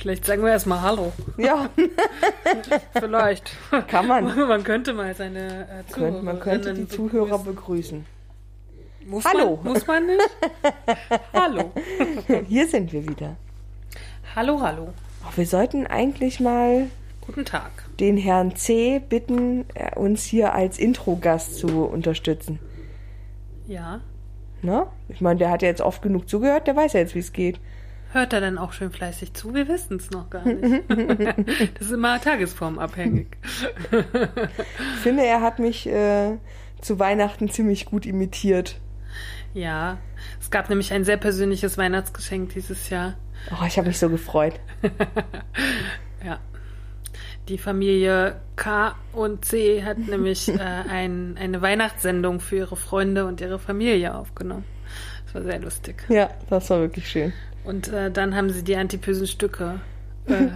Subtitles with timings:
[0.00, 1.12] Vielleicht sagen wir erstmal Hallo.
[1.36, 1.68] Ja,
[2.98, 3.52] Vielleicht.
[3.88, 4.24] kann man.
[4.48, 8.06] Man könnte mal seine äh, Könnte- Man könnte die Zuhörer begrüßen.
[9.06, 9.58] Muss Hallo.
[9.62, 10.30] Man, muss man nicht?
[11.34, 11.72] hallo.
[12.48, 13.36] Hier sind wir wieder.
[14.34, 14.88] Hallo, hallo.
[15.26, 16.86] Ach, wir sollten eigentlich mal
[17.26, 17.70] Guten Tag.
[17.98, 19.00] den Herrn C.
[19.06, 22.58] bitten, äh, uns hier als Intro-Gast zu unterstützen.
[23.66, 24.00] Ja.
[24.62, 24.86] Ne?
[25.10, 27.32] Ich meine, der hat ja jetzt oft genug zugehört, der weiß ja jetzt, wie es
[27.32, 27.60] geht.
[28.12, 29.54] Hört er denn auch schön fleißig zu?
[29.54, 30.84] Wir wissen es noch gar nicht.
[31.78, 33.28] das ist immer tagesformabhängig.
[33.92, 36.36] Ich finde, er hat mich äh,
[36.80, 38.80] zu Weihnachten ziemlich gut imitiert.
[39.54, 39.98] ja.
[40.40, 43.14] Es gab nämlich ein sehr persönliches Weihnachtsgeschenk dieses Jahr.
[43.52, 44.54] Oh, ich habe mich so gefreut.
[46.24, 46.38] Ja.
[47.48, 53.40] Die Familie K und C hat nämlich äh, ein, eine Weihnachtssendung für ihre Freunde und
[53.40, 54.64] ihre Familie aufgenommen.
[55.24, 56.04] Das war sehr lustig.
[56.08, 57.32] Ja, das war wirklich schön.
[57.70, 59.80] Und äh, dann haben sie die antipösen Stücke
[60.26, 60.48] äh,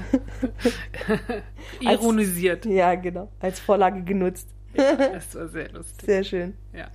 [1.80, 2.66] ironisiert.
[2.66, 3.30] Ja, genau.
[3.40, 4.48] Als Vorlage genutzt.
[4.74, 6.04] Das war sehr lustig.
[6.06, 6.54] Sehr schön.
[6.72, 6.88] Ja.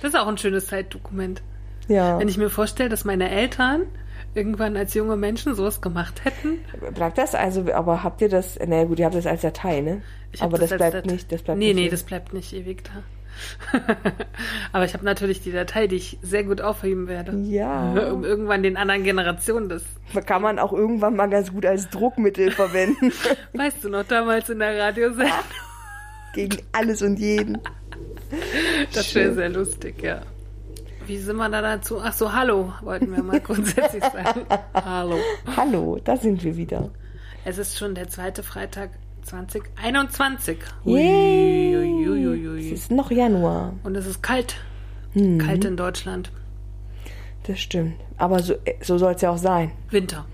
[0.00, 1.42] Das ist auch ein schönes Zeitdokument.
[1.88, 2.18] Ja.
[2.18, 3.82] Wenn ich mir vorstelle, dass meine Eltern
[4.34, 6.58] irgendwann als junge Menschen sowas gemacht hätten.
[6.94, 10.02] Bleibt das also, aber habt ihr das, na gut, ihr habt das als Datei, ne?
[10.32, 11.74] Ich hab aber das, als bleibt Datei- nicht, das bleibt Nee, nicht.
[11.76, 11.90] nee, hier.
[11.90, 13.02] das bleibt nicht ewig da.
[14.72, 17.36] Aber ich habe natürlich die Datei, die ich sehr gut aufheben werde.
[17.44, 17.92] Ja.
[18.14, 19.82] Um irgendwann den anderen Generationen das.
[20.26, 23.12] Kann man auch irgendwann mal ganz gut als Druckmittel verwenden.
[23.52, 25.32] Weißt du noch, damals in der Radiosendung?
[26.34, 27.58] Gegen alles und jeden.
[28.92, 30.22] Das wäre sehr lustig, ja.
[31.06, 32.00] Wie sind wir da dazu?
[32.00, 34.46] Ach so, hallo, wollten wir mal grundsätzlich sagen.
[34.72, 35.18] Hallo.
[35.56, 36.90] Hallo, da sind wir wieder.
[37.44, 38.90] Es ist schon der zweite Freitag
[39.24, 40.58] 2021.
[40.84, 41.76] Yay.
[41.76, 41.93] Ui, ui,
[42.56, 43.72] Es ist noch Januar.
[43.84, 44.56] Und es ist kalt.
[45.14, 45.38] Mhm.
[45.38, 46.30] Kalt in Deutschland.
[47.46, 47.94] Das stimmt.
[48.16, 49.72] Aber so, so soll es ja auch sein.
[49.90, 50.24] Winter.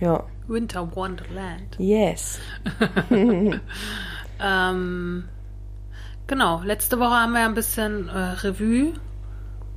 [0.00, 0.24] Ja.
[0.48, 1.76] Winter Wonderland.
[1.78, 2.38] Yes.
[4.38, 5.24] Ähm,
[6.26, 8.92] genau, letzte Woche haben wir ein bisschen äh, Revue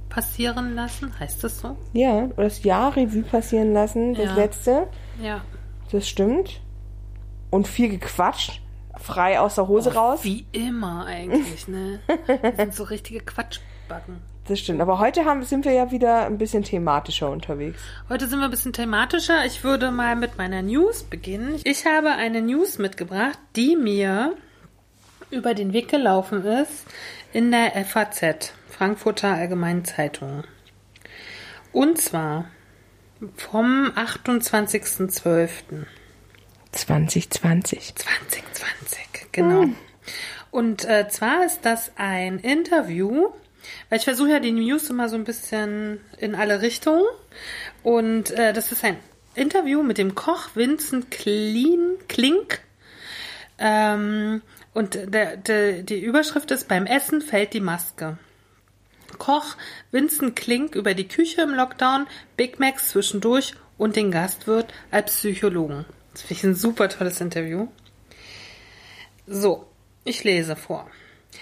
[0.10, 1.18] passieren lassen.
[1.18, 1.78] Heißt das so?
[1.94, 4.36] Ja, das Jahr Revue passieren lassen, das Ja.
[4.36, 4.88] letzte.
[5.24, 5.42] Ja.
[5.92, 6.62] Das stimmt.
[7.52, 8.62] Und viel gequatscht.
[9.02, 10.20] Frei aus der Hose raus.
[10.24, 12.00] Wie immer eigentlich, ne?
[12.26, 14.22] Wir sind so richtige Quatschbacken.
[14.48, 14.82] Das stimmt.
[14.82, 17.80] Aber heute haben, sind wir ja wieder ein bisschen thematischer unterwegs.
[18.10, 19.46] Heute sind wir ein bisschen thematischer.
[19.46, 21.60] Ich würde mal mit meiner News beginnen.
[21.64, 24.34] Ich habe eine News mitgebracht, die mir
[25.30, 26.86] über den Weg gelaufen ist
[27.32, 30.44] in der FAZ, Frankfurter Allgemeinen Zeitung.
[31.72, 32.46] Und zwar
[33.36, 35.86] vom 28.12.
[36.72, 37.96] 2020.
[37.96, 39.66] 2020, genau.
[40.52, 43.30] Und äh, zwar ist das ein Interview,
[43.90, 47.06] weil ich versuche ja die News immer so ein bisschen in alle Richtungen.
[47.84, 48.98] Und äh, das ist ein
[49.36, 52.62] Interview mit dem Koch Vincent Clean, Klink.
[53.58, 54.42] Ähm,
[54.74, 58.18] und der, der, die Überschrift ist, beim Essen fällt die Maske.
[59.18, 59.56] Koch
[59.92, 62.08] Vincent Klink über die Küche im Lockdown,
[62.38, 65.86] Big Macs zwischendurch und den Gastwirt als Psychologen.
[66.14, 67.68] Das finde ich ein super tolles Interview.
[69.28, 69.68] So,
[70.06, 70.90] ich lese vor.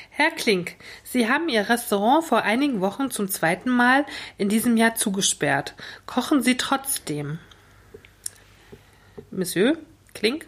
[0.10, 4.06] Herr Klink, Sie haben Ihr Restaurant vor einigen Wochen zum zweiten Mal
[4.38, 5.76] in diesem Jahr zugesperrt.
[6.06, 7.40] Kochen Sie trotzdem?
[9.32, 9.78] Monsieur
[10.14, 10.48] Klink?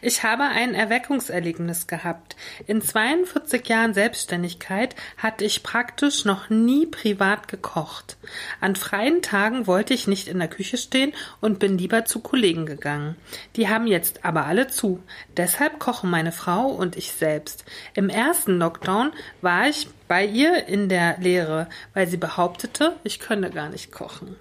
[0.00, 2.36] Ich habe ein Erweckungserlebnis gehabt.
[2.66, 8.16] In 42 Jahren Selbstständigkeit hatte ich praktisch noch nie privat gekocht.
[8.60, 12.66] An freien Tagen wollte ich nicht in der Küche stehen und bin lieber zu Kollegen
[12.66, 13.16] gegangen.
[13.56, 15.02] Die haben jetzt aber alle zu.
[15.36, 17.64] Deshalb kochen meine Frau und ich selbst.
[17.94, 19.12] Im ersten Lockdown
[19.42, 24.34] war ich bei ihr in der Lehre, weil sie behauptete, ich könne gar nicht kochen.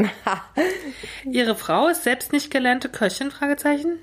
[1.31, 3.31] Ihre Frau ist selbst nicht gelernte Köchin?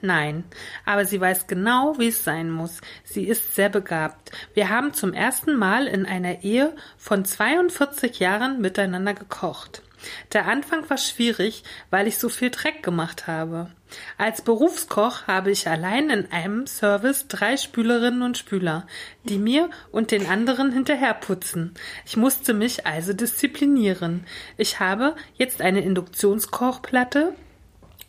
[0.01, 0.45] Nein.
[0.85, 2.81] Aber sie weiß genau, wie es sein muss.
[3.03, 4.31] Sie ist sehr begabt.
[4.55, 9.83] Wir haben zum ersten Mal in einer Ehe von 42 Jahren miteinander gekocht.
[10.33, 13.71] Der Anfang war schwierig, weil ich so viel Dreck gemacht habe.
[14.19, 18.87] Als Berufskoch habe ich allein in einem Service drei Spülerinnen und Spüler,
[19.25, 21.75] die mir und den anderen hinterherputzen.
[22.05, 24.27] Ich musste mich also disziplinieren.
[24.57, 27.35] Ich habe jetzt eine Induktionskochplatte,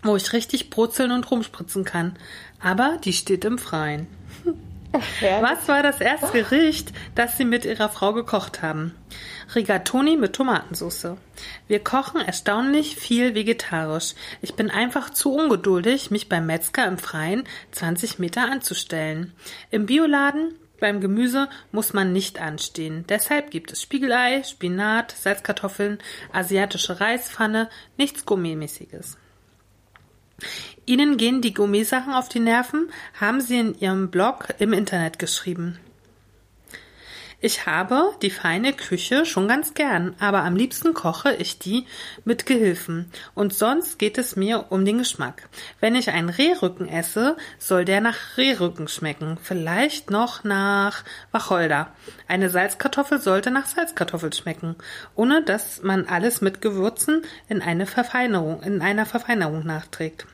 [0.03, 2.17] wo ich richtig brutzeln und rumspritzen kann.
[2.59, 4.07] Aber die steht im Freien.
[5.41, 8.95] Was war das erste Gericht, das Sie mit Ihrer Frau gekocht haben?
[9.55, 11.17] Rigatoni mit Tomatensauce.
[11.67, 14.13] Wir kochen erstaunlich viel vegetarisch.
[14.41, 19.33] Ich bin einfach zu ungeduldig, mich beim Metzger im Freien 20 Meter anzustellen.
[19.71, 23.05] Im Bioladen beim Gemüse muss man nicht anstehen.
[23.09, 25.99] Deshalb gibt es Spiegelei, Spinat, Salzkartoffeln,
[26.31, 29.17] asiatische Reispfanne, nichts Gourmetmäßiges.
[30.85, 35.79] Ihnen gehen die Gourmetsachen auf die Nerven, haben Sie in Ihrem Blog im Internet geschrieben.
[37.39, 41.85] Ich habe die feine Küche schon ganz gern, aber am liebsten koche ich die
[42.25, 43.11] mit Gehilfen.
[43.35, 45.47] Und sonst geht es mir um den Geschmack.
[45.79, 49.37] Wenn ich einen Rehrücken esse, soll der nach Rehrücken schmecken.
[49.39, 51.91] Vielleicht noch nach Wacholder.
[52.27, 54.75] Eine Salzkartoffel sollte nach Salzkartoffel schmecken,
[55.13, 60.25] ohne dass man alles mit Gewürzen in eine Verfeinerung, in einer Verfeinerung nachträgt.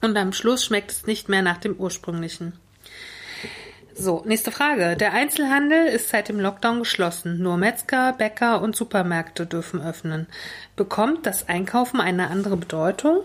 [0.00, 2.54] Und am Schluss schmeckt es nicht mehr nach dem ursprünglichen.
[3.96, 4.96] So, nächste Frage.
[4.96, 7.38] Der Einzelhandel ist seit dem Lockdown geschlossen.
[7.38, 10.26] Nur Metzger, Bäcker und Supermärkte dürfen öffnen.
[10.74, 13.20] Bekommt das Einkaufen eine andere Bedeutung?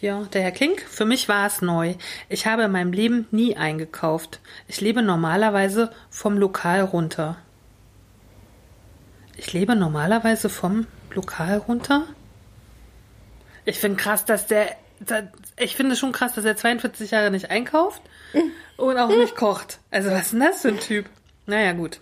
[0.00, 1.94] Ja, der Herr Klink, für mich war es neu.
[2.28, 4.40] Ich habe in meinem Leben nie eingekauft.
[4.68, 7.36] Ich lebe normalerweise vom Lokal runter.
[9.36, 12.04] Ich lebe normalerweise vom Lokal runter?
[13.64, 14.76] Ich finde krass, dass der,
[15.58, 18.00] ich finde schon krass, dass er 42 Jahre nicht einkauft
[18.76, 19.78] und auch nicht kocht.
[19.90, 21.06] Also was ist denn das für ein Typ?
[21.46, 22.00] Naja, gut.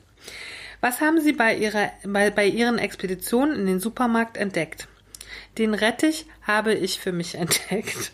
[0.81, 4.87] Was haben Sie bei, ihrer, bei, bei Ihren Expeditionen in den Supermarkt entdeckt?
[5.59, 8.13] Den Rettich habe ich für mich entdeckt.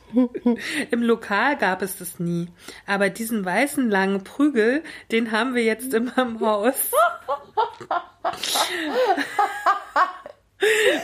[0.91, 2.49] Im Lokal gab es das nie.
[2.87, 4.83] Aber diesen weißen langen Prügel,
[5.13, 6.91] den haben wir jetzt immer im Haus.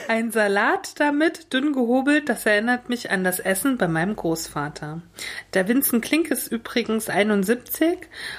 [0.09, 5.03] Ein Salat damit, dünn gehobelt, das erinnert mich an das Essen bei meinem Großvater.
[5.55, 7.99] Der Vincent Klink ist übrigens 71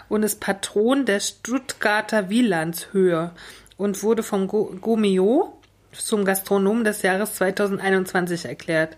[0.10, 3.32] und ist Patron der Stuttgarter Wielandshöhe
[3.78, 5.58] und wurde vom Gomio
[5.92, 8.98] zum Gastronom des Jahres 2021 erklärt.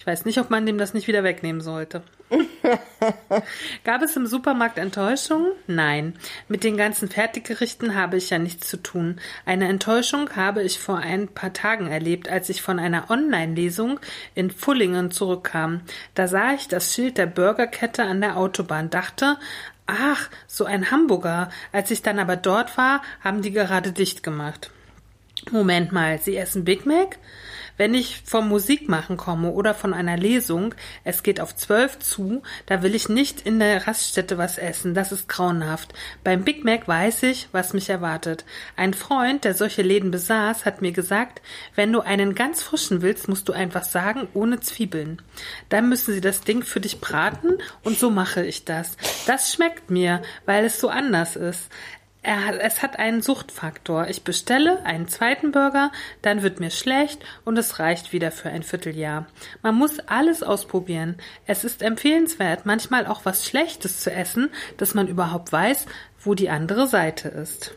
[0.00, 2.02] Ich weiß nicht, ob man dem das nicht wieder wegnehmen sollte.
[3.84, 5.52] Gab es im Supermarkt Enttäuschung?
[5.66, 6.14] Nein.
[6.48, 9.20] Mit den ganzen Fertiggerichten habe ich ja nichts zu tun.
[9.44, 14.00] Eine Enttäuschung habe ich vor ein paar Tagen erlebt, als ich von einer Online-Lesung
[14.34, 15.82] in Fullingen zurückkam.
[16.14, 19.36] Da sah ich das Schild der Burgerkette an der Autobahn, dachte,
[19.86, 21.50] ach, so ein Hamburger.
[21.72, 24.70] Als ich dann aber dort war, haben die gerade dicht gemacht.
[25.50, 27.18] Moment mal, Sie essen Big Mac?
[27.80, 32.82] Wenn ich vom Musikmachen komme oder von einer Lesung, es geht auf zwölf zu, da
[32.82, 35.94] will ich nicht in der Raststätte was essen, das ist grauenhaft.
[36.22, 38.44] Beim Big Mac weiß ich, was mich erwartet.
[38.76, 41.40] Ein Freund, der solche Läden besaß, hat mir gesagt,
[41.74, 45.22] wenn du einen ganz frischen willst, musst du einfach sagen, ohne Zwiebeln.
[45.70, 48.98] Dann müssen sie das Ding für dich braten und so mache ich das.
[49.26, 51.70] Das schmeckt mir, weil es so anders ist.
[52.22, 54.08] Er, es hat einen Suchtfaktor.
[54.08, 55.90] Ich bestelle einen zweiten Burger,
[56.20, 59.26] dann wird mir schlecht und es reicht wieder für ein Vierteljahr.
[59.62, 61.16] Man muss alles ausprobieren.
[61.46, 65.86] Es ist empfehlenswert, manchmal auch was Schlechtes zu essen, dass man überhaupt weiß,
[66.20, 67.74] wo die andere Seite ist.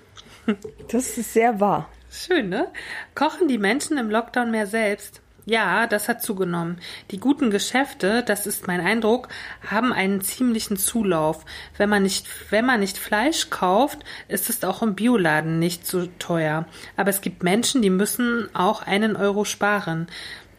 [0.89, 1.89] Das ist sehr wahr.
[2.12, 2.68] Schön, ne?
[3.16, 5.23] Kochen die Menschen im Lockdown mehr selbst?
[5.45, 6.80] Ja, das hat zugenommen.
[7.12, 9.28] Die guten Geschäfte, das ist mein Eindruck,
[9.69, 11.44] haben einen ziemlichen Zulauf.
[11.77, 16.08] Wenn man nicht, wenn man nicht Fleisch kauft, ist es auch im Bioladen nicht so
[16.17, 16.65] teuer.
[16.96, 20.08] Aber es gibt Menschen, die müssen auch einen Euro sparen.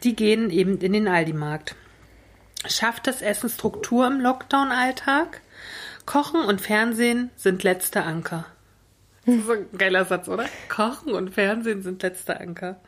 [0.03, 1.75] Die gehen eben in den Aldi-Markt.
[2.67, 5.41] Schafft das Essen Struktur im Lockdown-Alltag?
[6.05, 8.45] Kochen und Fernsehen sind letzte Anker.
[9.25, 10.45] Das ist ein geiler Satz, oder?
[10.69, 12.79] Kochen und Fernsehen sind letzter Anker.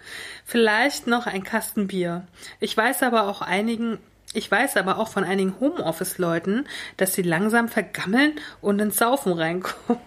[0.46, 2.28] Vielleicht noch ein Kasten Bier.
[2.60, 3.98] Ich weiß aber auch einigen,
[4.34, 6.68] ich weiß aber auch von einigen Homeoffice-Leuten,
[6.98, 10.00] dass sie langsam vergammeln und ins Saufen reinkommen.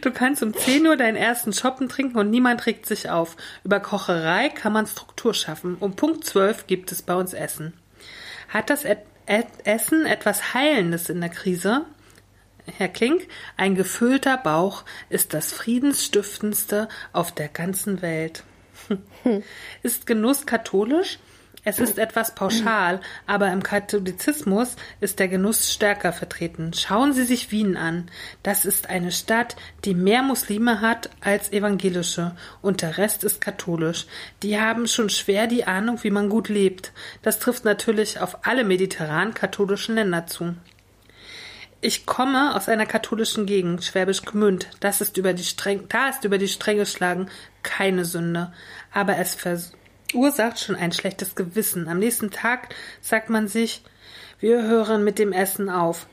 [0.00, 3.36] Du kannst um 10 Uhr deinen ersten Shoppen trinken und niemand regt sich auf.
[3.64, 5.76] Über Kocherei kann man Struktur schaffen.
[5.80, 7.74] Um Punkt 12 gibt es bei uns Essen.
[8.48, 8.84] Hat das
[9.26, 11.84] Essen etwas Heilendes in der Krise?
[12.76, 18.44] Herr Klink, ein gefüllter Bauch ist das friedensstiftendste auf der ganzen Welt.
[19.82, 21.18] ist Genuss katholisch?
[21.64, 26.72] Es ist etwas pauschal, aber im Katholizismus ist der Genuss stärker vertreten.
[26.72, 28.10] Schauen Sie sich Wien an.
[28.42, 34.06] Das ist eine Stadt, die mehr Muslime hat als evangelische und der Rest ist katholisch.
[34.42, 36.92] Die haben schon schwer die Ahnung, wie man gut lebt.
[37.22, 40.54] Das trifft natürlich auf alle mediterran-katholischen Länder zu.
[41.80, 44.68] Ich komme aus einer katholischen Gegend, Schwäbisch Gmünd.
[44.80, 47.28] Das ist über die Streng, da ist über die Stränge schlagen
[47.62, 48.52] keine Sünde.
[48.92, 49.72] Aber es vers
[50.12, 51.86] ursacht schon ein schlechtes Gewissen.
[51.86, 53.82] Am nächsten Tag sagt man sich,
[54.40, 56.06] wir hören mit dem Essen auf,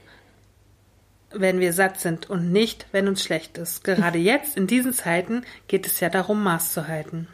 [1.31, 3.83] wenn wir satt sind und nicht, wenn uns schlecht ist.
[3.83, 7.27] Gerade jetzt, in diesen Zeiten, geht es ja darum, Maß zu halten.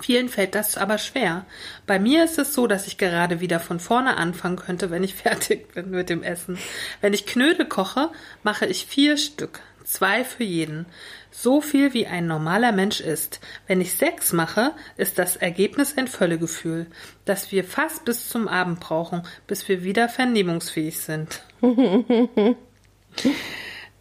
[0.00, 1.46] Vielen fällt das aber schwer.
[1.86, 5.14] Bei mir ist es so, dass ich gerade wieder von vorne anfangen könnte, wenn ich
[5.24, 6.58] fertig bin mit dem Essen.
[7.00, 8.10] Wenn ich Knödel koche,
[8.42, 10.86] mache ich vier Stück, zwei für jeden.
[11.30, 13.40] So viel wie ein normaler Mensch isst.
[13.66, 16.86] Wenn ich sechs mache, ist das Ergebnis ein Völlegefühl,
[17.24, 21.42] das wir fast bis zum Abend brauchen, bis wir wieder vernehmungsfähig sind.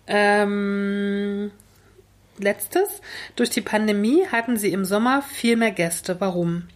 [0.07, 1.51] ähm,
[2.37, 3.01] letztes.
[3.35, 6.19] Durch die Pandemie hatten sie im Sommer viel mehr Gäste.
[6.19, 6.67] Warum?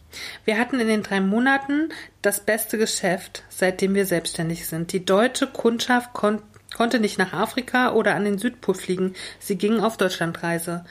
[0.46, 1.90] Wir hatten in den drei Monaten
[2.22, 4.94] das beste Geschäft, seitdem wir selbstständig sind.
[4.94, 6.42] Die deutsche Kundschaft kon
[6.76, 9.14] konnte nicht nach Afrika oder an den Südpol fliegen.
[9.40, 10.84] Sie gingen auf Deutschlandreise.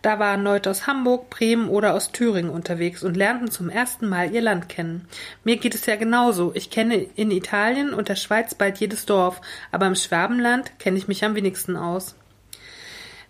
[0.00, 4.32] Da waren Leute aus Hamburg, Bremen oder aus Thüringen unterwegs und lernten zum ersten Mal
[4.32, 5.06] ihr Land kennen.
[5.42, 6.52] Mir geht es ja genauso.
[6.54, 9.40] Ich kenne in Italien und der Schweiz bald jedes Dorf,
[9.70, 12.14] aber im Schwabenland kenne ich mich am wenigsten aus.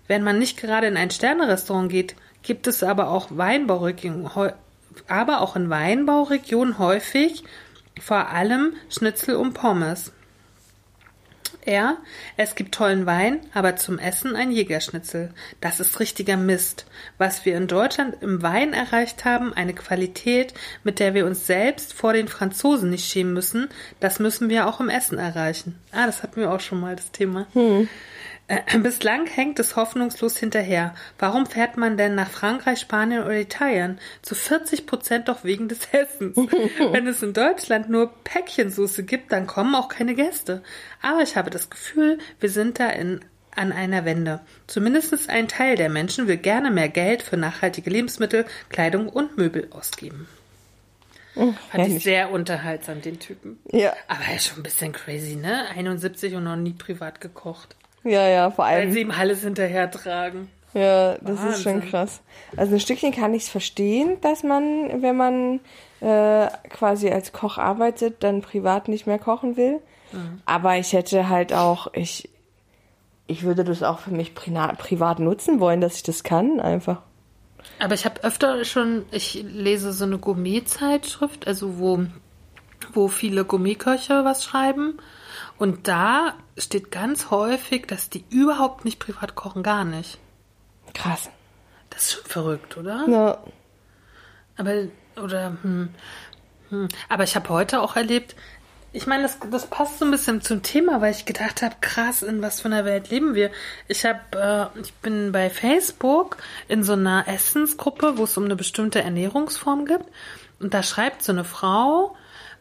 [0.07, 3.31] Wenn man nicht gerade in ein Sternerestaurant geht, gibt es aber auch
[5.09, 7.43] aber auch in Weinbauregionen häufig
[8.01, 10.13] vor allem Schnitzel und Pommes.
[11.67, 11.97] Ja,
[12.37, 15.33] es gibt tollen Wein, aber zum Essen ein Jägerschnitzel.
[15.63, 16.85] Das ist richtiger Mist.
[17.17, 21.95] Was wir in Deutschland im Wein erreicht haben, eine Qualität, mit der wir uns selbst
[21.95, 23.69] vor den Franzosen nicht schämen müssen,
[23.99, 25.79] das müssen wir auch im Essen erreichen.
[25.91, 27.47] Ah, das hatten wir auch schon mal, das Thema.
[27.55, 27.89] Hm.
[28.47, 30.95] Äh, bislang hängt es hoffnungslos hinterher.
[31.19, 33.99] Warum fährt man denn nach Frankreich, Spanien oder Italien?
[34.21, 36.37] Zu 40 Prozent doch wegen des Essens.
[36.93, 40.63] Wenn es in Deutschland nur Päckchensoße gibt, dann kommen auch keine Gäste.
[41.01, 43.21] Aber ich habe das Gefühl, wir sind da in
[43.57, 44.41] an einer Wende.
[44.67, 49.69] Zumindest ein Teil der Menschen will gerne mehr Geld für nachhaltige Lebensmittel, Kleidung und Möbel
[49.71, 50.27] ausgeben.
[51.37, 53.59] Oh, Fand ich sehr unterhaltsam, den Typen.
[53.71, 53.93] Ja.
[54.09, 55.69] Aber er ist schon ein bisschen crazy, ne?
[55.69, 57.77] 71 und noch nie privat gekocht.
[58.05, 58.89] Ja, ja, vor allem.
[58.89, 60.51] Weil sie ihm alles hinterher tragen.
[60.75, 61.49] Ja, das Wahnsinn.
[61.51, 62.21] ist schon krass.
[62.57, 65.61] Also ein Stückchen kann ich es verstehen, dass man, wenn man
[66.01, 69.81] äh, quasi als Koch arbeitet, dann privat nicht mehr kochen will.
[70.13, 70.43] Mhm.
[70.45, 72.29] Aber ich hätte halt auch, ich,
[73.27, 77.03] ich würde das auch für mich privat nutzen wollen, dass ich das kann, einfach.
[77.79, 82.05] Aber ich habe öfter schon, ich lese so eine Gourmet-Zeitschrift, also wo,
[82.93, 84.99] wo viele Gourmetköche was schreiben.
[85.59, 90.19] Und da steht ganz häufig, dass die überhaupt nicht privat kochen, gar nicht.
[90.93, 91.31] Krass.
[91.91, 93.07] Das ist schon verrückt, oder?
[93.09, 93.39] Ja.
[94.57, 94.73] Aber,
[95.17, 95.91] oder, hm,
[96.71, 96.89] hm.
[97.09, 98.35] Aber ich habe heute auch erlebt,
[98.93, 102.23] ich meine, das, das passt so ein bisschen zum Thema, weil ich gedacht habe, krass,
[102.23, 103.51] in was für einer Welt leben wir.
[103.89, 106.37] Ich habe, äh, ich bin bei Facebook
[106.69, 110.05] in so einer Essensgruppe, wo es um eine bestimmte Ernährungsform gibt.
[110.61, 112.17] Und da schreibt so eine Frau,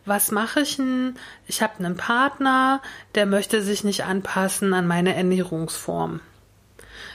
[0.06, 1.16] was mache ich denn?
[1.48, 2.82] Ich habe einen Partner,
[3.16, 6.20] der möchte sich nicht anpassen an meine Ernährungsform.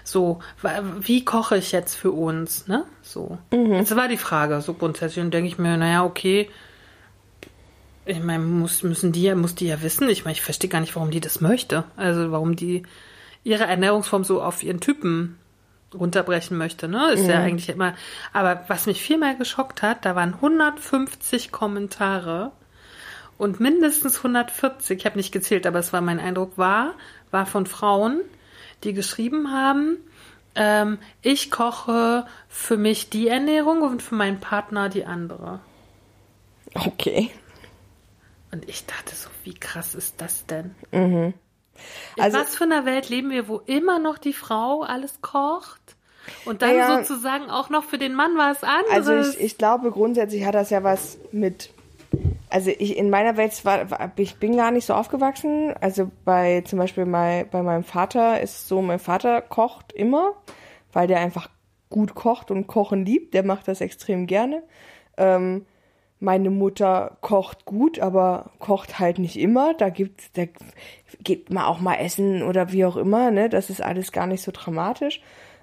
[0.04, 0.40] So,
[1.00, 2.84] wie koche ich jetzt für uns, ne?
[3.02, 3.38] So.
[3.52, 3.74] Mhm.
[3.74, 6.48] Jetzt war die Frage, so grundsätzlich, und denke ich mir, naja, okay,
[8.06, 10.08] ich meine, muss, müssen die, muss die ja wissen.
[10.08, 11.84] Ich meine, ich verstehe gar nicht, warum die das möchte.
[11.96, 12.84] Also, warum die
[13.44, 15.38] ihre Ernährungsform so auf ihren Typen
[15.94, 17.12] runterbrechen möchte, ne?
[17.12, 17.30] Ist mhm.
[17.30, 17.94] ja eigentlich immer.
[18.32, 22.52] Aber was mich viel mehr geschockt hat, da waren 150 Kommentare
[23.38, 26.94] und mindestens 140, ich habe nicht gezählt, aber es war mein Eindruck, war,
[27.30, 28.20] war von Frauen,
[28.84, 29.96] die geschrieben haben,
[30.54, 35.60] ähm, ich koche für mich die Ernährung und für meinen Partner die andere.
[36.74, 37.30] Okay.
[38.50, 40.74] Und ich dachte so, wie krass ist das denn?
[40.90, 41.34] Mhm.
[42.18, 45.80] Also, In was für einer Welt leben wir, wo immer noch die Frau alles kocht?
[46.44, 49.08] Und dann ja, sozusagen auch noch für den Mann was anderes.
[49.08, 51.70] Also ich, ich glaube, grundsätzlich hat das ja was mit
[52.50, 55.74] also ich in meiner Welt war, war, ich bin gar nicht so aufgewachsen.
[55.80, 60.32] Also bei zum Beispiel bei, bei meinem Vater ist so, mein Vater kocht immer,
[60.92, 61.50] weil der einfach
[61.90, 63.34] gut kocht und kochen liebt.
[63.34, 64.62] Der macht das extrem gerne.
[65.16, 65.66] Ähm,
[66.20, 69.74] meine Mutter kocht gut, aber kocht halt nicht immer.
[69.74, 70.44] Da gibt's, da
[71.20, 73.30] geht man auch mal essen oder wie auch immer.
[73.30, 75.20] Ne, das ist alles gar nicht so dramatisch.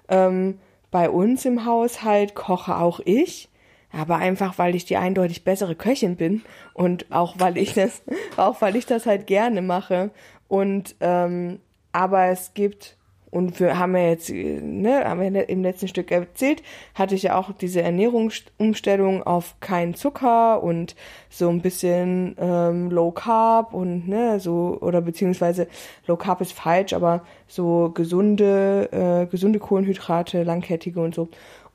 [0.08, 0.58] Ähm,
[0.90, 3.48] bei uns im Haushalt koche auch ich
[3.92, 6.42] aber einfach, weil ich die eindeutig bessere Köchin bin
[6.74, 8.02] und auch weil ich das,
[8.36, 10.10] auch weil ich das halt gerne mache.
[10.48, 11.60] Und ähm,
[11.92, 12.96] aber es gibt
[13.36, 16.62] und wir haben ja jetzt, ne, haben wir im letzten Stück erzählt,
[16.94, 20.96] hatte ich ja auch diese Ernährungsumstellung auf keinen Zucker und
[21.28, 25.66] so ein bisschen ähm, Low Carb und ne, so, oder beziehungsweise
[26.06, 31.28] Low Carb ist falsch, aber so gesunde, äh, gesunde Kohlenhydrate, langkettige und so.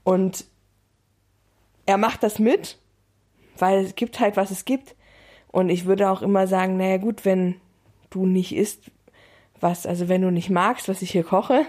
[0.03, 0.45] Und
[1.85, 2.77] er macht das mit
[3.61, 4.95] weil es gibt halt, was es gibt.
[5.47, 7.55] Und ich würde auch immer sagen, naja gut, wenn
[8.09, 8.91] du nicht isst,
[9.59, 11.65] was, also wenn du nicht magst, was ich hier koche,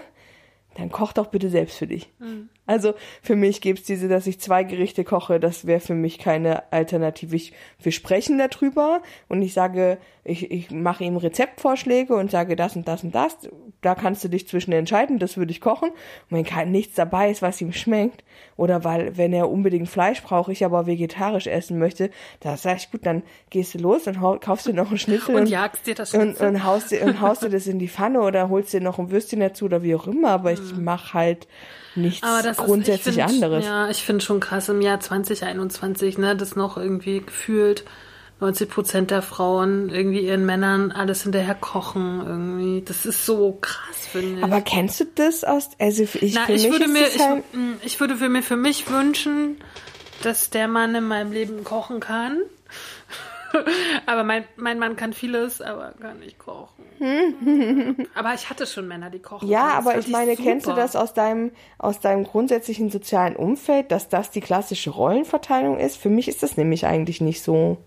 [0.75, 2.09] dann koch doch bitte selbst für dich.
[2.19, 2.49] Mhm.
[2.65, 6.71] Also für mich gibt's diese, dass ich zwei Gerichte koche, das wäre für mich keine
[6.71, 7.35] Alternative.
[7.35, 7.51] Ich,
[7.81, 12.87] wir sprechen darüber und ich sage, ich, ich mache ihm Rezeptvorschläge und sage das und
[12.87, 13.35] das und das.
[13.81, 15.89] Da kannst du dich zwischen entscheiden, das würde ich kochen.
[15.89, 18.23] Und wenn kein nichts dabei ist, was ihm schmeckt,
[18.55, 22.91] oder weil, wenn er unbedingt Fleisch braucht, ich aber vegetarisch essen möchte, da sag ich,
[22.91, 25.95] gut, dann gehst du los und kaufst dir noch einen Schnitzel und, und jagst dir
[25.95, 26.47] das Schnitzel.
[26.47, 28.99] Und, und, haust dir, und haust dir das in die Pfanne oder holst dir noch
[28.99, 30.85] ein Würstchen dazu oder wie auch immer, aber ich hm.
[30.85, 31.47] mache halt
[31.95, 33.65] nichts grundsätzlich ist, find, anderes.
[33.65, 37.83] Ja, ich finde schon krass im Jahr 2021, ne, das noch irgendwie gefühlt
[38.39, 42.81] 90 Prozent der Frauen irgendwie ihren Männern alles hinterher kochen irgendwie.
[42.81, 44.43] Das ist so krass, finde ich.
[44.43, 47.43] Aber kennst du das aus, also ich, Na, ich würde mir, ich, halt
[47.83, 49.57] ich würde für mir für mich wünschen,
[50.23, 52.39] dass der Mann in meinem Leben kochen kann.
[54.05, 56.82] aber mein, mein Mann kann vieles, aber kann nicht kochen.
[58.15, 59.47] aber ich hatte schon Männer, die kochen.
[59.47, 60.43] Ja, aber ich meine, super.
[60.43, 65.79] kennst du das aus deinem, aus deinem grundsätzlichen sozialen Umfeld, dass das die klassische Rollenverteilung
[65.79, 65.97] ist?
[65.97, 67.77] Für mich ist das nämlich eigentlich nicht so.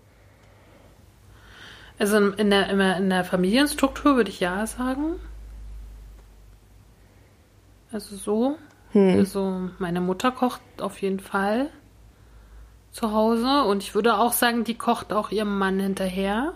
[1.99, 5.15] Also in der, in der Familienstruktur würde ich ja sagen.
[7.91, 8.57] Also so.
[8.91, 9.17] Hm.
[9.17, 11.69] Also meine Mutter kocht auf jeden Fall
[12.91, 16.53] zu Hause und ich würde auch sagen, die kocht auch ihrem Mann hinterher.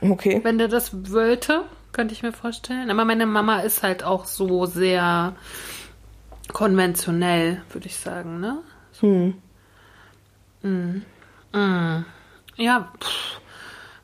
[0.00, 0.40] Okay.
[0.42, 2.90] Wenn der das wollte, könnte ich mir vorstellen.
[2.90, 5.34] Aber meine Mama ist halt auch so sehr
[6.52, 8.62] konventionell, würde ich sagen, ne?
[8.92, 9.06] So.
[9.06, 9.34] Hm.
[10.62, 11.02] Mm.
[11.56, 12.04] Mm.
[12.56, 13.40] Ja, pff,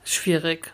[0.04, 0.72] schwierig.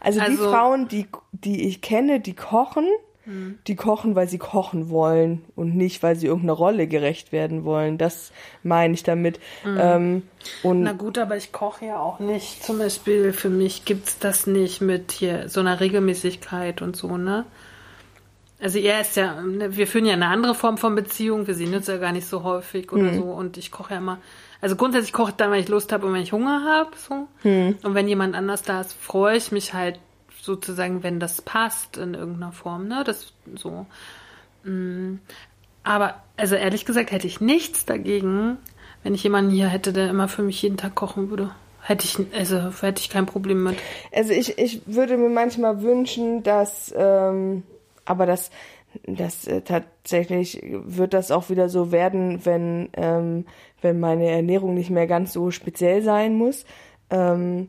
[0.00, 2.86] Also, also die Frauen, die, die ich kenne, die kochen,
[3.24, 3.58] Mhm.
[3.66, 7.98] Die kochen, weil sie kochen wollen und nicht, weil sie irgendeiner Rolle gerecht werden wollen.
[7.98, 9.38] Das meine ich damit.
[9.64, 9.78] Mhm.
[9.80, 10.22] Ähm,
[10.62, 12.64] und Na gut, aber ich koche ja auch nicht.
[12.64, 17.16] Zum Beispiel für mich gibt es das nicht mit hier so einer Regelmäßigkeit und so,
[17.16, 17.44] ne?
[18.60, 21.74] Also er ist ja, ne, wir führen ja eine andere Form von Beziehung, wir sehen
[21.74, 23.18] uns ja gar nicht so häufig oder mhm.
[23.18, 24.18] so und ich koche ja immer,
[24.60, 27.26] also grundsätzlich koche ich dann, wenn ich Lust habe und wenn ich Hunger habe, so.
[27.42, 27.76] Mhm.
[27.82, 29.98] Und wenn jemand anders da ist, freue ich mich halt
[30.42, 33.04] sozusagen, wenn das passt in irgendeiner Form, ne?
[33.04, 33.86] Das so.
[34.64, 35.18] Mm.
[35.84, 38.58] Aber, also ehrlich gesagt, hätte ich nichts dagegen,
[39.02, 41.50] wenn ich jemanden hier hätte, der immer für mich jeden Tag kochen würde.
[41.80, 43.76] Hätte ich, also hätte ich kein Problem mit.
[44.12, 47.64] Also ich, ich würde mir manchmal wünschen, dass, ähm,
[48.04, 48.50] aber das,
[49.04, 53.46] das äh, tatsächlich wird das auch wieder so werden, wenn, ähm,
[53.80, 56.64] wenn meine Ernährung nicht mehr ganz so speziell sein muss.
[57.10, 57.68] Ähm,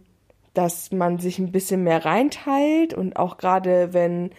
[0.53, 4.31] dass man sich ein bisschen mehr reinteilt und auch gerade wenn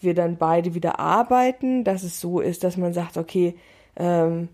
[0.00, 3.56] wir dann beide wieder arbeiten, dass es so ist, dass man sagt, okay,
[3.96, 4.48] ähm,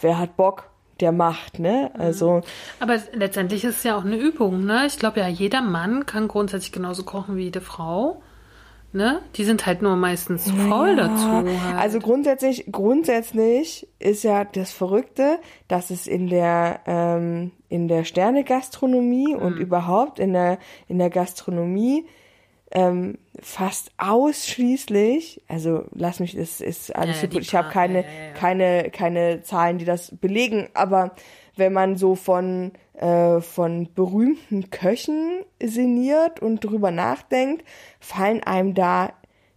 [0.00, 1.90] wer hat Bock, der macht, ne?
[1.98, 2.42] Also.
[2.80, 4.86] Aber letztendlich ist es ja auch eine Übung, ne?
[4.86, 8.22] Ich glaube ja, jeder Mann kann grundsätzlich genauso kochen wie jede Frau.
[8.94, 9.22] Ne?
[9.34, 11.28] Die sind halt nur meistens faul ja, dazu.
[11.28, 11.48] Halt.
[11.76, 19.34] Also grundsätzlich, grundsätzlich ist ja das Verrückte, dass es in der ähm, in der Sternegastronomie
[19.34, 19.42] mhm.
[19.42, 22.06] und überhaupt in der in der Gastronomie
[22.70, 28.32] ähm, fast ausschließlich, also lass mich, es ist alles ja, super, ich habe keine ja,
[28.34, 31.16] keine keine Zahlen, die das belegen, aber
[31.56, 37.64] wenn man so von äh, von berühmten Köchen sinniert und drüber nachdenkt,
[38.00, 39.12] fallen einem da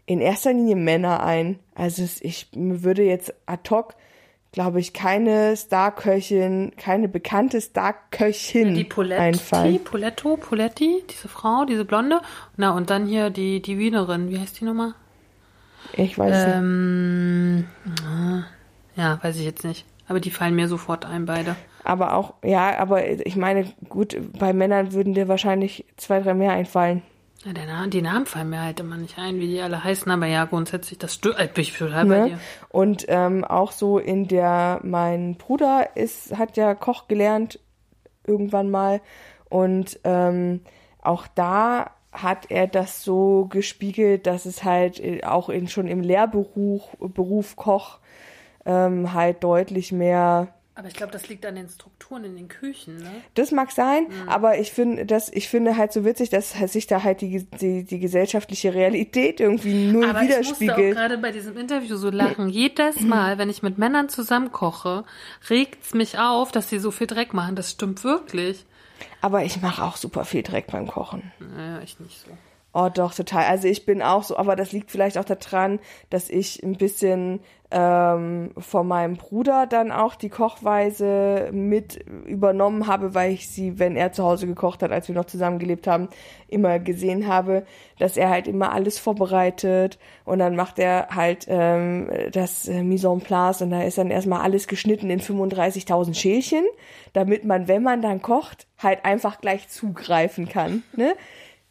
[0.05, 1.59] in erster Linie Männer ein.
[1.75, 3.95] Also ich würde jetzt ad hoc,
[4.51, 9.83] glaube ich, keine Starköchin, keine bekannte Starköchin die Poletti, einfallen.
[9.83, 12.21] Poletto, Poletti, diese Frau, diese Blonde.
[12.55, 14.95] Na, und dann hier die, die Wienerin, wie heißt die nochmal?
[15.93, 17.67] Ich weiß ähm, nicht.
[18.95, 19.85] Ja, weiß ich jetzt nicht.
[20.07, 21.55] Aber die fallen mir sofort ein, beide.
[21.83, 26.51] Aber auch, ja, aber ich meine, gut, bei Männern würden dir wahrscheinlich zwei, drei mehr
[26.51, 27.01] einfallen.
[27.45, 30.11] Ja, der Name, die Namen fallen mir halt immer nicht ein, wie die alle heißen,
[30.11, 32.15] aber ja, grundsätzlich, das stimmt, äh, bin ich total ne?
[32.15, 32.39] bei dir.
[32.69, 37.59] Und ähm, auch so in der, mein Bruder ist, hat ja Koch gelernt,
[38.25, 39.01] irgendwann mal.
[39.49, 40.61] Und ähm,
[41.01, 46.97] auch da hat er das so gespiegelt, dass es halt auch in, schon im Lehrberuf
[46.99, 47.99] Beruf Koch
[48.67, 50.49] ähm, halt deutlich mehr.
[50.75, 53.09] Aber ich glaube, das liegt an den Strukturen in den Küchen, ne?
[53.33, 54.29] Das mag sein, mhm.
[54.29, 57.83] aber ich finde, das, ich finde halt so witzig, dass sich da halt die, die,
[57.83, 60.69] die gesellschaftliche Realität irgendwie null aber widerspiegelt.
[60.69, 62.49] Aber ich musste auch gerade bei diesem Interview so lachen.
[62.49, 65.03] Jedes Mal, wenn ich mit Männern zusammen koche,
[65.49, 67.55] regt's mich auf, dass sie so viel Dreck machen.
[67.55, 68.63] Das stimmt wirklich.
[69.21, 71.31] Aber ich mache auch super viel Dreck beim Kochen.
[71.39, 72.37] Naja, ich nicht so.
[72.79, 73.45] Oh, doch, total.
[73.45, 75.79] Also ich bin auch so, aber das liegt vielleicht auch daran,
[76.11, 77.39] dass ich ein bisschen
[77.71, 83.95] ähm, von meinem Bruder dann auch die Kochweise mit übernommen habe, weil ich sie, wenn
[83.95, 86.07] er zu Hause gekocht hat, als wir noch zusammen gelebt haben,
[86.49, 87.65] immer gesehen habe,
[87.97, 93.07] dass er halt immer alles vorbereitet und dann macht er halt ähm, das äh, Mise
[93.07, 96.65] en place und da ist dann erstmal alles geschnitten in 35.000 Schälchen,
[97.13, 100.83] damit man, wenn man dann kocht, halt einfach gleich zugreifen kann.
[100.95, 101.15] Ne?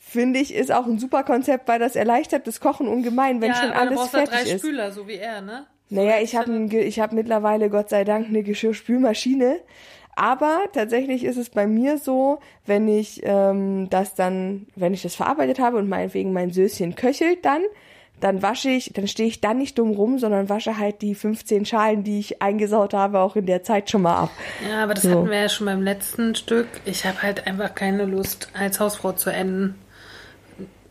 [0.09, 3.57] Finde ich, ist auch ein super Konzept, weil das erleichtert das Kochen ungemein, wenn ja,
[3.57, 4.61] schon alles du brauchst fertig drei ist.
[4.61, 5.67] Spüler, so wie er, ne?
[5.89, 9.59] Naja, ich habe ich hab mittlerweile Gott sei Dank eine Geschirrspülmaschine.
[10.15, 15.15] Aber tatsächlich ist es bei mir so, wenn ich ähm, das dann, wenn ich das
[15.15, 17.63] verarbeitet habe und meinetwegen mein Söschen köchelt dann,
[18.19, 21.67] dann wasche ich, dann stehe ich dann nicht dumm rum, sondern wasche halt die 15
[21.67, 24.31] Schalen, die ich eingesaut habe, auch in der Zeit schon mal ab.
[24.69, 25.11] Ja, aber das So.
[25.11, 26.69] hatten wir ja schon beim letzten Stück.
[26.87, 29.75] Ich habe halt einfach keine Lust, als Hausfrau zu enden.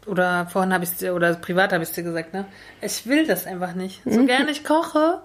[0.05, 2.45] Oder vorhin habe ich es dir, oder privat habe ich es dir gesagt, ne?
[2.81, 4.01] Ich will das einfach nicht.
[4.03, 4.27] So Mhm.
[4.27, 5.21] gerne ich koche,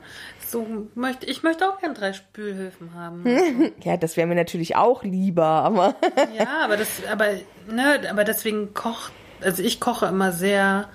[0.49, 3.25] so möchte ich möchte auch gern drei Spülhöfen haben.
[3.85, 5.95] Ja, das wäre mir natürlich auch lieber, aber
[6.37, 7.27] ja, aber das, aber,
[7.71, 9.13] ne, aber deswegen kocht,
[9.43, 10.89] also ich koche immer sehr,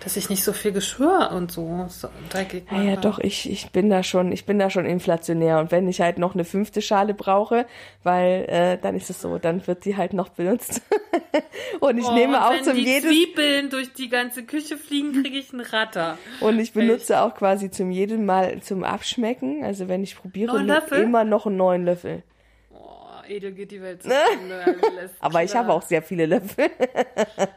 [0.00, 2.82] dass ich nicht so viel Geschirr und so, so dreckig mache.
[2.82, 5.58] Ja, ja, doch, ich, ich bin da schon, ich bin da schon inflationär.
[5.58, 7.66] Und wenn ich halt noch eine fünfte Schale brauche,
[8.02, 10.82] weil äh, dann ist es so, dann wird die halt noch benutzt.
[11.80, 14.76] und ich Oh, nehme und auch wenn zum die jedes Zwiebeln durch die ganze Küche
[14.76, 16.18] fliegen, kriege ich einen Ratter.
[16.40, 19.64] und ich benutze auch quasi zum jedem Mal zum Abschmecken.
[19.64, 20.58] Also wenn ich probiere,
[20.92, 22.22] immer noch einen neuen Löffel.
[23.30, 24.64] Edel geht die Welt zugrunde.
[24.64, 26.70] alles Aber ich habe auch sehr viele Löffel.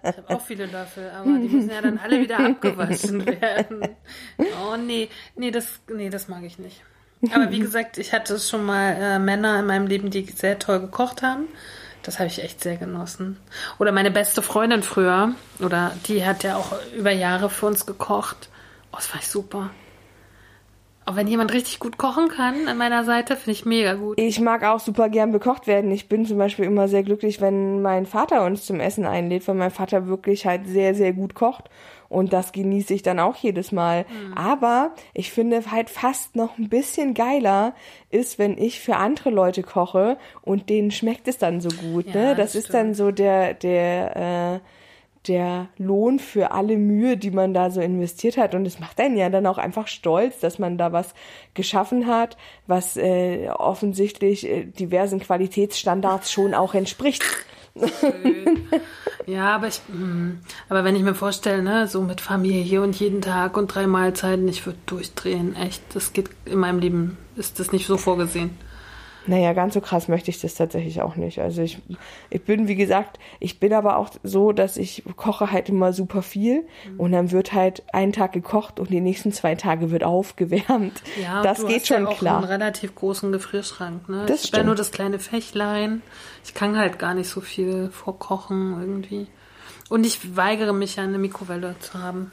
[0.03, 3.87] Ich habe auch viele Löffel, aber die müssen ja dann alle wieder abgewaschen werden.
[4.37, 6.83] Oh nee, nee, das, nee, das mag ich nicht.
[7.33, 10.79] Aber wie gesagt, ich hatte schon mal äh, Männer in meinem Leben, die sehr toll
[10.79, 11.47] gekocht haben.
[12.03, 13.37] Das habe ich echt sehr genossen.
[13.77, 18.49] Oder meine beste Freundin früher, oder die hat ja auch über Jahre für uns gekocht.
[18.91, 19.69] Oh, das war ich super.
[21.05, 24.19] Auch wenn jemand richtig gut kochen kann an meiner Seite, finde ich mega gut.
[24.19, 25.89] Ich mag auch super gern bekocht werden.
[25.91, 29.55] Ich bin zum Beispiel immer sehr glücklich, wenn mein Vater uns zum Essen einlädt, weil
[29.55, 31.69] mein Vater wirklich halt sehr, sehr gut kocht.
[32.07, 34.05] Und das genieße ich dann auch jedes Mal.
[34.35, 37.73] Aber ich finde halt fast noch ein bisschen geiler
[38.09, 42.07] ist, wenn ich für andere Leute koche und denen schmeckt es dann so gut.
[42.07, 42.27] Ja, ne?
[42.35, 44.59] Das, das ist dann so der, der, äh,
[45.27, 48.55] der Lohn für alle Mühe, die man da so investiert hat.
[48.55, 51.13] Und es macht einen ja dann auch einfach stolz, dass man da was
[51.53, 57.23] geschaffen hat, was äh, offensichtlich äh, diversen Qualitätsstandards schon auch entspricht.
[59.27, 63.21] Ja, aber ich, mm, aber wenn ich mir vorstelle, ne, so mit Familie und jeden
[63.21, 65.55] Tag und drei Mahlzeiten, ich würde durchdrehen.
[65.55, 68.57] Echt, das geht in meinem Leben, ist das nicht so vorgesehen.
[69.27, 71.39] Naja, ganz so krass möchte ich das tatsächlich auch nicht.
[71.39, 71.77] Also ich,
[72.31, 76.23] ich bin, wie gesagt, ich bin aber auch so, dass ich koche halt immer super
[76.23, 76.65] viel
[76.97, 81.03] und dann wird halt ein Tag gekocht und die nächsten zwei Tage wird aufgewärmt.
[81.21, 82.37] Ja, das du geht hast schon ja auch klar.
[82.37, 84.25] einen relativ großen Gefrierschrank, ne?
[84.27, 84.65] Das ich stimmt.
[84.65, 86.01] nur das kleine Fächlein.
[86.43, 89.27] Ich kann halt gar nicht so viel vorkochen irgendwie.
[89.89, 92.31] Und ich weigere mich ja eine Mikrowelle zu haben.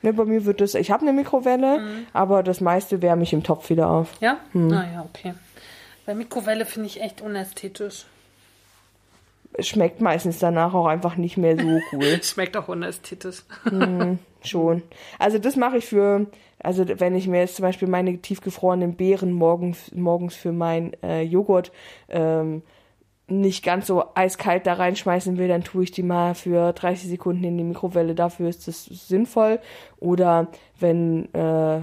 [0.00, 2.06] Ne, bei mir wird das, ich habe eine Mikrowelle, Mhm.
[2.12, 4.08] aber das meiste wärme ich im Topf wieder auf.
[4.20, 4.38] Ja?
[4.52, 4.68] Hm.
[4.68, 5.34] Naja, okay.
[6.06, 8.06] Bei Mikrowelle finde ich echt unästhetisch.
[9.54, 12.22] Es schmeckt meistens danach auch einfach nicht mehr so cool.
[12.22, 13.42] Schmeckt auch unästhetisch.
[14.42, 14.82] Schon.
[15.18, 16.26] Also das mache ich für,
[16.58, 21.22] also wenn ich mir jetzt zum Beispiel meine tiefgefrorenen Beeren morgen, morgens für mein äh,
[21.22, 21.70] Joghurt
[22.08, 22.62] ähm,
[23.28, 27.44] nicht ganz so eiskalt da reinschmeißen will, dann tue ich die mal für 30 Sekunden
[27.44, 28.14] in die Mikrowelle.
[28.14, 29.60] Dafür ist das sinnvoll.
[30.00, 30.48] Oder
[30.80, 31.82] wenn äh,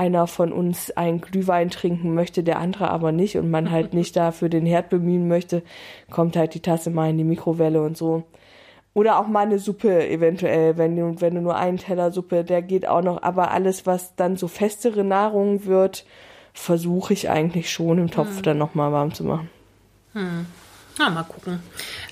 [0.00, 4.16] einer von uns einen Glühwein trinken möchte, der andere aber nicht und man halt nicht
[4.16, 5.62] da für den Herd bemühen möchte,
[6.10, 8.24] kommt halt die Tasse mal in die Mikrowelle und so.
[8.94, 12.62] Oder auch mal eine Suppe eventuell, wenn du, wenn du nur einen Teller Suppe, der
[12.62, 13.22] geht auch noch.
[13.22, 16.04] Aber alles, was dann so festere Nahrung wird,
[16.54, 19.48] versuche ich eigentlich schon im Topf dann nochmal warm zu machen.
[20.98, 21.62] Na, mal gucken.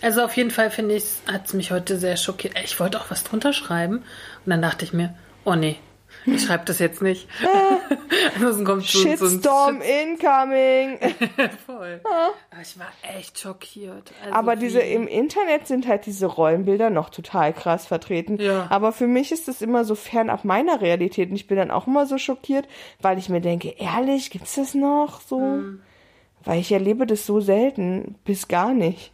[0.03, 2.55] Also auf jeden Fall finde ich, hat es mich heute sehr schockiert.
[2.65, 5.77] Ich wollte auch was drunter schreiben und dann dachte ich mir, oh nee,
[6.27, 7.29] ich schreibe das jetzt nicht.
[8.35, 10.99] Ansonsten kommt so, so Shitstorm incoming!
[11.67, 12.01] Voll.
[12.05, 14.13] Aber ich war echt schockiert.
[14.23, 18.37] Also Aber wie- diese im Internet sind halt diese Rollenbilder noch total krass vertreten.
[18.41, 18.67] Ja.
[18.71, 21.87] Aber für mich ist das immer so fernab meiner Realität und ich bin dann auch
[21.87, 22.67] immer so schockiert,
[23.01, 25.39] weil ich mir denke, ehrlich, gibt's das noch so?
[25.41, 25.81] Hm.
[26.45, 29.13] Weil ich erlebe das so selten, bis gar nicht.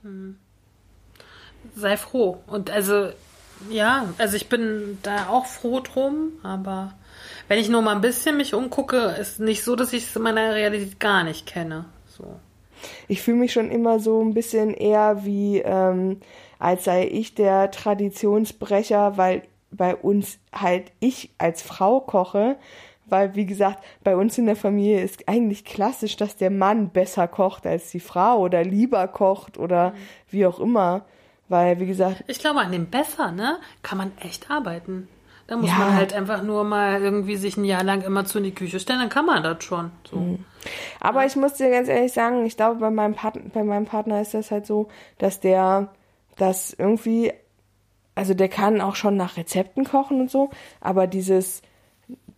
[1.75, 2.39] sei froh.
[2.47, 3.11] Und also,
[3.71, 6.95] ja, also ich bin da auch froh drum, aber
[7.49, 10.23] wenn ich nur mal ein bisschen mich umgucke, ist nicht so, dass ich es in
[10.23, 11.87] meiner Realität gar nicht kenne.
[12.09, 12.37] So.
[13.09, 16.21] ich fühle mich schon immer so ein bisschen eher wie, ähm,
[16.59, 22.57] als sei ich der Traditionsbrecher, weil bei uns halt ich als Frau koche,
[23.07, 27.29] weil wie gesagt, bei uns in der Familie ist eigentlich klassisch, dass der Mann besser
[27.29, 29.95] kocht als die Frau oder lieber kocht oder mhm.
[30.31, 31.05] wie auch immer.
[31.49, 32.25] Weil, wie gesagt.
[32.27, 35.09] Ich glaube, an dem besser, ne, kann man echt arbeiten.
[35.47, 35.77] Da muss ja.
[35.77, 38.81] man halt einfach nur mal irgendwie sich ein Jahr lang immer zu in die Küche
[38.81, 39.91] stellen, dann kann man das schon.
[40.11, 40.17] So.
[40.17, 40.45] Mhm.
[41.01, 41.27] Aber ja.
[41.27, 44.33] ich muss dir ganz ehrlich sagen, ich glaube, bei meinem, Partner, bei meinem Partner ist
[44.33, 45.93] das halt so, dass der
[46.37, 47.33] das irgendwie,
[48.15, 51.61] also der kann auch schon nach Rezepten kochen und so, aber dieses,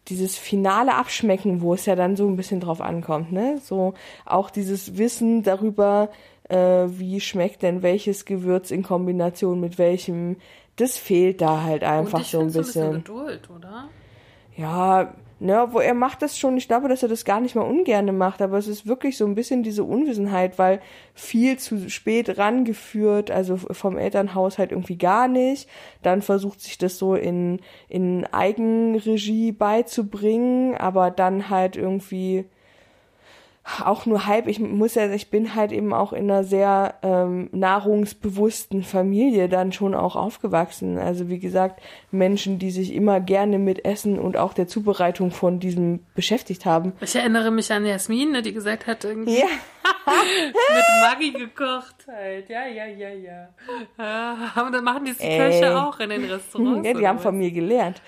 [0.09, 3.59] dieses finale Abschmecken, wo es ja dann so ein bisschen drauf ankommt, ne?
[3.63, 6.11] So auch dieses Wissen darüber,
[6.49, 10.37] äh, wie schmeckt denn welches Gewürz in Kombination mit welchem,
[10.77, 12.65] das fehlt da halt einfach so ein bisschen.
[12.65, 13.89] So ein bisschen Geduld, oder?
[14.57, 17.63] Ja, ne, wo er macht das schon, ich glaube, dass er das gar nicht mal
[17.63, 20.81] ungerne macht, aber es ist wirklich so ein bisschen diese Unwissenheit, weil
[21.15, 25.69] viel zu spät rangeführt, also vom Elternhaus halt irgendwie gar nicht.
[26.03, 32.47] Dann versucht sich das so in, in Eigenregie beizubringen, aber dann halt irgendwie
[33.85, 34.47] auch nur halb.
[34.47, 39.73] Ich muss ja, ich bin halt eben auch in einer sehr ähm, nahrungsbewussten Familie dann
[39.73, 40.99] schon auch aufgewachsen.
[40.99, 45.59] Also wie gesagt, Menschen, die sich immer gerne mit Essen und auch der Zubereitung von
[45.59, 46.93] diesem beschäftigt haben.
[47.01, 49.41] Ich erinnere mich an Jasmin, ne, die gesagt hat irgendwie.
[49.41, 49.47] Ja.
[50.75, 52.49] mit Maggi gekocht halt.
[52.49, 53.49] Ja, ja, ja, ja.
[54.63, 56.87] Und dann machen die Köche auch in den Restaurants.
[56.87, 57.23] Ja, die haben was?
[57.23, 58.01] von mir gelernt.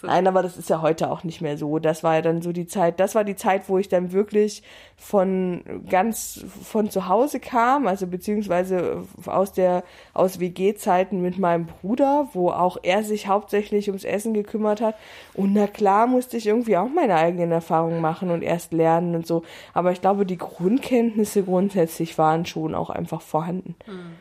[0.00, 0.06] So.
[0.06, 1.78] Nein, aber das ist ja heute auch nicht mehr so.
[1.78, 4.62] Das war ja dann so die Zeit, das war die Zeit, wo ich dann wirklich
[4.96, 12.28] von ganz von zu Hause kam, also beziehungsweise aus der aus WG-Zeiten mit meinem Bruder,
[12.32, 14.96] wo auch er sich hauptsächlich ums Essen gekümmert hat.
[15.34, 19.26] Und na klar musste ich irgendwie auch meine eigenen Erfahrungen machen und erst lernen und
[19.26, 19.42] so.
[19.72, 20.36] Aber ich glaube, die
[21.18, 23.74] Grundkenntnisse grundsätzlich waren schon auch einfach vorhanden.
[23.86, 24.16] Mhm.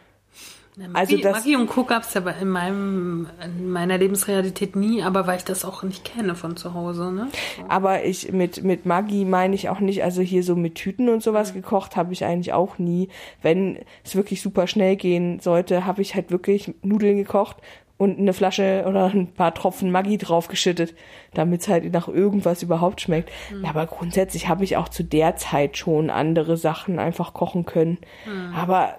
[0.80, 1.86] Ja, Magie, also das, Magie und Co.
[1.86, 6.06] gab es ja in, meinem, in meiner Lebensrealität nie, aber weil ich das auch nicht
[6.06, 7.12] kenne von zu Hause.
[7.12, 7.30] Ne?
[7.58, 7.64] So.
[7.68, 11.24] Aber ich mit, mit Magie meine ich auch nicht, also hier so mit Tüten und
[11.24, 11.62] sowas mhm.
[11.62, 13.10] gekocht habe ich eigentlich auch nie.
[13.42, 17.58] Wenn es wirklich super schnell gehen sollte, habe ich halt wirklich Nudeln gekocht
[17.98, 20.94] und eine Flasche oder ein paar Tropfen Maggi draufgeschüttet,
[21.34, 23.32] damit es halt nach irgendwas überhaupt schmeckt.
[23.52, 23.64] Mhm.
[23.64, 27.98] Ja, aber grundsätzlich habe ich auch zu der Zeit schon andere Sachen einfach kochen können.
[28.26, 28.54] Mhm.
[28.56, 28.98] Aber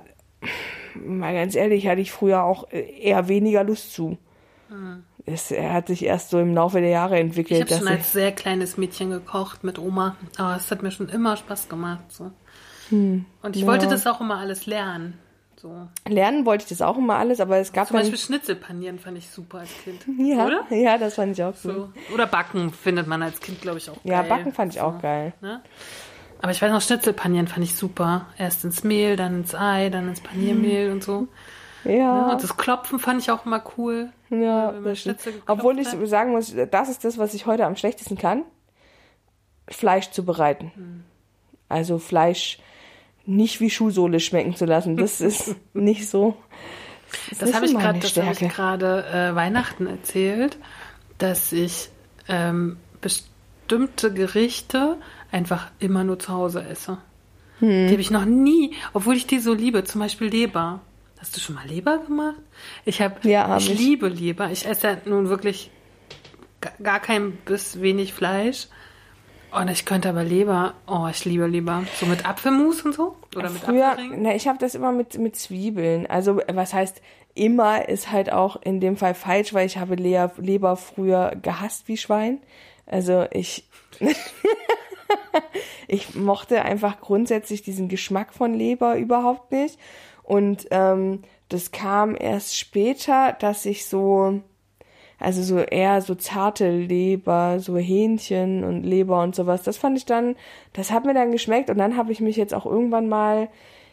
[0.95, 4.19] mal ganz ehrlich, hatte ich früher auch eher weniger Lust zu.
[4.69, 5.05] Hm.
[5.27, 7.65] Es hat sich erst so im Laufe der Jahre entwickelt.
[7.65, 11.09] Ich habe schon als sehr kleines Mädchen gekocht mit Oma, aber es hat mir schon
[11.09, 12.05] immer Spaß gemacht.
[12.09, 12.31] So.
[12.89, 13.27] Hm.
[13.43, 13.69] Und ich ja.
[13.69, 15.19] wollte das auch immer alles lernen.
[15.61, 15.89] So.
[16.07, 19.29] Lernen wollte ich das auch immer alles, aber es gab Zum Beispiel Schnitzelpanieren fand ich
[19.29, 20.05] super als Kind.
[20.19, 20.67] Ja, Oder?
[20.71, 21.91] ja, das fand ich auch so.
[22.15, 24.13] Oder Backen findet man als Kind, glaube ich, auch geil.
[24.13, 24.87] Ja, Backen fand ich so.
[24.87, 25.33] auch geil.
[25.41, 25.61] Ne?
[26.41, 28.27] Aber ich weiß noch, Schnitzelpanieren fand ich super.
[28.39, 31.27] Erst ins Mehl, dann ins Ei, dann ins Paniermehl und so.
[31.85, 31.93] Ja.
[31.93, 32.33] ja.
[32.33, 34.13] Und das Klopfen fand ich auch immer cool.
[34.31, 34.75] Ja,
[35.47, 36.09] Obwohl ich hat.
[36.09, 38.45] sagen muss, das ist das, was ich heute am schlechtesten kann.
[39.69, 40.73] Fleisch zu bereiten.
[40.75, 41.05] Hm.
[41.69, 42.59] Also Fleisch
[43.29, 44.97] nicht wie Schuhsohle schmecken zu lassen.
[44.97, 46.37] Das ist nicht so.
[47.31, 50.59] Das, das habe ich gerade hab äh, Weihnachten erzählt,
[51.19, 51.91] dass ich
[52.29, 54.97] ähm, bestimmte Gerichte
[55.31, 56.99] einfach immer nur zu Hause esse.
[57.61, 57.87] Hm.
[57.87, 60.81] Die habe ich noch nie, obwohl ich die so liebe, zum Beispiel Leber.
[61.19, 62.37] Hast du schon mal Leber gemacht?
[62.85, 64.51] Ich habe, ja, hab ich, ich, liebe Leber.
[64.51, 65.71] Ich esse ja nun wirklich
[66.83, 68.69] gar kein bis wenig Fleisch.
[69.51, 71.85] Und ich könnte aber Leber, oh, ich liebe Leber.
[71.95, 73.17] So mit Apfelmus und so?
[73.35, 76.07] Oder mit Früher, Ne, ich habe das immer mit, mit Zwiebeln.
[76.07, 77.01] Also, was heißt
[77.35, 81.97] immer, ist halt auch in dem Fall falsch, weil ich habe Leber früher gehasst wie
[81.97, 82.41] Schwein.
[82.87, 83.69] Also, ich.
[85.89, 89.79] ich mochte einfach grundsätzlich diesen Geschmack von Leber überhaupt nicht.
[90.23, 94.43] Und ähm, das kam erst später, dass ich so,
[95.19, 100.07] also so eher so zarte Leber, so Hähnchen und Leber und sowas, das fand ich
[100.07, 100.37] dann,
[100.73, 103.49] das hat mir dann geschmeckt und dann habe ich mich jetzt auch irgendwann mal,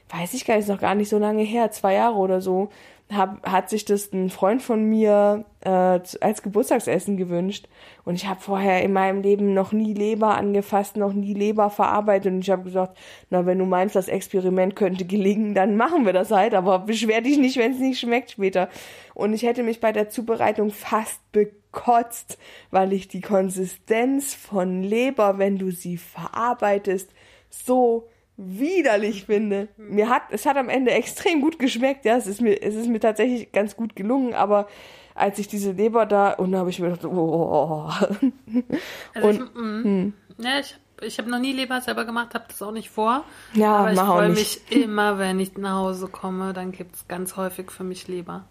[0.10, 2.70] weiß ich gar nicht, ist noch gar nicht so lange her, zwei Jahre oder so,
[3.12, 7.68] hab, hat sich das ein Freund von mir äh, als Geburtstagsessen gewünscht.
[8.04, 12.34] Und ich habe vorher in meinem Leben noch nie Leber angefasst, noch nie Leber verarbeitet.
[12.34, 12.98] Und ich habe gesagt,
[13.30, 16.56] na, wenn du meinst, das Experiment könnte gelingen, dann machen wir das halt.
[16.56, 18.70] Aber beschwer dich nicht, wenn es nicht schmeckt später.
[19.14, 22.40] Und ich hätte mich bei der Zubereitung fast bekotzt,
[22.72, 27.12] weil ich die Konsistenz von Leber, wenn du sie verarbeitest,
[27.50, 29.70] so widerlich finde.
[29.78, 32.88] Mir hat, es hat am Ende extrem gut geschmeckt, ja, es ist mir, es ist
[32.88, 34.68] mir tatsächlich ganz gut gelungen, aber
[35.14, 37.90] als ich diese Leber da, und da habe ich mir gedacht, oh.
[39.14, 40.14] Also und, ich, mm, hm.
[40.40, 43.26] ja, ich ich habe noch nie Leber selber gemacht, habe das auch nicht vor.
[43.54, 47.72] Ja, aber ich freue mich immer, wenn ich nach Hause komme, dann gibt's ganz häufig
[47.72, 48.46] für mich Leber.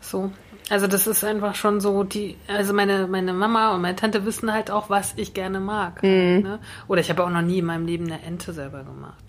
[0.00, 0.30] So.
[0.70, 4.52] Also das ist einfach schon so, die, also meine, meine Mama und meine Tante wissen
[4.52, 6.02] halt auch, was ich gerne mag.
[6.02, 6.40] Mhm.
[6.42, 6.60] Ne?
[6.88, 9.22] Oder ich habe auch noch nie in meinem Leben eine Ente selber gemacht.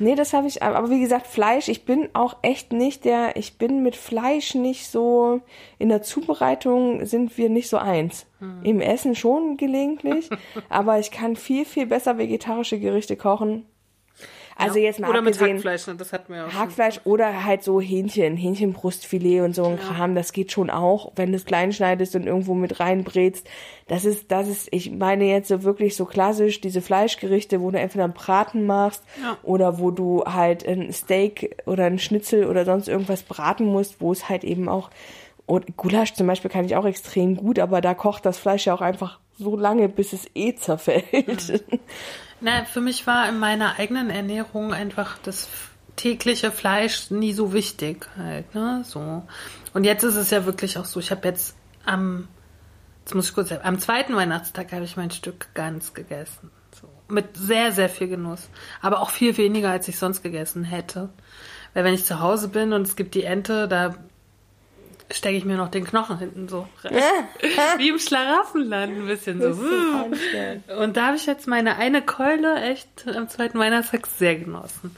[0.00, 3.58] Nee, das habe ich, aber wie gesagt, Fleisch, ich bin auch echt nicht der, ich
[3.58, 5.42] bin mit Fleisch nicht so,
[5.78, 8.24] in der Zubereitung sind wir nicht so eins.
[8.62, 10.30] Im Essen schon gelegentlich,
[10.70, 13.66] aber ich kann viel, viel besser vegetarische Gerichte kochen.
[14.60, 14.84] Also Ja.
[14.84, 15.94] jetzt mal Oder mit Hackfleisch, ne?
[15.96, 16.60] das hatten wir auch schon.
[16.60, 21.30] Hackfleisch oder halt so Hähnchen, Hähnchenbrustfilet und so ein Kram, das geht schon auch, wenn
[21.30, 23.48] du es klein schneidest und irgendwo mit reinbrätst.
[23.88, 27.78] Das ist, das ist, ich meine jetzt so wirklich so klassisch, diese Fleischgerichte, wo du
[27.78, 29.36] entweder einen Braten machst Ja.
[29.42, 34.12] oder wo du halt ein Steak oder ein Schnitzel oder sonst irgendwas braten musst, wo
[34.12, 34.90] es halt eben auch,
[35.46, 38.74] und Gulasch zum Beispiel kann ich auch extrem gut, aber da kocht das Fleisch ja
[38.74, 41.64] auch einfach so lange, bis es eh zerfällt.
[42.40, 45.48] Na, für mich war in meiner eigenen Ernährung einfach das
[45.96, 49.22] tägliche Fleisch nie so wichtig halt, ne, so.
[49.74, 52.28] Und jetzt ist es ja wirklich auch so, ich habe jetzt am,
[53.00, 56.50] jetzt muss ich kurz sagen, am zweiten Weihnachtstag habe ich mein Stück Gans gegessen.
[56.80, 56.88] So.
[57.08, 58.48] Mit sehr, sehr viel Genuss.
[58.80, 61.10] Aber auch viel weniger, als ich sonst gegessen hätte.
[61.74, 63.94] Weil wenn ich zu Hause bin und es gibt die Ente, da
[65.10, 66.94] stecke ich mir noch den Knochen hinten so rein.
[67.78, 69.60] Wie im Schlaraffenland ein bisschen so.
[70.78, 74.94] Und da habe ich jetzt meine eine Keule echt am zweiten Weihnachtstag sehr genossen.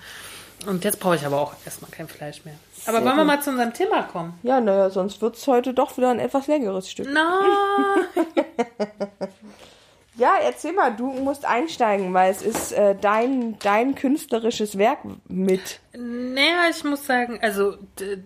[0.66, 2.54] Und jetzt brauche ich aber auch erstmal kein Fleisch mehr.
[2.86, 4.34] Aber Sehr wollen wir mal zu unserem Thema kommen?
[4.42, 7.08] ja, naja, sonst wird's heute doch wieder ein etwas längeres Stück.
[7.12, 7.40] Na,
[10.14, 15.80] Ja, erzähl mal, du musst einsteigen, weil es ist äh, dein, dein künstlerisches Werk mit.
[15.94, 17.78] naja, ich muss sagen, also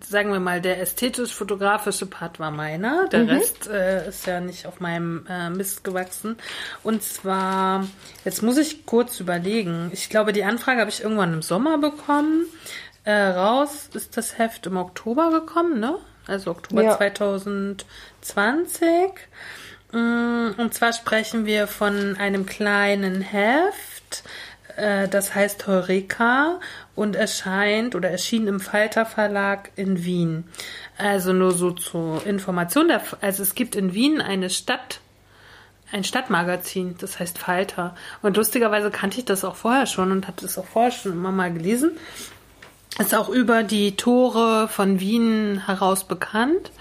[0.05, 3.07] sagen wir mal, der ästhetisch-fotografische Part war meiner.
[3.09, 6.37] Der Rest äh, ist ja nicht auf meinem äh, Mist gewachsen.
[6.83, 7.87] Und zwar,
[8.25, 9.91] jetzt muss ich kurz überlegen.
[9.93, 12.47] Ich glaube, die Anfrage habe ich irgendwann im Sommer bekommen.
[13.05, 15.95] Äh, raus ist das Heft im Oktober gekommen, ne?
[16.27, 16.97] Also Oktober Ja.
[16.97, 19.13] 2020.
[19.93, 24.25] Mm, Und zwar sprechen wir von einem kleinen Heft,
[24.77, 26.61] äh, das heißt Heureka
[26.95, 30.45] und erscheint oder erschien im Falter Verlag in Wien.
[30.99, 35.01] Also nur so zur Information, also es gibt in Wien eine Stadt,
[35.93, 37.95] ein Stadtmagazin, das heißt Falter.
[38.23, 41.33] Und lustigerweise kannte ich das auch vorher schon und hatte es auch vorher schon immer
[41.33, 41.93] mal gelesen.
[42.99, 46.73] Ist auch über die Tore von Wien heraus bekannt.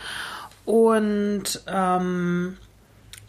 [0.63, 2.57] Und ähm,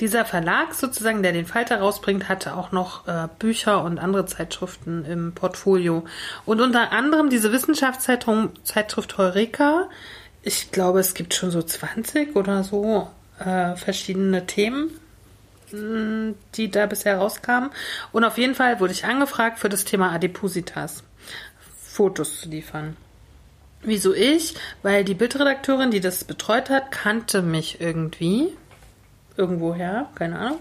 [0.01, 5.05] dieser Verlag sozusagen, der den Falter rausbringt, hatte auch noch äh, Bücher und andere Zeitschriften
[5.05, 6.05] im Portfolio.
[6.45, 9.89] Und unter anderem diese Wissenschaftszeitung Zeitschrift Heureka.
[10.43, 14.91] Ich glaube, es gibt schon so 20 oder so äh, verschiedene Themen,
[15.73, 17.71] mh, die da bisher rauskamen.
[18.13, 21.03] Und auf jeden Fall wurde ich angefragt für das Thema Adipositas.
[21.83, 22.97] Fotos zu liefern.
[23.83, 24.55] Wieso ich?
[24.83, 28.53] Weil die Bildredakteurin, die das betreut hat, kannte mich irgendwie.
[29.37, 30.59] Irgendwoher, keine Ahnung.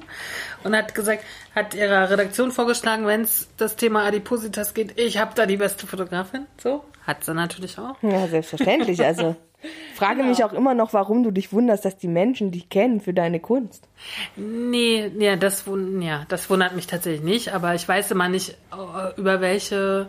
[0.64, 1.24] Und hat gesagt,
[1.56, 5.88] hat ihrer Redaktion vorgeschlagen, wenn es das Thema Adipositas geht, ich habe da die beste
[5.88, 6.46] Fotografin.
[6.62, 7.96] So, hat sie natürlich auch.
[8.02, 9.04] Ja, selbstverständlich.
[9.04, 9.36] Also
[9.96, 13.14] frage mich auch immer noch, warum du dich wunderst, dass die Menschen dich kennen für
[13.14, 13.88] deine Kunst.
[14.36, 15.66] Nee, ja, das,
[16.00, 20.08] ja, das wundert mich tatsächlich nicht, aber ich weiß immer nicht, äh, über welche,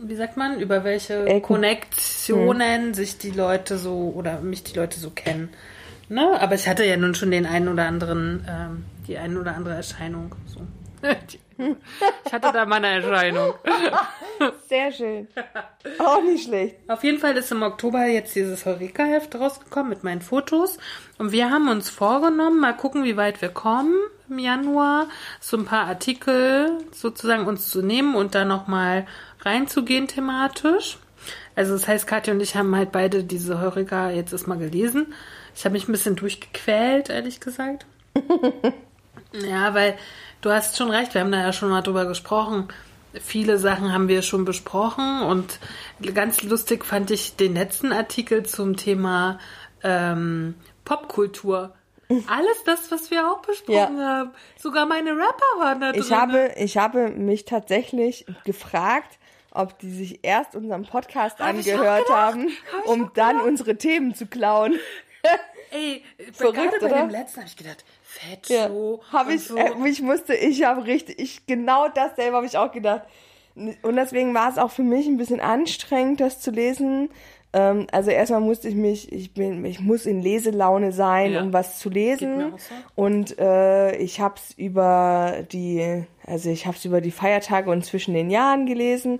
[0.00, 1.42] wie sagt man, über welche Ecken.
[1.42, 5.50] Konnektionen sich die Leute so oder mich die Leute so kennen.
[6.08, 6.40] Ne?
[6.40, 9.74] Aber ich hatte ja nun schon den einen oder anderen, ähm, die ein oder andere
[9.74, 10.34] Erscheinung.
[10.46, 10.60] So.
[12.24, 13.54] Ich hatte da mal eine Erscheinung.
[14.68, 15.26] Sehr schön.
[15.98, 16.76] Auch nicht schlecht.
[16.86, 20.78] Auf jeden Fall ist im Oktober jetzt dieses Heureka-Heft rausgekommen mit meinen Fotos.
[21.18, 23.96] Und wir haben uns vorgenommen, mal gucken, wie weit wir kommen
[24.30, 25.08] im Januar,
[25.40, 29.06] so ein paar Artikel sozusagen uns zu nehmen und da nochmal
[29.40, 30.98] reinzugehen thematisch.
[31.56, 35.12] Also das heißt, Katja und ich haben halt beide diese Heureka jetzt erstmal gelesen.
[35.58, 37.84] Ich habe mich ein bisschen durchgequält, ehrlich gesagt.
[39.32, 39.98] Ja, weil
[40.40, 42.68] du hast schon recht, wir haben da ja schon mal drüber gesprochen.
[43.20, 45.58] Viele Sachen haben wir schon besprochen und
[46.14, 49.38] ganz lustig fand ich den letzten Artikel zum Thema
[49.82, 50.54] ähm,
[50.86, 51.74] Popkultur.
[52.26, 54.06] Alles das, was wir auch besprochen Ja.
[54.18, 54.30] haben.
[54.58, 56.00] Sogar meine Rapper waren da drin.
[56.00, 59.18] Ich habe, ich habe mich tatsächlich gefragt,
[59.50, 64.24] ob die sich erst unseren Podcast Hab angehört haben, Hab um dann unsere Themen zu
[64.26, 64.78] klauen.
[65.70, 66.02] Ey,
[66.32, 67.00] Verrückt, gerade bei oder?
[67.02, 69.00] dem letzten habe ich gedacht, fett Ja, so.
[69.12, 69.56] habe und ich, so.
[69.56, 73.02] äh, ich musste, ich habe richtig, ich genau dasselbe habe ich auch gedacht.
[73.54, 77.10] Und deswegen war es auch für mich ein bisschen anstrengend, das zu lesen,
[77.54, 81.40] Ähm, also erstmal musste ich mich, ich bin, ich muss in Leselaune sein, Ja.
[81.42, 82.52] um was zu lesen.
[82.58, 82.74] so.
[82.94, 87.86] Und äh, ich habe es über die, also ich habe es über die Feiertage und
[87.86, 89.18] zwischen den Jahren gelesen.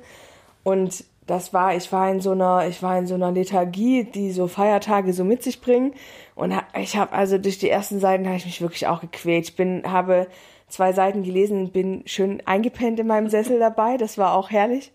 [0.63, 4.33] Und das war, ich war in so einer, ich war in so einer Lethargie, die
[4.33, 5.93] so Feiertage so mit sich bringen.
[6.35, 9.51] Und ich habe also durch die ersten Seiten habe ich mich wirklich auch gequält.
[9.51, 10.27] Ich bin, habe
[10.69, 13.99] zwei Seiten gelesen bin schön eingepennt in meinem Sessel dabei.
[13.99, 14.91] Das war auch herrlich.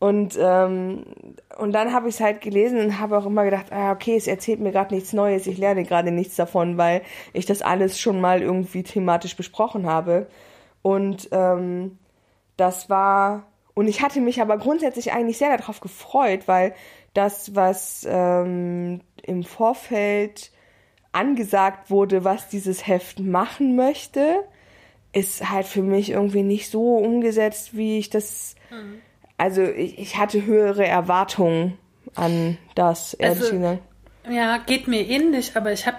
[0.00, 1.04] Und, ähm,
[1.58, 4.26] und dann habe ich es halt gelesen und habe auch immer gedacht, ah, okay, es
[4.26, 7.02] erzählt mir gerade nichts Neues, ich lerne gerade nichts davon, weil
[7.32, 10.26] ich das alles schon mal irgendwie thematisch besprochen habe.
[10.82, 11.98] Und ähm,
[12.56, 13.44] das war,
[13.74, 16.74] und ich hatte mich aber grundsätzlich eigentlich sehr darauf gefreut, weil
[17.14, 20.50] das, was ähm, im Vorfeld
[21.12, 24.44] angesagt wurde, was dieses Heft machen möchte,
[25.12, 28.56] ist halt für mich irgendwie nicht so umgesetzt, wie ich das.
[29.36, 31.76] Also ich, ich hatte höhere Erwartungen
[32.14, 33.82] an das, ehrlich Also, gesagt.
[34.30, 35.98] Ja, geht mir ähnlich, aber ich habe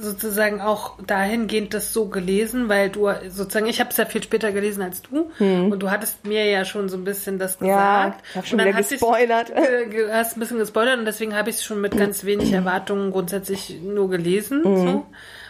[0.00, 4.52] sozusagen auch dahingehend das so gelesen, weil du sozusagen, ich habe es ja viel später
[4.52, 7.66] gelesen als du und du hattest mir ja schon so ein bisschen das Hm.
[7.68, 8.24] Ja, gesagt.
[8.30, 9.54] ich hab schon Und dann wieder ich- gespoilert.
[9.54, 12.52] Ge, ge, hast ein bisschen gespoilert und deswegen habe ich es schon mit ganz wenig
[12.52, 14.58] Erwartungen grundsätzlich nur gelesen.
[14.62, 14.76] Mhm.
[14.86, 15.06] So.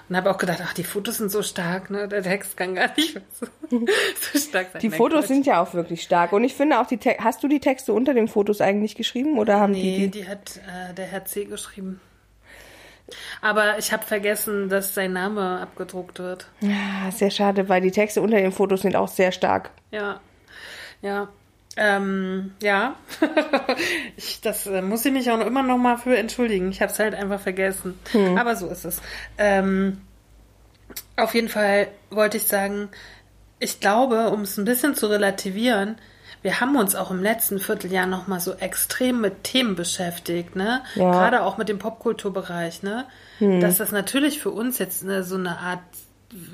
[0.09, 2.09] Und habe auch gedacht, ach, die Fotos sind so stark, ne?
[2.09, 4.81] Der Text kann gar nicht so, so stark sein.
[4.81, 5.29] Die Fotos Quatsch.
[5.29, 6.33] sind ja auch wirklich stark.
[6.33, 9.39] Und ich finde auch die Te Hast du die Texte unter den Fotos eigentlich geschrieben
[9.39, 10.21] oder haben Nee, die die?
[10.23, 11.45] die hat äh, der Herr C.
[11.45, 12.01] geschrieben.
[13.41, 16.47] Aber ich habe vergessen, dass sein Name abgedruckt wird.
[16.63, 19.71] Ah, sehr schade, weil die Texte unter den Fotos sind auch sehr stark.
[19.91, 20.21] Ja,
[21.01, 21.29] ja,
[21.77, 22.97] ähm, ja.
[24.17, 26.71] ich, das äh, muss ich mich auch noch immer noch mal für entschuldigen.
[26.71, 27.99] Ich habe es halt einfach vergessen.
[28.37, 29.01] Aber so ist es.
[29.39, 30.01] Ähm,
[31.17, 32.89] auf jeden Fall wollte ich sagen,
[33.61, 35.97] ich glaube, um es ein bisschen zu relativieren,
[36.43, 40.83] wir haben uns auch im letzten Vierteljahr noch mal so extrem mit Themen beschäftigt, ne?
[40.95, 41.11] Ja.
[41.11, 43.07] Gerade auch mit dem Popkulturbereich, ne?
[43.41, 45.81] Dass das natürlich für uns jetzt ne, so eine Art,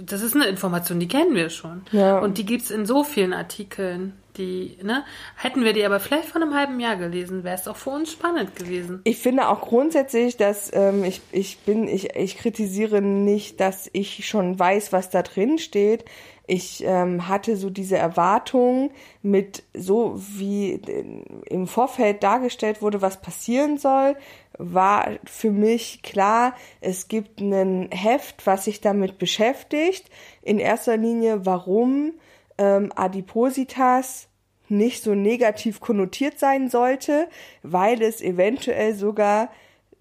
[0.05, 1.83] das ist eine Information, die kennen wir schon.
[1.93, 2.19] Ja.
[2.19, 5.05] Und die gibt's in so vielen Artikeln, die, ne?
[5.37, 8.13] Hätten wir die aber vielleicht vor einem halben Jahr gelesen, wäre es auch für uns
[8.13, 9.01] spannend gewesen.
[9.05, 14.27] Ich finde auch grundsätzlich, dass ähm, ich, ich bin, ich, ich kritisiere nicht, dass ich
[14.27, 16.05] schon weiß, was da drin steht.
[16.47, 18.91] Ich ähm, hatte so diese Erwartung
[19.23, 24.17] mit so wie äh, im Vorfeld dargestellt wurde, was passieren soll,
[24.59, 30.11] war für mich klar, es gibt ein Heft, was sich damit beschäftigt.
[30.43, 32.13] In erster Linie, warum
[32.59, 34.29] ähm, Adipositas
[34.69, 37.29] nicht so negativ konnotiert sein sollte,
[37.63, 39.51] weil es eventuell sogar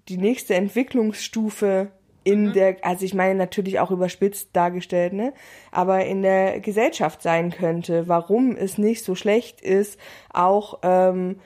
[0.09, 1.91] die nächste Entwicklungsstufe
[2.23, 5.33] in der, also ich meine natürlich auch überspitzt dargestellt, ne,
[5.71, 9.99] aber in der Gesellschaft sein könnte, warum es nicht so schlecht ist,
[10.31, 11.39] auch ähm,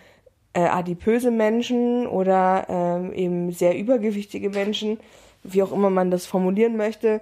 [0.54, 5.00] äh, adipöse Menschen oder ähm, eben sehr übergewichtige Menschen,
[5.44, 7.22] wie auch immer man das formulieren möchte,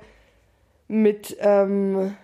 [0.88, 2.16] mit ähm,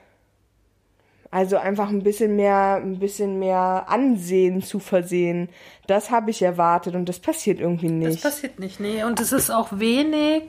[1.31, 5.47] also einfach ein bisschen mehr, ein bisschen mehr Ansehen zu versehen.
[5.87, 8.23] Das habe ich erwartet und das passiert irgendwie Das nicht.
[8.23, 9.03] passiert nicht, nee.
[9.03, 10.43] Und es ist auch wenig,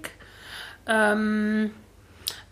[0.87, 1.71] ähm,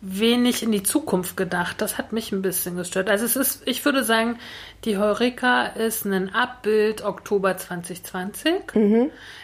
[0.00, 1.80] wenig in die Zukunft gedacht.
[1.80, 3.10] Das hat mich ein bisschen gestört.
[3.10, 4.38] Also es ist, ich würde sagen,
[4.84, 8.72] die Heureka ist ein Abbild Oktober 2020,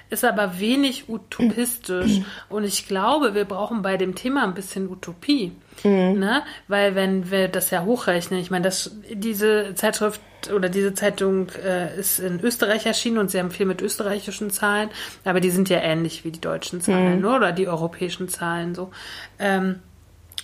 [0.09, 2.23] ist aber wenig utopistisch.
[2.49, 5.53] Und ich glaube, wir brauchen bei dem Thema ein bisschen Utopie.
[6.15, 6.43] Ne?
[6.69, 10.21] Weil wenn wir das ja hochrechnen, ich meine, das, diese Zeitschrift
[10.51, 14.91] oder diese Zeitung äh, ist in Österreich erschienen und sie haben viel mit österreichischen Zahlen,
[15.25, 17.35] aber die sind ja ähnlich wie die deutschen Zahlen ne?
[17.35, 18.91] oder die europäischen Zahlen so.
[19.39, 19.81] Ähm,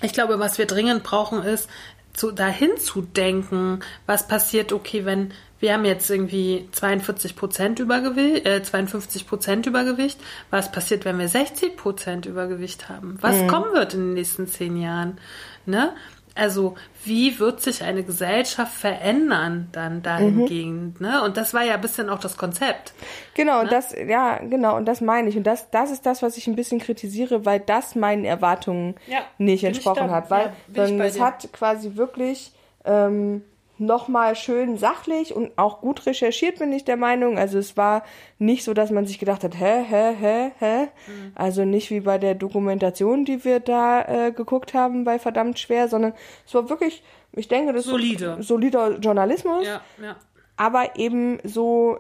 [0.03, 1.69] ich glaube, was wir dringend brauchen, ist,
[2.13, 5.33] zu, dahin zu denken, was passiert, okay, wenn
[5.63, 10.19] wir haben jetzt irgendwie 42 Prozent Übergewicht, äh, 52 Prozent Übergewicht.
[10.51, 13.17] Was passiert, wenn wir 60 Prozent Übergewicht haben?
[13.21, 15.19] Was kommen wird in den nächsten zehn Jahren?
[15.65, 15.93] Ne?
[16.35, 21.01] Also, wie wird sich eine Gesellschaft verändern dann dahingehend?
[21.01, 21.23] Ne?
[21.23, 22.95] Und das war ja ein bisschen auch das Konzept.
[23.35, 25.37] Genau, und das, ja, genau, und das meine ich.
[25.37, 29.21] Und das, das ist das, was ich ein bisschen kritisiere, weil das meinen Erwartungen Ja,
[29.37, 30.31] nicht entsprochen hat.
[30.31, 31.25] Weil ja, sondern es dir.
[31.25, 32.53] hat quasi wirklich
[32.85, 33.43] ähm,
[33.87, 37.39] nochmal schön sachlich und auch gut recherchiert, bin ich der Meinung.
[37.39, 38.05] Also es war
[38.39, 40.83] nicht so, dass man sich gedacht hat, hä, hä, hä, hä.
[40.85, 41.33] Mhm.
[41.35, 45.89] Also nicht wie bei der Dokumentation, die wir da äh, geguckt haben bei Verdammt schwer,
[45.89, 46.15] sondern
[46.47, 47.03] es war wirklich,
[47.33, 48.37] ich denke, das Solide.
[48.41, 50.17] ist solider Journalismus Ja, ja.
[50.57, 51.99] aber eben so,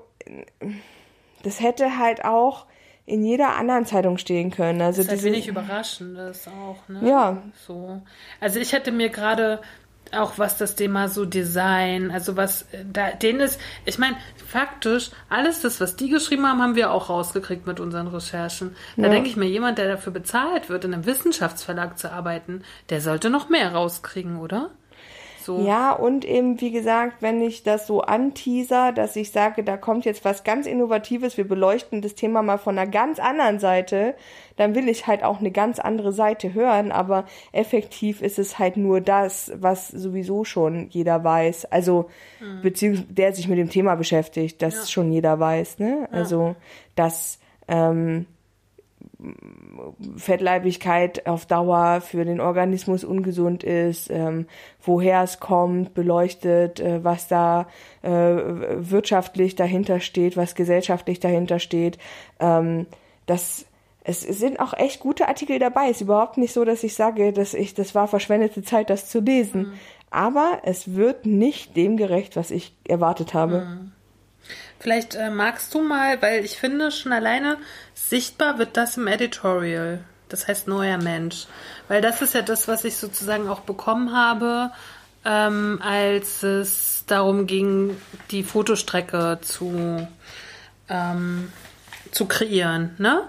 [1.42, 2.66] das hätte halt auch
[3.04, 4.80] in jeder anderen Zeitung stehen können.
[4.80, 7.08] Also Das ist halt wenig Überraschendes auch, ne?
[7.08, 7.42] Ja.
[7.66, 8.00] So.
[8.40, 9.60] Also ich hätte mir gerade
[10.12, 15.10] auch was das Thema so Design, also was äh, da, denen ist, ich meine, faktisch,
[15.28, 18.76] alles das, was die geschrieben haben, haben wir auch rausgekriegt mit unseren Recherchen.
[18.98, 19.08] Da Ja.
[19.08, 23.30] denke ich mir, jemand, der dafür bezahlt wird, in einem Wissenschaftsverlag zu arbeiten, der sollte
[23.30, 24.70] noch mehr rauskriegen, oder?
[25.42, 25.60] So.
[25.60, 30.04] Ja, und eben, wie gesagt, wenn ich das so anteaser, dass ich sage, da kommt
[30.04, 34.14] jetzt was ganz Innovatives, wir beleuchten das Thema mal von einer ganz anderen Seite,
[34.56, 38.76] dann will ich halt auch eine ganz andere Seite hören, aber effektiv ist es halt
[38.76, 41.66] nur das, was sowieso schon jeder weiß.
[41.66, 42.08] Also,
[42.62, 46.08] beziehungsweise der sich mit dem Thema beschäftigt, das schon jeder weiß, ne?
[46.12, 46.54] Also,
[46.94, 47.38] dass,
[47.68, 48.26] ähm,
[50.16, 54.46] Fettleibigkeit auf Dauer für den Organismus ungesund ist, ähm,
[54.82, 57.66] woher es kommt, beleuchtet, äh, was da
[58.02, 61.98] äh, wirtschaftlich dahinter steht, was gesellschaftlich dahinter steht.
[62.40, 62.86] Ähm,
[63.26, 63.66] das
[64.04, 65.84] es es sind auch echt gute Artikel dabei.
[65.84, 69.08] Es ist überhaupt nicht so, dass ich sage, dass ich das war verschwendete Zeit, das
[69.08, 69.74] zu lesen.
[70.10, 73.78] Aber es wird nicht dem gerecht, was ich erwartet habe.
[74.82, 77.56] Vielleicht äh, magst du mal, weil ich finde, schon alleine
[77.94, 80.00] sichtbar wird das im Editorial.
[80.28, 81.46] Das heißt neuer Mensch.
[81.86, 84.72] Weil das ist ja das, was ich sozusagen auch bekommen habe,
[85.24, 87.96] ähm, als es darum ging,
[88.32, 90.08] die Fotostrecke zu,
[90.88, 91.52] ähm,
[92.10, 92.96] zu kreieren.
[92.98, 93.28] Ne?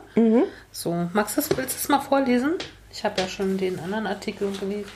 [0.71, 2.55] So, magst du das, willst du das mal vorlesen?
[2.91, 4.89] Ich habe ja schon den anderen Artikel gelesen.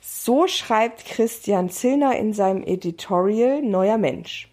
[0.00, 4.49] So schreibt Christian Zillner in seinem Editorial Neuer Mensch.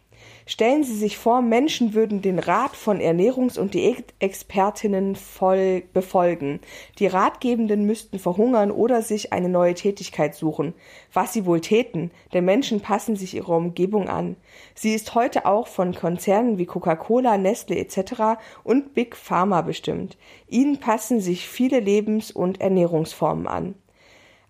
[0.49, 6.61] Stellen Sie sich vor, Menschen würden den Rat von Ernährungs- und Diätexpertinnen voll befolgen.
[6.99, 10.73] Die Ratgebenden müssten verhungern oder sich eine neue Tätigkeit suchen.
[11.11, 14.37] Was sie wohl täten, denn Menschen passen sich ihrer Umgebung an.
[14.73, 18.39] Sie ist heute auch von Konzernen wie Coca-Cola, Nestle etc.
[18.63, 20.17] und Big Pharma bestimmt.
[20.47, 23.75] Ihnen passen sich viele Lebens- und Ernährungsformen an.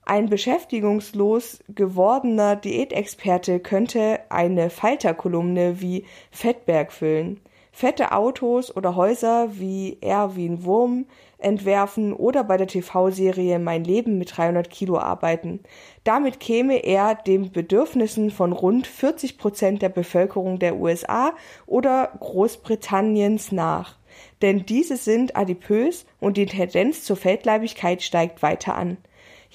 [0.09, 7.41] Ein beschäftigungslos gewordener Diätexperte könnte eine Falterkolumne wie Fettberg füllen,
[7.73, 11.07] fette Autos oder Häuser wie Erwin Wurm
[11.39, 15.59] entwerfen oder bei der TV-Serie Mein Leben mit 300 Kilo arbeiten.
[16.05, 21.33] Damit käme er den Bedürfnissen von rund 40 Prozent der Bevölkerung der USA
[21.65, 23.97] oder Großbritanniens nach.
[24.41, 28.95] Denn diese sind adipös und die Tendenz zur Fettleibigkeit steigt weiter an.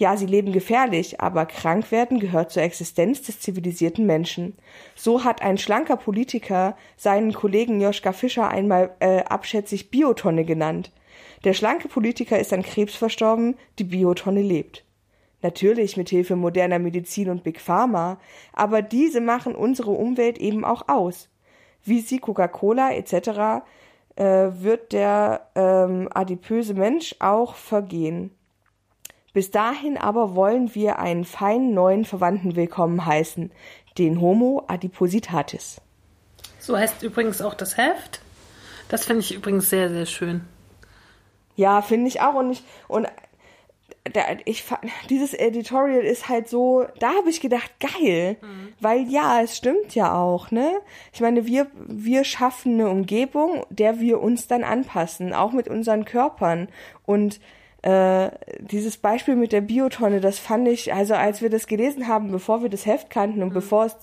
[0.02, 4.56] Ja, sie leben gefährlich, aber krank werden gehört zur Existenz des zivilisierten Menschen.
[4.96, 10.90] So hat ein schlanker Politiker seinen Kollegen Joschka Fischer einmal äh, abschätzig Biotonne genannt.
[11.44, 14.84] Der schlanke Politiker ist an Krebs verstorben, die Biotonne lebt.
[15.40, 18.18] Natürlich mit Hilfe moderner Medizin und Big Pharma,
[18.52, 21.28] aber diese machen unsere Umwelt eben auch aus.
[21.84, 23.62] Wie sie Coca-Cola etc.
[24.16, 28.32] Äh, wird der ähm, adipöse Mensch auch vergehen.
[29.32, 33.50] Bis dahin aber wollen wir einen feinen neuen Verwandten willkommen heißen,
[33.96, 35.80] den Homo adipositatis.
[36.58, 38.20] So heißt übrigens auch das Heft.
[38.88, 40.42] Das finde ich übrigens sehr, sehr schön.
[41.56, 43.08] Ja, finde ich auch und ich und
[44.12, 44.64] da, ich
[45.08, 48.36] dieses Editorial ist halt so, da habe ich gedacht, geil,
[48.80, 50.72] weil ja, es stimmt ja auch, ne?
[51.12, 56.04] Ich meine, wir wir schaffen eine Umgebung, der wir uns dann anpassen, auch mit unseren
[56.04, 56.68] Körpern
[57.06, 57.40] und
[57.82, 58.30] äh,
[58.60, 62.62] dieses Beispiel mit der Biotonne, das fand ich, also als wir das gelesen haben, bevor
[62.62, 63.96] wir das Heft kannten und bevor es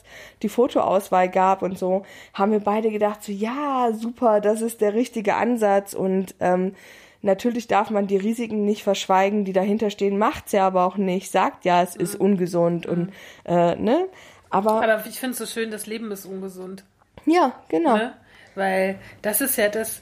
[0.44, 2.04] die Fotoauswahl gab und so,
[2.34, 6.76] haben wir beide gedacht, so ja, super, das ist der richtige Ansatz und ähm,
[7.22, 11.32] natürlich darf man die Risiken nicht verschweigen, die dahinter stehen, macht's ja aber auch nicht,
[11.32, 13.14] sagt ja, es ist ungesund und
[13.46, 14.08] äh, ne,
[14.50, 16.84] aber, Aber ich finde es so schön, das Leben ist ungesund.
[17.26, 17.96] ja, genau.
[17.96, 18.14] Ne?
[18.56, 20.02] Weil das ist ja das,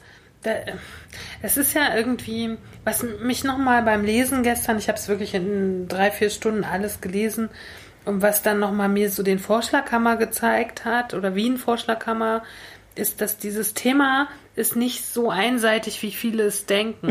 [1.42, 5.88] es ist ja irgendwie, was mich nochmal beim Lesen gestern, ich habe es wirklich in
[5.88, 7.50] drei, vier Stunden alles gelesen,
[8.04, 12.42] und was dann nochmal mir so den Vorschlaghammer gezeigt hat, oder wie ein Vorschlaghammer,
[12.94, 17.06] ist, dass dieses Thema ist nicht so einseitig, wie viele es denken.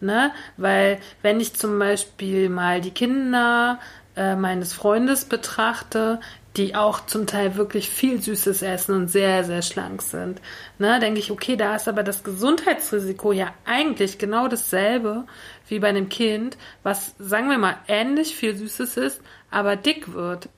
[0.00, 0.32] Ne?
[0.56, 3.78] Weil wenn ich zum Beispiel mal die Kinder
[4.16, 6.20] äh, meines Freundes betrachte,
[6.56, 10.40] die auch zum Teil wirklich viel Süßes essen und sehr, sehr schlank sind,
[10.78, 15.24] ne, denke ich, okay, da ist aber das Gesundheitsrisiko ja eigentlich genau dasselbe
[15.68, 20.48] wie bei einem Kind, was, sagen wir mal, ähnlich viel Süßes ist, aber dick wird.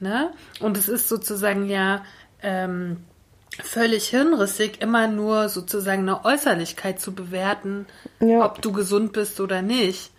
[0.00, 0.32] Ne?
[0.60, 2.04] Und es ist sozusagen ja
[2.42, 2.98] ähm,
[3.62, 7.86] völlig hirnrissig, immer nur sozusagen eine Äußerlichkeit zu bewerten,
[8.20, 8.44] Ja.
[8.44, 10.10] ob du gesund bist oder nicht.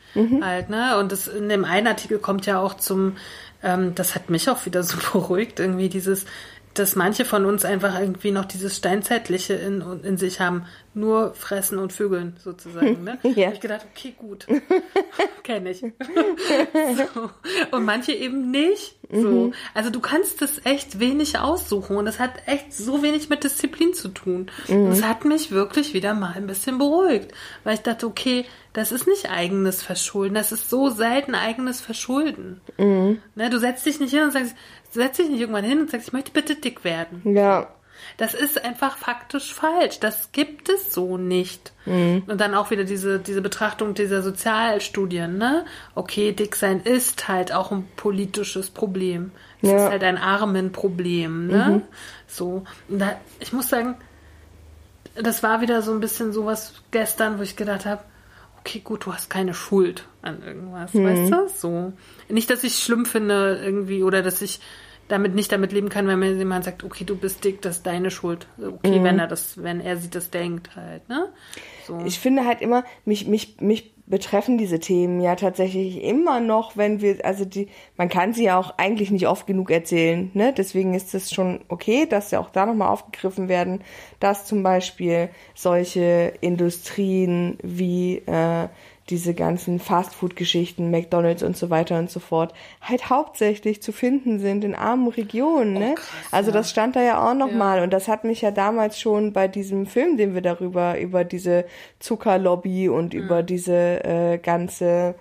[0.41, 0.97] Halt, ne?
[0.97, 3.17] Und das in dem einen Artikel kommt ja auch zum,
[3.63, 6.25] ähm, das hat mich auch wieder so beruhigt, irgendwie dieses,
[6.73, 10.65] dass manche von uns einfach irgendwie noch dieses Steinzeitliche in, in sich haben.
[10.99, 13.03] Nur fressen und vögeln sozusagen.
[13.03, 13.17] Ne?
[13.35, 13.47] Ja.
[13.47, 14.47] Hab ich gedacht, okay, gut,
[15.43, 15.81] kenne ich.
[15.81, 17.29] so.
[17.71, 18.95] Und manche eben nicht.
[19.11, 19.51] So.
[19.73, 23.93] Also du kannst es echt wenig aussuchen und es hat echt so wenig mit Disziplin
[23.93, 24.51] zu tun.
[24.67, 27.31] Und es hat mich wirklich wieder mal ein bisschen beruhigt,
[27.63, 32.61] weil ich dachte, okay, das ist nicht eigenes Verschulden, das ist so selten eigenes Verschulden.
[32.77, 34.55] Ne, du setzt dich nicht hin und sagst,
[34.91, 37.21] setz dich nicht irgendwann hin und sagst, ich möchte bitte dick werden.
[37.25, 37.67] Ja.
[38.17, 39.99] Das ist einfach faktisch falsch.
[39.99, 41.71] Das gibt es so nicht.
[41.85, 42.23] Mhm.
[42.27, 45.65] Und dann auch wieder diese, diese Betrachtung dieser Sozialstudien, ne?
[45.95, 49.31] Okay, dick sein ist halt auch ein politisches Problem.
[49.61, 49.85] Es Ja.
[49.85, 51.81] ist halt ein Armenproblem, ne?
[52.27, 52.63] So.
[52.87, 53.95] Und da, ich muss sagen,
[55.15, 58.01] das war wieder so ein bisschen sowas gestern, wo ich gedacht habe,
[58.59, 61.47] okay, gut, du hast keine Schuld an irgendwas, weißt du?
[61.49, 61.93] So.
[62.27, 64.59] Nicht, dass ich es schlimm finde irgendwie oder dass ich
[65.09, 67.85] damit nicht damit leben kann, wenn mir jemand sagt, okay, du bist dick, das ist
[67.85, 68.47] deine Schuld.
[68.57, 71.29] Okay, wenn er das, wenn er sich das denkt halt, ne?
[71.85, 71.99] So.
[72.05, 77.01] Ich finde halt immer, mich, mich, mich betreffen diese Themen ja tatsächlich immer noch, wenn
[77.01, 80.53] wir, also die, man kann sie ja auch eigentlich nicht oft genug erzählen, ne?
[80.55, 83.81] Deswegen ist es schon okay, dass ja auch da nochmal aufgegriffen werden,
[84.19, 88.67] dass zum Beispiel solche Industrien wie äh,
[89.09, 94.63] diese ganzen Fastfood-Geschichten, McDonalds und so weiter und so fort, halt hauptsächlich zu finden sind
[94.63, 95.95] in armen Regionen, ne?
[96.31, 97.81] also das stand da ja auch noch mal.
[97.81, 101.65] Und das hat mich ja damals schon bei diesem Film, den wir darüber über diese
[101.99, 105.15] Zuckerlobby und über diese äh, ganze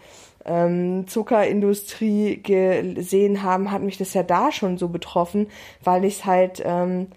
[0.45, 5.49] ähm, Zuckerindustrie gesehen haben, hat mich das ja da schon so betroffen,
[5.83, 7.09] weil ich es halt ähm,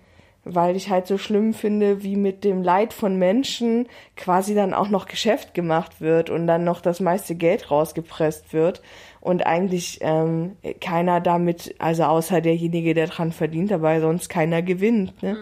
[0.43, 4.89] weil ich halt so schlimm finde, wie mit dem Leid von Menschen quasi dann auch
[4.89, 8.81] noch Geschäft gemacht wird und dann noch das meiste Geld rausgepresst wird
[9.19, 15.21] und eigentlich ähm, keiner damit, also außer derjenige, der dran verdient, dabei sonst keiner gewinnt.
[15.21, 15.37] Ne?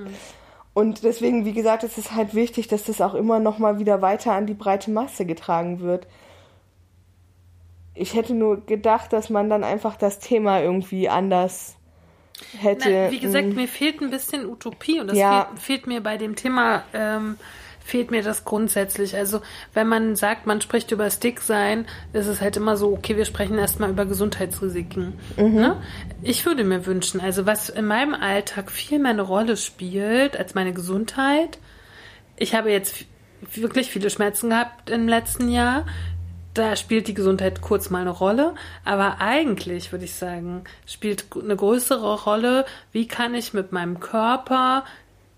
[0.73, 4.01] Und deswegen, wie gesagt, es ist halt wichtig, dass das auch immer noch mal wieder
[4.01, 6.07] weiter an die breite Masse getragen wird.
[7.95, 11.78] Ich hätte nur gedacht, dass man dann einfach das Thema irgendwie anders
[12.57, 12.89] hätte.
[12.89, 15.45] Na, wie gesagt, mm, mir fehlt ein bisschen Utopie und das Ja.
[15.45, 17.37] fehlt, fehlt mir bei dem Thema, ähm,
[17.83, 19.15] fehlt mir das grundsätzlich.
[19.15, 19.41] Also
[19.73, 23.57] wenn man sagt, man spricht über Sticksein, ist es halt immer so, okay, wir sprechen
[23.57, 25.13] erstmal über Gesundheitsrisiken.
[25.37, 25.75] Ne?
[26.21, 30.53] Ich würde mir wünschen, also was in meinem Alltag viel mehr eine Rolle spielt als
[30.53, 31.57] meine Gesundheit.
[32.37, 33.05] Ich habe jetzt
[33.55, 35.85] wirklich viele Schmerzen gehabt im letzten Jahr.
[36.53, 41.55] Da spielt die Gesundheit kurz mal eine Rolle, aber eigentlich würde ich sagen, spielt eine
[41.55, 44.83] größere Rolle, wie kann ich mit meinem Körper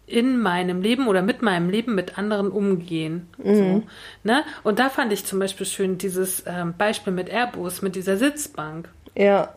[0.08, 3.30] in meinem Leben oder mit meinem Leben mit anderen umgehen.
[3.44, 3.84] So,
[4.24, 4.44] ne?
[4.64, 8.90] Und da fand ich zum Beispiel schön dieses ähm, Beispiel mit Airbus, mit dieser Sitzbank.
[9.16, 9.54] ja.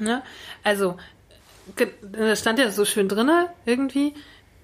[0.00, 0.22] Ne?
[0.64, 0.96] Also,
[1.76, 4.12] da stand ja so schön drinne irgendwie,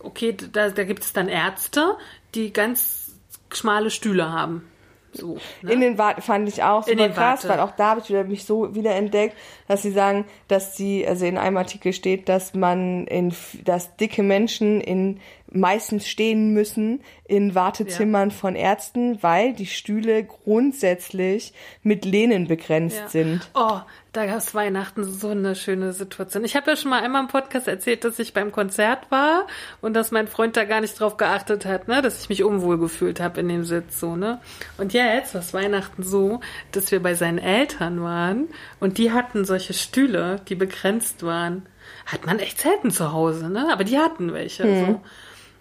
[0.01, 1.97] okay, da, da gibt es dann Ärzte,
[2.35, 3.13] die ganz
[3.53, 4.69] schmale Stühle haben.
[5.13, 5.73] So, ne?
[5.73, 7.49] In den Warten fand ich auch super krass, Warte.
[7.49, 9.37] weil auch da habe ich wieder mich so wieder entdeckt,
[9.67, 13.35] dass sie sagen, dass sie, also in einem Artikel steht, dass man in,
[13.65, 15.21] dass dicke Menschen in
[15.53, 23.09] meistens stehen müssen in Wartezimmern von Ärzten, weil die Stühle grundsätzlich mit Lehnen begrenzt Ja.
[23.09, 23.51] sind.
[23.55, 23.81] Oh,
[24.13, 26.45] da gab es Weihnachten so eine schöne Situation.
[26.45, 29.47] Ich habe ja schon mal einmal im Podcast erzählt, dass ich beim Konzert war
[29.81, 32.79] und dass mein Freund da gar nicht drauf geachtet hat, ne, dass ich mich unwohl
[32.79, 34.41] gefühlt habe in dem Sitz so, ne?
[34.79, 36.41] Und jetzt war Weihnachten so,
[36.73, 38.49] dass wir bei seinen Eltern waren
[38.81, 41.67] und die hatten solche Stühle, die begrenzt waren.
[42.07, 43.69] Hat man echt selten zu Hause, ne?
[43.73, 45.01] Aber die hatten welche so.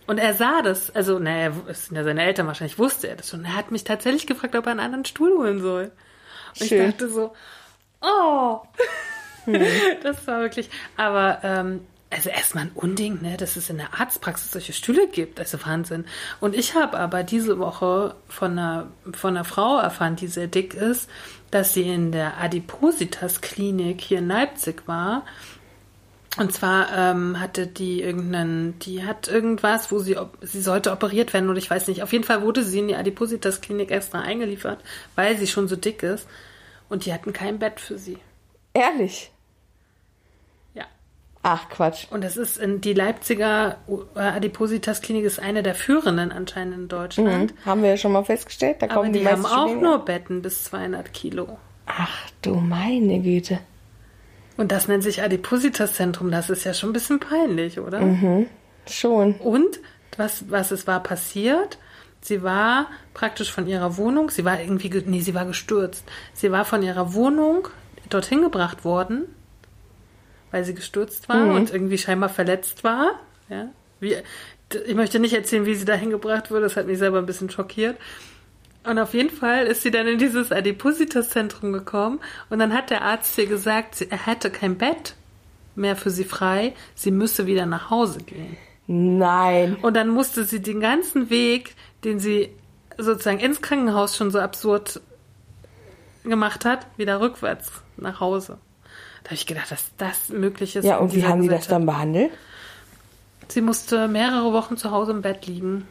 [0.10, 3.30] Und er sah das, also, naja, es sind ja seine Eltern, wahrscheinlich wusste er das
[3.30, 3.45] schon.
[3.45, 5.91] Er hat mich tatsächlich gefragt, ob er einen anderen Stuhl holen soll.
[6.60, 6.82] Und Schön.
[6.82, 7.34] ich dachte so,
[8.01, 8.62] oh.
[10.01, 14.49] Das war wirklich, aber, ähm, also erstmal ein Unding, ne, dass es in der Arztpraxis
[14.49, 15.39] solche Stühle gibt.
[15.39, 16.05] Also Wahnsinn.
[16.39, 20.74] Und ich habe aber diese Woche von einer, von einer Frau erfahren, die sehr dick
[20.74, 21.07] ist,
[21.51, 25.24] dass sie in der Adipositas-Klinik hier in Leipzig war
[26.40, 31.50] und zwar ähm, hatte die irgendeinen, die hat irgendwas, wo sie, sie sollte operiert werden
[31.50, 32.02] oder ich weiß nicht.
[32.04, 34.80] Auf jeden Fall wurde sie in die Adipositas-Klinik extra eingeliefert,
[35.16, 36.28] weil sie schon so dick ist.
[36.90, 38.18] Und die hatten kein Bett für sie.
[38.74, 39.32] Ehrlich.
[40.74, 40.86] Ja.
[41.44, 42.06] Ach Quatsch.
[42.10, 43.78] Und das ist in die Leipziger
[44.16, 47.54] äh, Adipositas-Klinik ist eine der führenden anscheinend in Deutschland.
[47.54, 47.66] Mhm.
[47.66, 48.78] Haben wir ja schon mal festgestellt.
[48.82, 51.58] Da Aber kommen die, die haben auch Studien- nur Betten bis 200 Kilo.
[51.86, 53.60] Ach du meine Güte.
[54.60, 56.32] Und das nennt sich Adipositas-Zentrum.
[56.32, 58.01] Das ist ja schon ein bisschen peinlich, oder?
[58.89, 59.36] Schon.
[59.36, 59.80] Und
[60.18, 61.78] was, was es war passiert?
[62.22, 66.03] Sie war praktisch von ihrer Wohnung, sie war irgendwie, ge- nee, sie war gestürzt.
[66.34, 67.70] Sie war von ihrer Wohnung
[68.10, 69.24] dorthin gebracht worden,
[70.51, 73.12] weil sie gestürzt war und irgendwie scheinbar verletzt war.
[73.49, 73.70] Ja?
[74.01, 74.16] Wie,
[74.86, 77.49] ich möchte nicht erzählen, wie sie da hingebracht wurde, das hat mich selber ein bisschen
[77.49, 77.95] schockiert.
[78.84, 82.20] Und auf jeden Fall ist sie dann in dieses Adipositas-Zentrum gekommen
[82.50, 85.16] und dann hat der Arzt ihr gesagt, er hätte kein Bett
[85.76, 88.58] mehr für sie frei, sie müsse wieder nach Hause gehen.
[88.88, 89.78] Nein.
[89.82, 92.50] Und dann musste sie den ganzen Weg, den sie
[92.98, 95.02] sozusagen ins Krankenhaus schon so absurd
[96.24, 98.58] gemacht hat, wieder rückwärts nach Hause.
[99.24, 100.86] Da habe ich gedacht, dass das möglich ist.
[100.86, 102.32] Ja, und wie haben die das dann behandelt?
[103.48, 105.88] Sie musste mehrere Wochen zu Hause im Bett liegen.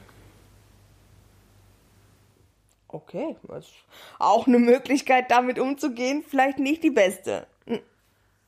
[2.89, 3.75] Okay, das ist
[4.19, 6.25] auch eine Möglichkeit, damit umzugehen.
[6.27, 7.47] Vielleicht nicht die beste.
[7.67, 7.81] Hm.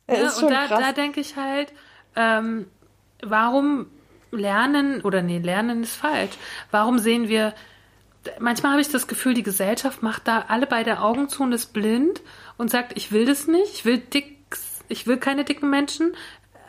[0.09, 1.72] Ja, und da, da denke ich halt,
[2.16, 2.66] ähm,
[3.22, 3.91] warum
[4.30, 6.36] lernen, oder nee, lernen ist falsch.
[6.70, 7.55] Warum sehen wir,
[8.38, 11.72] manchmal habe ich das Gefühl, die Gesellschaft macht da alle beide Augen zu und ist
[11.72, 12.22] blind
[12.57, 14.38] und sagt, ich will das nicht, ich will dick,
[14.88, 16.14] ich will keine dicken Menschen.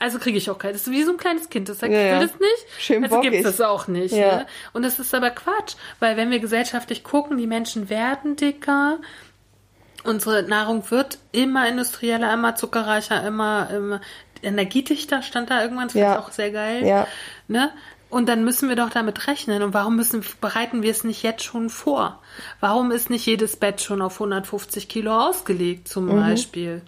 [0.02, 0.74] Also kriege ich auch keine.
[0.74, 2.66] Das ist wie so ein kleines Kind, das sagt, Ja, ich will das nicht.
[2.80, 4.16] Schön also gibt es das auch nicht.
[4.16, 4.38] Ja.
[4.38, 4.46] Ne?
[4.74, 8.98] Und das ist aber Quatsch, weil wenn wir gesellschaftlich gucken, die Menschen werden dicker,
[10.04, 14.02] unsere Nahrung wird immer industrieller, immer zuckerreicher, immer, immer
[14.42, 16.14] energiedichter, stand da irgendwann, das Ja.
[16.14, 16.86] ich auch sehr geil.
[16.86, 17.08] Ja.
[17.48, 17.70] Ne?
[18.10, 19.62] Und dann müssen wir doch damit rechnen.
[19.62, 22.20] Und warum müssen, bereiten wir es nicht jetzt schon vor?
[22.60, 26.16] Warum ist nicht jedes Bett schon auf 150 Kilo ausgelegt, zum Mhm.
[26.20, 26.82] Beispiel?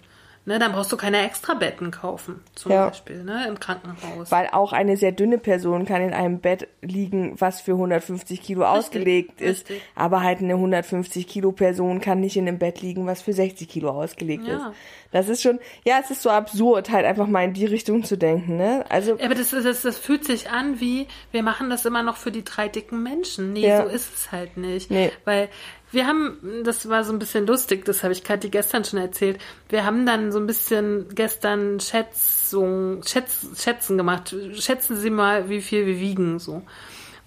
[0.46, 2.88] Ne, dann brauchst du keine extra Betten kaufen, zum Ja.
[2.88, 4.30] Beispiel, ne, im Krankenhaus.
[4.30, 8.66] Weil auch eine sehr dünne Person kann in einem Bett liegen, was für 150 Kilo
[8.66, 9.70] ausgelegt ist.
[9.70, 9.82] richtig.
[9.94, 13.66] Aber halt eine 150 Kilo Person kann nicht in einem Bett liegen, was für 60
[13.68, 14.56] Kilo ausgelegt Ja.
[14.56, 14.66] ist.
[15.14, 18.18] Das ist schon, ja, es ist so absurd, halt einfach mal in die Richtung zu
[18.18, 18.84] denken, ne?
[18.88, 22.16] Also, Aber das, ist- das, das fühlt sich an wie, wir machen das immer noch
[22.16, 23.52] für die drei dicken Menschen.
[23.52, 23.84] Nee, Ja.
[23.84, 24.90] so ist es halt nicht.
[24.90, 25.12] Nee.
[25.24, 25.48] Weil
[25.92, 29.38] wir haben, das war so ein bisschen lustig, das habe ich Kathi gestern schon erzählt,
[29.68, 34.34] wir haben dann so ein bisschen gestern Schätzung, Schätz, Schätzen gemacht.
[34.54, 36.62] Schätzen Sie mal, wie viel wir wiegen, so.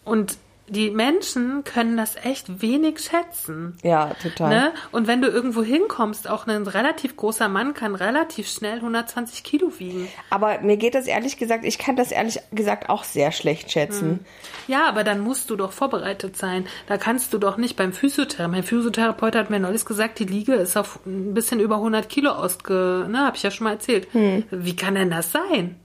[0.03, 0.37] Und
[0.69, 3.77] die Menschen können das echt wenig schätzen.
[3.83, 4.49] ja, total.
[4.49, 4.73] Ne?
[4.91, 9.71] Und wenn du irgendwo hinkommst, auch ein relativ großer Mann kann relativ schnell 120 Kilo
[9.77, 10.07] wiegen.
[10.29, 14.19] Aber mir geht das ehrlich gesagt, ich kann das ehrlich gesagt auch sehr schlecht schätzen.
[14.67, 16.65] Ja, aber dann musst du doch vorbereitet sein.
[16.87, 18.51] Da kannst du doch nicht beim Physiotherapeut.
[18.51, 22.31] Mein Physiotherapeut hat mir neulich gesagt, die Liege ist auf ein bisschen über 100 Kilo
[22.31, 23.05] ausge...
[23.09, 24.07] Ne, habe ich ja schon mal erzählt.
[24.13, 25.75] Wie kann denn das sein?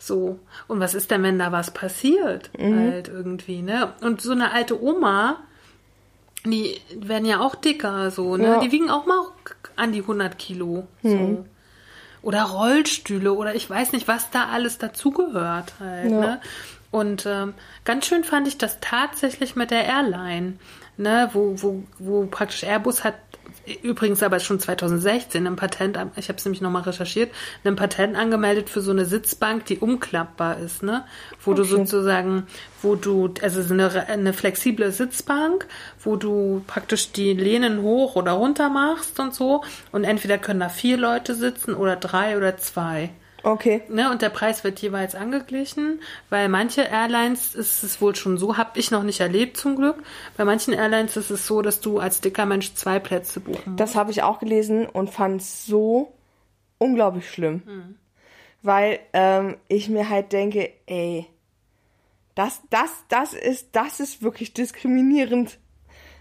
[0.00, 0.38] So.
[0.66, 2.50] Und was ist denn, wenn da was passiert?
[2.58, 3.92] Halt irgendwie, ne?
[4.00, 5.36] Und so eine alte Oma,
[6.44, 8.44] die werden ja auch dicker, so, ne?
[8.44, 8.60] Ja.
[8.60, 9.20] Die wiegen auch mal
[9.76, 10.86] an die 100 Kilo.
[11.02, 11.44] So.
[12.22, 16.20] Oder Rollstühle oder ich weiß nicht, was da alles dazugehört halt, Ja.
[16.20, 16.40] ne?
[16.90, 20.54] Und ähm, ganz schön fand ich das tatsächlich mit der Airline,
[20.96, 23.14] ne, wo, wo, wo praktisch Airbus hat
[23.82, 27.30] übrigens aber schon 2016 ein Patent, ich habe es nämlich nochmal recherchiert,
[27.64, 31.04] ein Patent angemeldet für so eine Sitzbank, die umklappbar ist, ne,
[31.44, 32.46] wo du sozusagen,
[32.82, 35.66] wo du, also so eine, eine flexible Sitzbank,
[36.02, 39.62] wo du praktisch die Lehnen hoch oder runter machst und so.
[39.92, 43.10] Und entweder können da vier Leute sitzen oder drei oder zwei.
[43.42, 43.82] Okay.
[43.88, 48.56] Ne, und der Preis wird jeweils angeglichen, weil manche Airlines ist es wohl schon so,
[48.56, 49.96] habe ich noch nicht erlebt zum Glück.
[50.36, 53.76] Bei manchen Airlines ist es so, dass du als dicker Mensch zwei Plätze buchen.
[53.76, 56.12] Das habe ich auch gelesen und fand es so
[56.78, 57.62] unglaublich schlimm.
[57.64, 57.94] Hm.
[58.62, 61.26] Weil ähm, ich mir halt denke, ey,
[62.34, 65.58] das, das, das ist, das ist wirklich diskriminierend.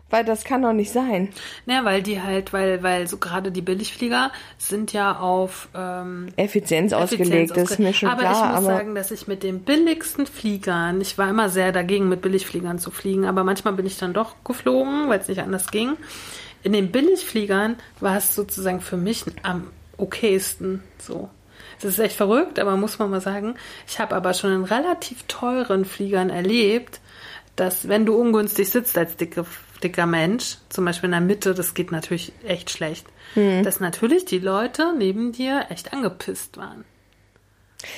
[0.09, 1.29] Weil das kann doch nicht sein.
[1.67, 6.93] Ja, weil die halt, weil, weil so gerade die Billigflieger sind ja auf ähm, Effizienz
[6.93, 8.33] ausgelegt, das ist mir schon aber klar.
[8.33, 12.09] ich muss aber sagen, dass ich mit den billigsten Fliegern, ich war immer sehr dagegen,
[12.09, 15.69] mit Billigfliegern zu fliegen, aber manchmal bin ich dann doch geflogen, weil es nicht anders
[15.69, 15.95] ging.
[16.63, 21.29] In den Billigfliegern war es sozusagen für mich am okaysten so.
[21.81, 23.55] Das ist echt verrückt, aber muss man mal sagen.
[23.87, 26.99] Ich habe aber schon in relativ teuren Fliegern erlebt,
[27.55, 29.45] dass wenn du ungünstig sitzt als dicke,
[29.83, 33.63] dicker Mensch, zum Beispiel in der Mitte, das geht natürlich echt schlecht, Hm.
[33.63, 36.85] dass natürlich die Leute neben dir echt angepisst waren.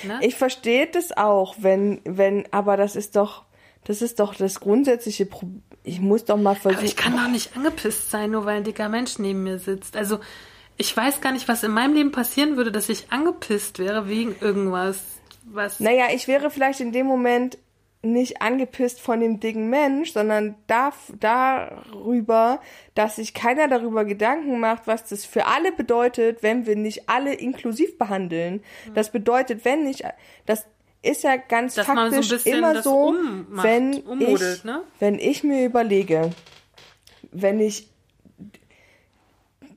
[0.03, 0.19] Ne?
[0.21, 3.45] ich verstehe das auch, wenn, wenn, aber das ist doch,
[3.83, 5.63] das ist doch das grundsätzliche Problem.
[5.83, 6.77] Ich muss doch mal versuchen.
[6.77, 9.97] Aber ich kann doch nicht angepisst sein, nur weil ein dicker Mensch neben mir sitzt.
[9.97, 10.19] Also
[10.77, 14.35] ich weiß gar nicht, was in meinem Leben passieren würde, dass ich angepisst wäre wegen
[14.39, 14.99] irgendwas.
[15.45, 17.57] Was Naja, ich wäre vielleicht in dem Moment
[18.03, 22.59] nicht angepisst von dem dicken Mensch, sondern da, darüber,
[22.95, 27.33] dass sich keiner darüber Gedanken macht, was das für alle bedeutet, wenn wir nicht alle
[27.33, 28.63] inklusiv behandeln.
[28.95, 30.03] Das bedeutet, wenn nicht,
[30.47, 30.65] das
[31.03, 34.83] ist ja ganz Dass so faktisch bisschen immer so, ummacht, wenn ummodelt, ich, ne?
[34.99, 36.31] wenn ich mir überlege,
[37.31, 37.89] wenn ich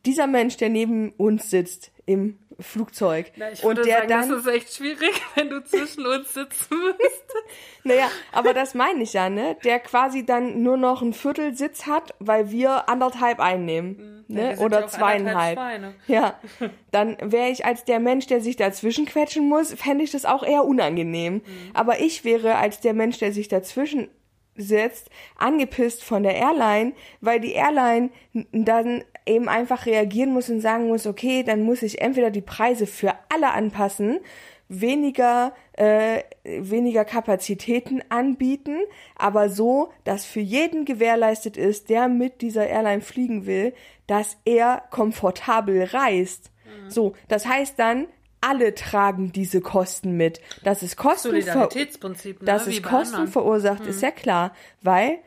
[0.04, 3.32] dieser Mensch, der neben uns sitzt im Flugzeug.
[3.36, 6.34] Na, ich und würde der sagen, dann, das ist echt schwierig, wenn du zwischen uns
[6.34, 7.34] sitzen müsstest.
[7.84, 9.56] naja, aber das meine ich ja, ne?
[9.64, 14.56] Der quasi dann nur noch ein Viertelsitz hat, weil wir anderthalb einnehmen, Ja, wir ne?
[14.56, 15.58] sind Oder ja zweieinhalb.
[16.06, 16.38] Ja,
[16.90, 20.42] dann wäre ich als der Mensch, der sich dazwischen quetschen muss, fände ich das auch
[20.42, 21.42] eher unangenehm.
[21.72, 24.08] Aber ich wäre als der Mensch, der sich dazwischen
[24.56, 28.10] setzt, angepisst von der Airline, weil die Airline
[28.52, 32.86] dann eben einfach reagieren muss und sagen muss, okay, dann muss ich entweder die Preise
[32.86, 34.20] für alle anpassen,
[34.68, 38.78] weniger äh, weniger Kapazitäten anbieten,
[39.16, 43.74] aber so, dass für jeden gewährleistet ist, der mit dieser Airline fliegen will,
[44.06, 46.50] dass er komfortabel reist.
[46.88, 48.06] So, das heißt dann,
[48.40, 50.40] alle tragen diese Kosten mit.
[50.64, 52.46] Das ist Kosten Solidaritätsprinzip, ne?
[52.46, 53.32] dass es Kosten anderen.
[53.32, 54.52] verursacht, ist ja klar,
[54.82, 55.18] weil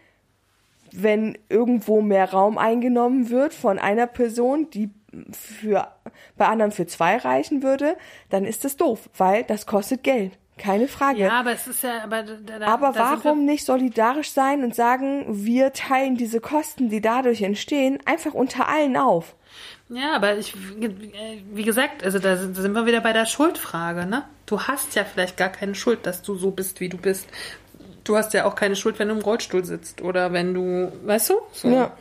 [1.02, 4.89] wenn irgendwo mehr Raum eingenommen wird von einer Person, die
[5.32, 5.88] für
[6.38, 7.98] bei anderen für zwei reichen würde,
[8.30, 11.20] dann ist das doof, weil das kostet Geld, keine Frage.
[11.20, 15.26] Ja, aber es ist ja, aber da, Aber da warum nicht solidarisch sein und sagen,
[15.28, 19.36] wir teilen diese Kosten, die dadurch entstehen, einfach unter allen auf?
[19.89, 24.24] Ja, aber ich, wie gesagt, also da sind sind wir wieder bei der Schuldfrage, ne?
[24.45, 27.28] Du hast ja vielleicht gar keine Schuld, dass du so bist, wie du bist.
[28.08, 31.30] Du hast ja auch keine Schuld, wenn du im Rollstuhl sitzt oder wenn du, weißt
[31.32, 31.34] du?
[31.51, 31.70] So.
[31.70, 31.91] Ja.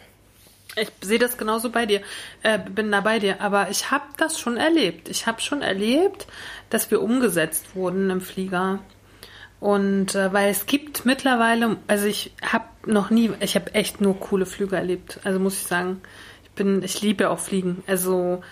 [0.76, 2.00] Ich sehe das genauso bei dir,
[2.42, 5.09] äh, bin da bei dir, aber ich habe das schon erlebt.
[5.09, 6.26] Ich habe schon erlebt,
[6.70, 8.80] dass wir umgesetzt wurden im Flieger.
[9.59, 14.20] Und äh, weil es gibt mittlerweile, also ich habe noch nie, ich habe echt nur
[14.20, 15.18] coole Flüge erlebt.
[15.24, 16.02] Also muss ich sagen,
[16.44, 17.82] ich bin, ich liebe auch Fliegen.
[17.86, 18.42] Also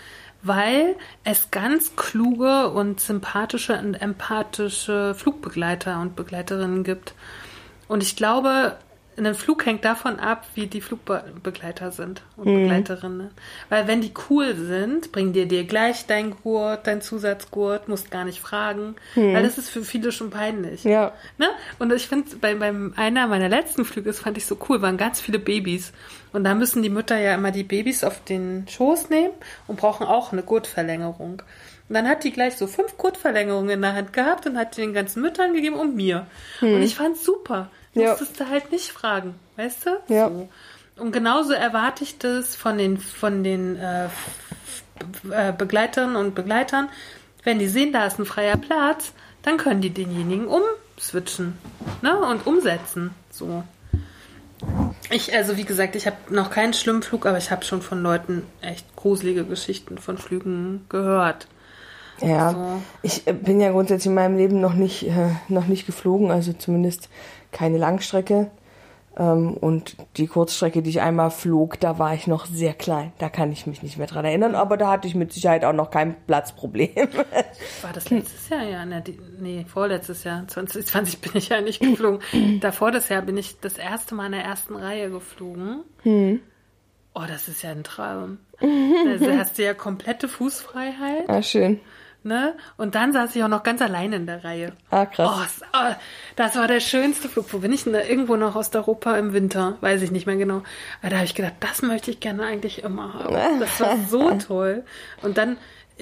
[0.45, 7.15] weil es ganz kluge und sympathische und empathische Flugbegleiter und Begleiterinnen gibt.
[7.87, 8.77] Und ich glaube,
[9.17, 13.29] ein Flug hängt davon ab, wie die Flugbegleiter sind und Begleiterinnen.
[13.69, 18.25] Weil wenn die cool sind, bringen dir dir gleich dein Gurt, dein Zusatzgurt, musst gar
[18.25, 18.95] nicht fragen.
[19.15, 20.83] Weil das ist für viele schon peinlich.
[20.83, 21.13] Ja.
[21.37, 21.47] Ne?
[21.79, 24.97] Und ich finde, bei, beim einer meiner letzten Flüge, das fand ich so cool, waren
[24.97, 25.93] ganz viele Babys.
[26.33, 29.33] Und da müssen die Mütter ja immer die Babys auf den Schoß nehmen
[29.67, 31.41] und brauchen auch eine Gurtverlängerung.
[31.87, 34.81] Und dann hat die gleich so fünf Gurtverlängerungen in der Hand gehabt und hat die
[34.81, 36.25] den ganzen Müttern gegeben und mir.
[36.61, 37.69] Und ich fand's super.
[37.93, 38.09] Ja.
[38.09, 40.13] musstest du halt nicht fragen, weißt du?
[40.13, 40.29] Ja.
[40.29, 40.49] So.
[40.97, 44.05] Und genauso erwarte ich das von den, von den äh,
[45.31, 46.89] äh, Begleiterinnen und Begleitern.
[47.43, 49.13] Wenn die sehen, da ist ein freier Platz,
[49.43, 51.57] dann können die denjenigen umswitchen
[52.01, 52.17] ne?
[52.17, 53.11] und umsetzen.
[53.29, 53.63] So.
[55.09, 58.01] Ich, also wie gesagt, ich habe noch keinen schlimmen Flug, aber ich habe schon von
[58.01, 61.47] Leuten echt gruselige Geschichten von Flügen gehört.
[62.21, 62.81] Ja, So.
[63.01, 66.53] ich äh, bin ja grundsätzlich in meinem Leben noch nicht, äh, noch nicht geflogen, also
[66.53, 67.09] zumindest
[67.51, 68.51] keine Langstrecke.
[69.17, 73.13] Ähm, und die Kurzstrecke, die ich einmal flog, da war ich noch sehr klein.
[73.17, 75.73] Da kann ich mich nicht mehr dran erinnern, aber da hatte ich mit Sicherheit auch
[75.73, 76.89] noch kein Platzproblem.
[77.81, 78.63] War das letztes Jahr?
[78.63, 79.01] Ja, ne,
[79.39, 80.45] nee, vorletztes Jahr.
[80.47, 82.19] 2020 bin ich ja nicht geflogen.
[82.59, 85.83] Davor das Jahr bin ich das erste Mal in der ersten Reihe geflogen.
[86.03, 88.39] Oh, das ist ja ein Traum.
[89.07, 91.79] Also hast du ja komplette Fußfreiheit, ah, schön.
[92.25, 92.55] Ne?
[92.77, 94.73] Und dann saß ich auch noch ganz alleine in der Reihe.
[94.89, 95.61] Ah, krass.
[95.73, 95.95] Oh, oh,
[96.35, 97.53] das war der schönste Flug.
[97.53, 98.01] Wo bin ich denn da?
[98.01, 99.77] Irgendwo noch Osteuropa im Winter.
[99.81, 100.63] Weiß ich nicht mehr genau.
[101.01, 103.59] Aber da habe ich gedacht, das möchte ich gerne eigentlich immer haben.
[103.59, 104.83] Das war so toll.
[105.21, 105.57] Und dann,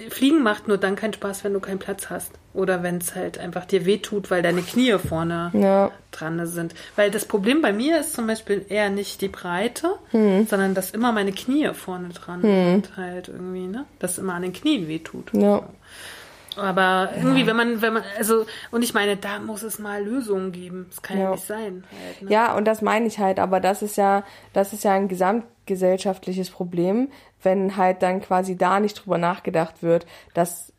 [0.09, 2.31] Fliegen macht nur dann keinen Spaß, wenn du keinen Platz hast.
[2.55, 5.91] Oder wenn es halt einfach dir wehtut, weil deine Knie vorne Ja.
[6.11, 6.73] dran sind.
[6.95, 10.47] Weil das Problem bei mir ist zum Beispiel eher nicht die Breite, Hm.
[10.47, 12.97] sondern dass immer meine Knie vorne dran sind.
[12.97, 13.85] Halt irgendwie, ne?
[13.99, 15.31] Dass immer an den Knien wehtut.
[15.33, 15.63] Ja.
[16.55, 20.51] Aber irgendwie, wenn man, wenn man, also, und ich meine, da muss es mal Lösungen
[20.51, 20.85] geben.
[20.89, 21.31] Das kann ja, Ja.
[21.31, 21.83] nicht sein.
[22.05, 22.31] Halt, ne?
[22.31, 24.23] Ja, und das meine ich halt, aber das ist ja,
[24.53, 25.07] das ist ja ein
[25.65, 27.09] gesamtgesellschaftliches Problem,
[27.41, 30.73] wenn halt dann quasi da nicht drüber nachgedacht wird, dass,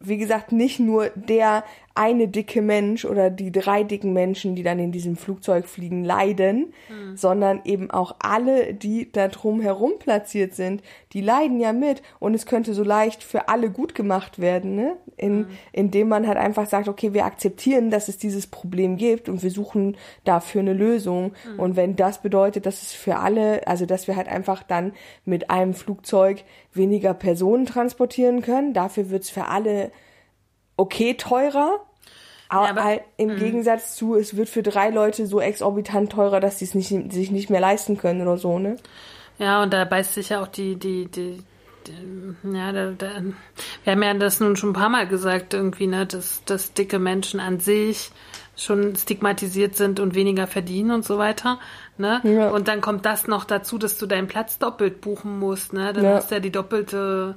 [0.00, 1.64] wie gesagt, nicht nur der
[1.96, 6.72] eine dicke Mensch oder die drei dicken Menschen, die dann in diesem Flugzeug fliegen, leiden,
[7.14, 10.82] sondern eben auch alle, die da drum herum platziert sind,
[11.12, 14.96] die leiden ja mit und es könnte so leicht für alle gut gemacht werden, ne?
[15.16, 19.42] In, indem man halt einfach sagt, okay, wir akzeptieren, dass es dieses Problem gibt und
[19.42, 21.32] wir suchen dafür eine Lösung.
[21.56, 24.92] Und wenn das bedeutet, dass es für alle, also dass wir halt einfach dann
[25.24, 26.44] mit einem Flugzeug
[26.74, 29.90] weniger Personen transportieren können, dafür wird's für alle
[30.76, 31.80] okay teurer.
[32.48, 36.60] Aber, aber- halt im Gegensatz zu, es wird für drei Leute so exorbitant teurer, dass
[36.60, 38.76] sie es nicht, sich nicht mehr leisten können oder so, ne?
[39.38, 41.42] Ja, und da beißt sich ja auch die, die, die,
[41.86, 43.08] die ja, da, da,
[43.84, 46.98] wir haben ja das nun schon ein paar Mal gesagt, irgendwie, ne, dass, dass dicke
[47.00, 48.10] Menschen an sich
[48.56, 51.58] schon stigmatisiert sind und weniger verdienen und so weiter,
[51.98, 52.20] ne?
[52.22, 52.48] Ja.
[52.50, 55.92] Und dann kommt das noch dazu, dass du deinen Platz doppelt buchen musst, ne?
[55.92, 56.14] Dann Ja.
[56.14, 57.34] hast du ja die doppelte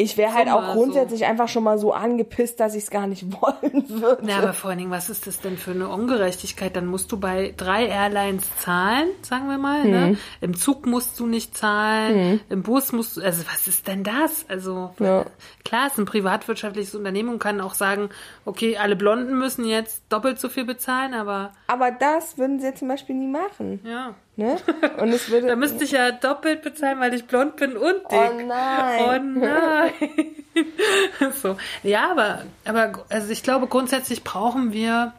[0.00, 3.24] Ich wäre halt auch grundsätzlich einfach schon mal so angepisst, dass ich es gar nicht
[3.42, 4.28] wollen würde.
[4.30, 6.76] Ja, aber vor allen Dingen, was ist das denn für eine Ungerechtigkeit?
[6.76, 9.84] Dann musst du bei drei Airlines zahlen, sagen wir mal.
[9.84, 10.06] Ne?
[10.10, 10.18] Mhm.
[10.40, 14.46] Im Zug musst du nicht zahlen, im Bus musst du, also was ist denn das?
[14.48, 15.24] Also Ja.
[15.64, 18.10] klar, es ist ein privatwirtschaftliches Unternehmen und kann auch sagen,
[18.44, 22.86] okay, alle Blonden müssen jetzt doppelt so viel bezahlen, aber Aber das würden sie zum
[22.86, 23.80] Beispiel nie machen.
[23.84, 24.14] ja.
[24.38, 24.56] Ne?
[24.98, 25.46] Und es würde.
[25.48, 28.18] Da müsste ich ja doppelt bezahlen, weil ich blond bin und dick.
[28.18, 29.02] Oh nein.
[29.02, 31.32] Oh nein.
[31.42, 31.56] so.
[31.82, 35.12] Ja, aber, aber also ich glaube, grundsätzlich brauchen wir,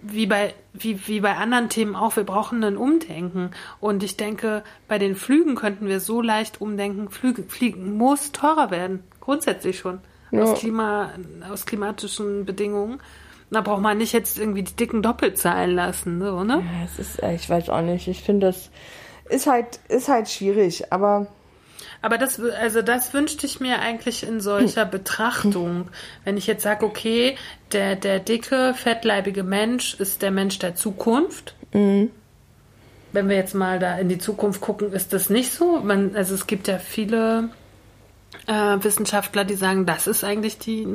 [0.00, 3.50] wie bei, wie, wie bei anderen Themen auch, wir brauchen ein Umdenken.
[3.80, 7.10] Und ich denke, bei den Flügen könnten wir so leicht umdenken.
[7.10, 9.04] Flüge, Fliegen muss teurer werden.
[9.20, 10.00] Grundsätzlich schon.
[10.30, 10.44] Ja.
[10.44, 11.10] Aus, Klima,
[11.50, 12.98] aus klimatischen Bedingungen.
[13.52, 16.54] Da braucht man nicht jetzt irgendwie die Dicken doppelt zahlen lassen, so, ne?
[16.54, 18.08] Ja, es ist, äh, ich weiß auch nicht.
[18.08, 18.70] Ich finde, das
[19.28, 21.28] ist halt, ist halt schwierig, aber
[22.04, 25.88] Aber das, also das wünschte ich mir eigentlich in solcher Betrachtung.
[26.24, 27.36] Wenn ich jetzt sage, okay,
[27.70, 31.54] der, der dicke, fettleibige Mensch ist der Mensch der Zukunft.
[33.12, 35.78] Wenn wir jetzt mal da in die Zukunft gucken, ist das nicht so.
[35.78, 37.50] Man, also es gibt ja viele
[38.48, 40.88] äh, Wissenschaftler, die sagen, das ist eigentlich die,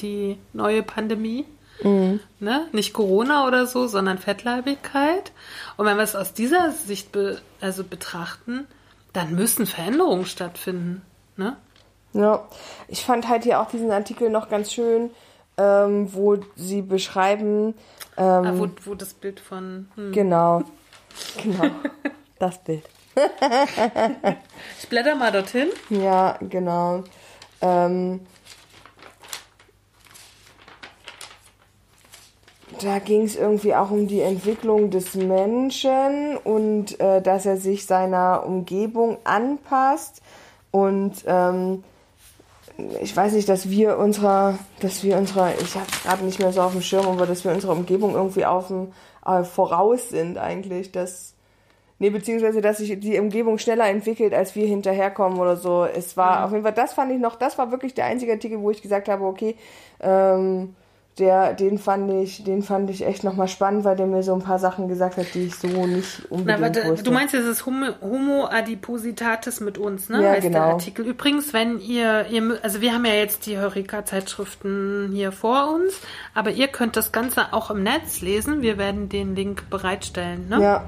[0.00, 1.44] die neue Pandemie.
[1.82, 2.66] Ne?
[2.72, 5.32] Nicht Corona oder so, sondern Fettleibigkeit.
[5.76, 8.66] Und wenn wir es aus dieser Sicht be also betrachten,
[9.12, 11.02] dann müssen Veränderungen stattfinden.
[11.36, 11.56] Ne?
[12.12, 12.46] Ja,
[12.88, 15.10] ich fand halt hier auch diesen Artikel noch ganz schön,
[15.56, 17.74] ähm, wo sie beschreiben,
[18.16, 19.88] ähm, Ah, wo, wo das Bild von.
[19.96, 20.12] Hm.
[20.12, 20.62] genau,
[21.42, 21.70] genau,
[22.38, 22.84] das Bild.
[24.80, 25.68] Ich blätter mal dorthin.
[25.90, 27.04] Ja, genau.
[27.60, 28.20] Ähm,
[32.82, 37.86] da ging es irgendwie auch um die Entwicklung des Menschen und äh, dass er sich
[37.86, 40.22] seiner Umgebung anpasst
[40.70, 41.84] und ähm,
[43.00, 46.60] ich weiß nicht, dass wir unserer, dass wir unserer, ich habe gerade nicht mehr so
[46.60, 48.92] auf dem Schirm, aber dass wir unserer Umgebung irgendwie auf dem
[49.24, 51.34] äh, voraus sind eigentlich, dass
[52.00, 55.84] Nee, beziehungsweise, dass sich die Umgebung schneller entwickelt, als wir hinterherkommen oder so.
[55.84, 58.60] Es war auf jeden Fall, das fand ich noch, das war wirklich der einzige Artikel,
[58.60, 59.54] wo ich gesagt habe, okay,
[60.00, 60.74] ähm,
[61.18, 64.42] der, den fand ich, den fand ich echt nochmal spannend, weil der mir so ein
[64.42, 67.04] paar Sachen gesagt hat, die ich so nicht Na, unbedingt warte, wusste.
[67.04, 70.22] du meinst jetzt das Homo, Homo adipositatis mit uns, ne?
[70.22, 70.72] Ja, heißt der genau.
[70.72, 71.06] Artikel.
[71.06, 76.00] Übrigens, wenn ihr, ihr, also wir haben ja jetzt die Heureka-Zeitschriften hier vor uns,
[76.34, 78.60] aber ihr könnt das Ganze auch im Netz lesen.
[78.62, 80.60] Wir werden den Link bereitstellen, ne?
[80.60, 80.84] ja,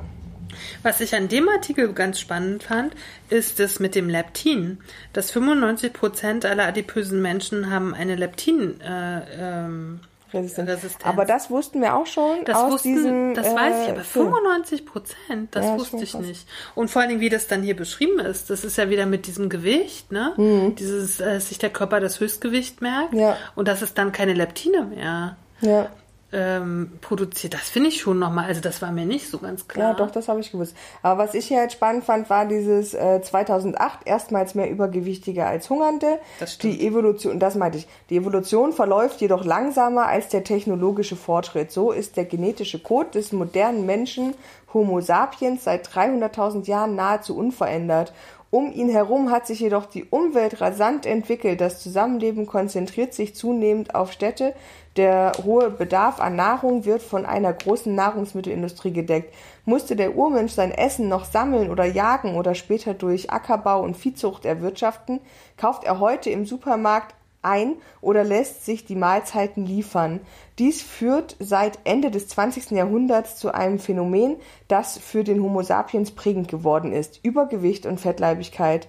[0.82, 2.94] Was ich an dem Artikel ganz spannend fand,
[3.30, 4.78] ist das mit dem Leptin.
[5.12, 10.00] Dass 95 Prozent aller adipösen Menschen haben eine Leptin, äh, ähm,
[10.32, 10.68] Resistenz.
[10.68, 11.04] Resistenz.
[11.04, 13.34] Aber das wussten wir auch schon das aus wussten, diesem.
[13.34, 14.26] das weiß ich, äh, aber Film.
[14.26, 16.20] 95 Prozent, das Ja, ist wusste ich krass.
[16.22, 16.48] nicht.
[16.74, 19.26] Und vor allen Dingen, wie das dann hier beschrieben ist, das ist ja wieder mit
[19.26, 20.32] diesem Gewicht, ne?
[20.36, 20.74] Mhm.
[20.76, 23.36] Dieses, äh, dass sich der Körper das Höchstgewicht merkt Ja.
[23.54, 25.88] und dass es dann keine Leptine mehr Ja.
[26.32, 27.54] Ähm, produziert.
[27.54, 29.90] Das finde ich schon nochmal, also das war mir nicht so ganz klar.
[29.90, 30.76] Ja, doch, das habe ich gewusst.
[31.02, 35.70] Aber was ich hier halt spannend fand, war dieses äh, 2008 erstmals mehr Übergewichtige als
[35.70, 36.18] Hungernde.
[36.40, 36.74] Das stimmt.
[36.74, 37.86] Die Evolution, das meinte ich.
[38.10, 41.70] Die Evolution verläuft jedoch langsamer als der technologische Fortschritt.
[41.70, 44.34] So ist der genetische Code des modernen Menschen
[44.74, 48.12] Homo sapiens seit 300.000 Jahren nahezu unverändert.
[48.50, 51.60] Um ihn herum hat sich jedoch die Umwelt rasant entwickelt.
[51.60, 54.54] Das Zusammenleben konzentriert sich zunehmend auf Städte.
[54.96, 59.34] Der hohe Bedarf an Nahrung wird von einer großen Nahrungsmittelindustrie gedeckt.
[59.66, 64.46] Musste der Urmensch sein Essen noch sammeln oder jagen oder später durch Ackerbau und Viehzucht
[64.46, 65.20] erwirtschaften,
[65.58, 70.20] kauft er heute im Supermarkt ein oder lässt sich die Mahlzeiten liefern.
[70.58, 72.70] Dies führt seit Ende des 20.
[72.70, 74.36] Jahrhunderts zu einem Phänomen,
[74.66, 77.20] das für den Homo sapiens prägend geworden ist.
[77.22, 78.88] Übergewicht und Fettleibigkeit.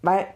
[0.00, 0.26] Weil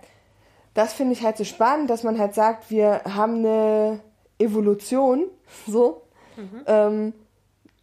[0.75, 4.01] das finde ich halt so spannend, dass man halt sagt, wir haben eine
[4.39, 5.25] Evolution,
[5.67, 6.03] so,
[6.67, 7.13] ähm,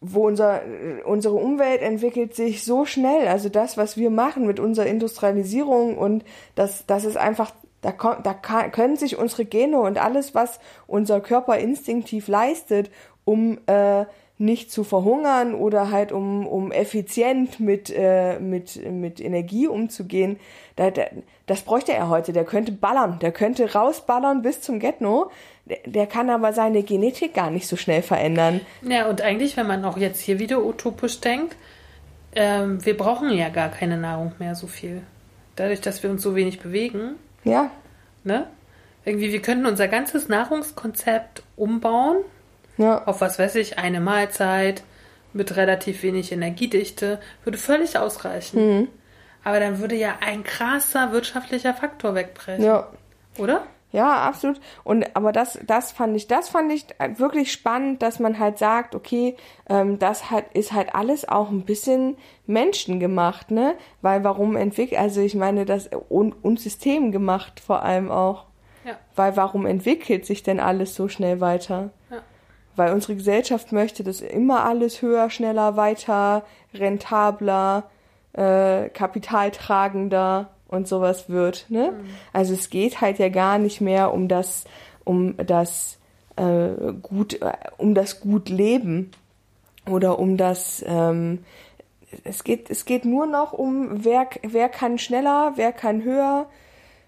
[0.02, 0.62] wo unser,
[1.06, 3.28] unsere Umwelt entwickelt sich so schnell.
[3.28, 6.24] Also das, was wir machen mit unserer Industrialisierung und
[6.56, 7.52] das, das ist einfach,
[7.82, 12.92] da, da kann, können sich unsere Gene und alles, was unser Körper instinktiv leistet,
[13.26, 14.06] um äh,
[14.38, 20.38] nicht zu verhungern oder halt um, um effizient mit, äh, mit, mit Energie umzugehen,
[20.76, 21.04] da, da,
[21.46, 22.34] das bräuchte er heute.
[22.34, 25.32] Der könnte ballern, der könnte rausballern bis zum Getno.
[25.66, 28.62] Der, der kann aber seine Genetik gar nicht so schnell verändern.
[28.82, 31.56] Ja, und eigentlich, wenn man auch jetzt hier wieder utopisch denkt,
[32.36, 35.02] ähm, wir brauchen ja gar keine Nahrung mehr so viel.
[35.56, 37.72] Dadurch, dass wir uns so wenig bewegen, Ja,
[38.24, 38.48] ne?
[39.06, 42.18] Irgendwie, wir könnten unser ganzes Nahrungskonzept umbauen
[42.78, 44.84] ja, auf was weiß ich, eine Mahlzeit
[45.34, 48.80] mit relativ wenig Energiedichte, würde völlig ausreichen.
[48.80, 48.88] Mhm.
[49.44, 52.88] Aber dann würde ja ein krasser wirtschaftlicher Faktor wegbrechen, ja.
[53.38, 53.64] oder?
[53.96, 54.60] Ja, absolut.
[54.84, 56.86] Und aber das, das fand ich, das fand ich
[57.16, 59.38] wirklich spannend, dass man halt sagt, okay,
[59.70, 63.76] ähm, das halt ist halt alles auch ein bisschen menschengemacht, ne?
[64.02, 68.48] Weil warum entwickelt, also ich meine, das und, und systemgemacht vor allem auch.
[68.84, 68.98] Ja.
[69.16, 71.92] Weil warum entwickelt sich denn alles so schnell weiter?
[72.12, 72.18] Ja.
[72.76, 76.44] Weil unsere Gesellschaft möchte, dass immer alles höher, schneller, weiter,
[76.74, 77.84] rentabler,
[78.34, 81.66] äh, kapitaltragender und sowas wird.
[81.70, 81.92] Ne?
[81.92, 82.06] Mhm.
[82.34, 84.66] Also es geht halt ja gar nicht mehr um das,
[85.04, 85.98] um das
[86.36, 89.12] äh, gut, äh, um das gut Leben
[89.90, 91.40] oder um das ähm,
[92.24, 96.48] es geht, es geht nur noch um, wer, wer kann schneller, wer kann höher,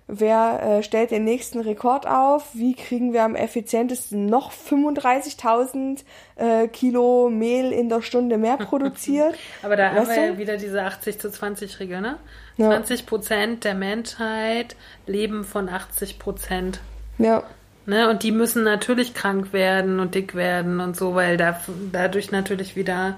[0.08, 6.04] wer äh, stellt den nächsten Rekord auf, wie kriegen wir am effizientesten noch 35.000
[6.36, 9.36] äh, Kilo Mehl in der Stunde mehr produziert.
[9.64, 10.34] Aber da haben Weißt wir du?
[10.34, 12.18] ja wieder diese 80 zu 20 Regel, ne?
[12.58, 12.70] Ja.
[12.70, 16.80] 20 Prozent der Menschheit leben von 80 Prozent.
[17.20, 17.44] Ja,
[17.88, 18.10] Ne?
[18.10, 21.58] Und die müssen natürlich krank werden und dick werden und so, weil da,
[21.94, 23.18] dadurch natürlich wieder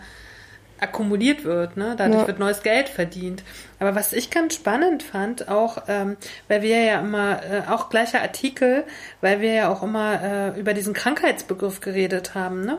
[0.82, 1.96] akkumuliert wird, ne?
[1.98, 2.28] Dadurch Ja.
[2.28, 3.44] wird neues Geld verdient.
[3.80, 6.18] Aber was ich ganz spannend fand, auch ähm,
[6.48, 8.84] weil wir ja immer, äh, auch gleicher Artikel,
[9.22, 12.78] weil wir ja auch immer äh, über diesen Krankheitsbegriff geredet haben, ne?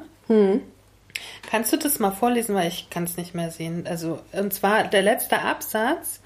[1.51, 3.87] Kannst du das mal vorlesen, weil ich kann es nicht mehr sehen.
[3.89, 6.21] Also, und zwar der letzte Absatz,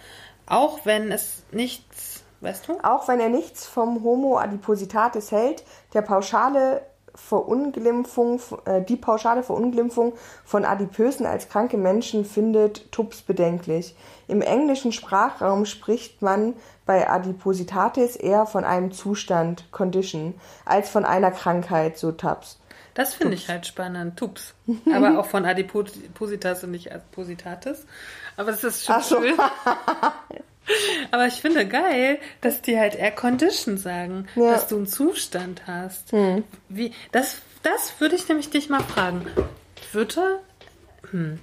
[0.47, 2.79] auch wenn es nichts, weißt du?
[2.83, 5.65] auch wenn er nichts vom Homo adipositatis hält,
[5.95, 6.83] der pauschale
[7.15, 13.95] Verunglimpfung, äh, die pauschale Verunglimpfung von Adipösen als kranke Menschen findet Tubbs bedenklich.
[14.29, 16.55] Im englischen Sprachraum spricht man
[16.87, 20.35] bei Adipositatis eher von einem Zustand, Condition,
[20.65, 22.59] als von einer Krankheit, so Tubbs.
[22.95, 24.17] Das finde ich halt spannend.
[24.17, 24.55] Tups.
[24.93, 27.87] Aber auch von Adipositas und nicht Adipositatis.
[28.37, 29.21] Aber es ist schon Ach so.
[29.21, 29.37] schön.
[31.11, 34.53] Aber ich finde geil, dass die halt Air Condition sagen, Ja.
[34.53, 36.13] dass du einen Zustand hast.
[36.69, 39.27] Wie, das, das würde ich nämlich dich mal fragen.
[39.93, 40.41] Würde,
[41.11, 41.39] hm.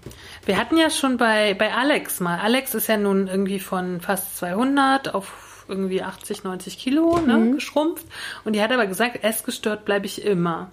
[0.45, 2.39] Wir hatten ja schon bei, bei Alex mal.
[2.39, 8.05] Alex ist ja nun irgendwie von fast 200 auf irgendwie 80, 90 Kilo ne, geschrumpft.
[8.43, 10.71] Und die hat aber gesagt, essgestört bleibe ich immer.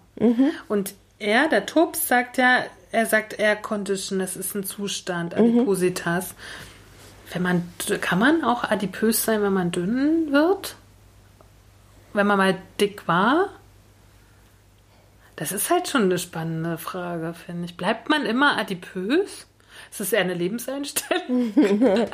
[0.66, 6.34] Und er, der Tubbs, sagt ja, er sagt Air Condition, das ist ein Zustand, Adipositas.
[7.32, 10.76] Wenn man, kann man auch adipös sein, wenn man dünn wird?
[12.12, 13.50] Wenn man mal dick war?
[15.36, 17.76] Das ist halt schon eine spannende Frage, finde ich.
[17.76, 19.46] Bleibt man immer adipös?
[19.90, 21.52] Ist das eher eine Lebenseinstellung?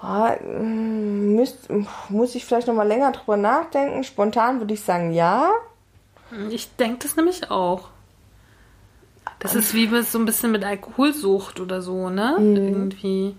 [0.04, 1.70] Ah, mm, müsst,
[2.10, 4.04] muss ich vielleicht noch mal länger drüber nachdenken.
[4.04, 5.50] Spontan würde ich sagen, ja.
[6.50, 7.90] Ich denke das nämlich auch.
[9.44, 12.36] Das ist wie mit- so ein bisschen mit Alkoholsucht oder so, ne?
[12.40, 13.36] Irgendwie.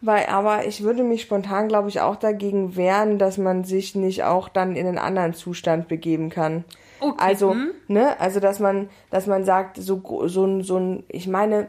[0.00, 4.22] Weil, aber ich würde mich spontan, glaube ich, auch dagegen wehren, dass man sich nicht
[4.22, 6.64] auch dann in einen anderen Zustand begeben kann.
[7.00, 7.70] Okay, Also, hm.
[7.88, 11.68] ne, also dass man, dass man sagt, so, so ein, so ein, ich meine,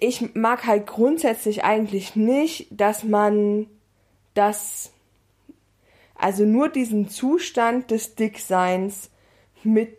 [0.00, 3.66] ich mag halt grundsätzlich eigentlich nicht, dass man
[4.34, 4.90] das,
[6.16, 9.10] also nur diesen Zustand des Dickseins
[9.62, 9.96] mit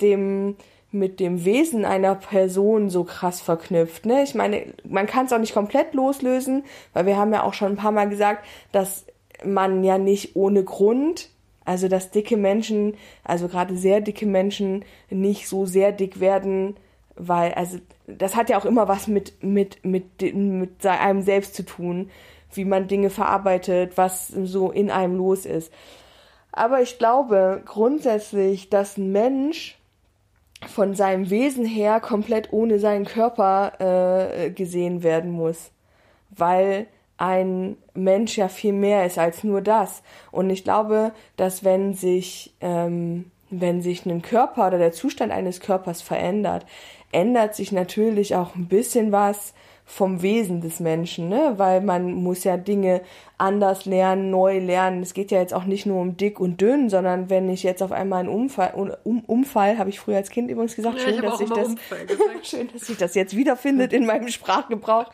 [0.00, 0.56] dem
[0.90, 4.06] mit dem Wesen einer Person so krass verknüpft.
[4.06, 4.22] Ne?
[4.22, 7.72] Ich meine, man kann es auch nicht komplett loslösen, weil wir haben ja auch schon
[7.72, 9.04] ein paar Mal gesagt, dass
[9.44, 11.28] man ja nicht ohne Grund,
[11.64, 16.76] also dass dicke Menschen, also gerade sehr dicke Menschen nicht so sehr dick werden,
[17.16, 21.64] weil, also das hat ja auch immer was mit, mit, mit, mit einem selbst zu
[21.64, 22.10] tun,
[22.54, 25.70] wie man Dinge verarbeitet, was so in einem los ist.
[26.50, 29.77] Aber ich glaube grundsätzlich, dass ein Mensch
[30.66, 35.70] von seinem Wesen her komplett ohne seinen Körper äh, gesehen werden muss.
[36.30, 36.86] Weil
[37.16, 40.02] ein Mensch ja viel mehr ist als nur das.
[40.30, 45.60] Und ich glaube, dass wenn sich, ähm, wenn sich ein Körper oder der Zustand eines
[45.60, 46.64] Körpers verändert,
[47.10, 49.54] ändert sich natürlich auch ein bisschen was
[49.88, 51.54] vom Wesen des Menschen, ne?
[51.56, 53.00] Weil man muss ja Dinge
[53.38, 55.02] anders lernen, neu lernen.
[55.02, 57.82] Es geht ja jetzt auch nicht nur um dick und dünn, sondern wenn ich jetzt
[57.82, 61.14] auf einmal einen Umfall, um, Umfall, habe ich früher als Kind übrigens gesagt, Ja, schön,
[61.14, 62.06] ich dass ich das, Unfall
[62.42, 65.10] schön, dass sich das jetzt wiederfindet in meinem Sprachgebrauch.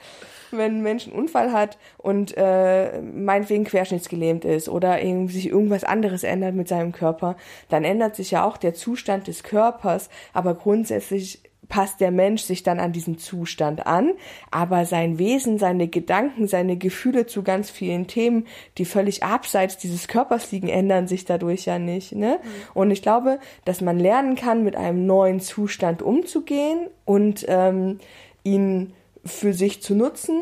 [0.51, 6.25] Wenn ein Mensch einen Unfall hat und äh, meinetwegen querschnittsgelähmt ist oder sich irgendwas anderes
[6.25, 7.37] ändert mit seinem Körper,
[7.69, 12.63] dann ändert sich ja auch der Zustand des Körpers, aber grundsätzlich passt der Mensch sich
[12.63, 14.13] dann an diesen Zustand an,
[14.51, 18.47] aber sein Wesen, seine Gedanken, seine Gefühle zu ganz vielen Themen,
[18.79, 22.13] die völlig abseits dieses Körpers liegen, ändern sich dadurch ja nicht.
[22.13, 22.39] Ne?
[22.75, 27.99] Und ich glaube, dass man lernen kann, mit einem neuen Zustand umzugehen und ähm,
[28.43, 28.93] ihn
[29.25, 30.37] für sich zu nutzen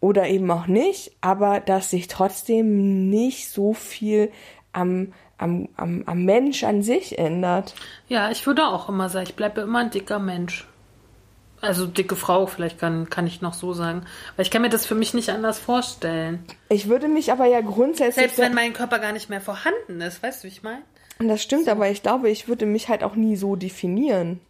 [0.00, 4.30] oder eben auch nicht, aber dass sich trotzdem nicht so viel
[4.72, 7.74] am, am, am, am Mensch an sich ändert.
[8.08, 10.66] Ja, ich würde auch immer sagen, ich bleibe immer ein dicker Mensch.
[11.60, 14.04] Also dicke Frau, vielleicht kann, kann ich noch so sagen.
[14.36, 16.44] Weil ich kann mir das für mich nicht anders vorstellen.
[16.68, 18.14] Ich würde mich aber ja grundsätzlich.
[18.14, 20.82] Selbst wenn mein Körper gar nicht mehr vorhanden ist, weißt du, wie ich meine?
[21.18, 24.40] Das stimmt, aber ich glaube, ich würde mich halt auch nie so definieren.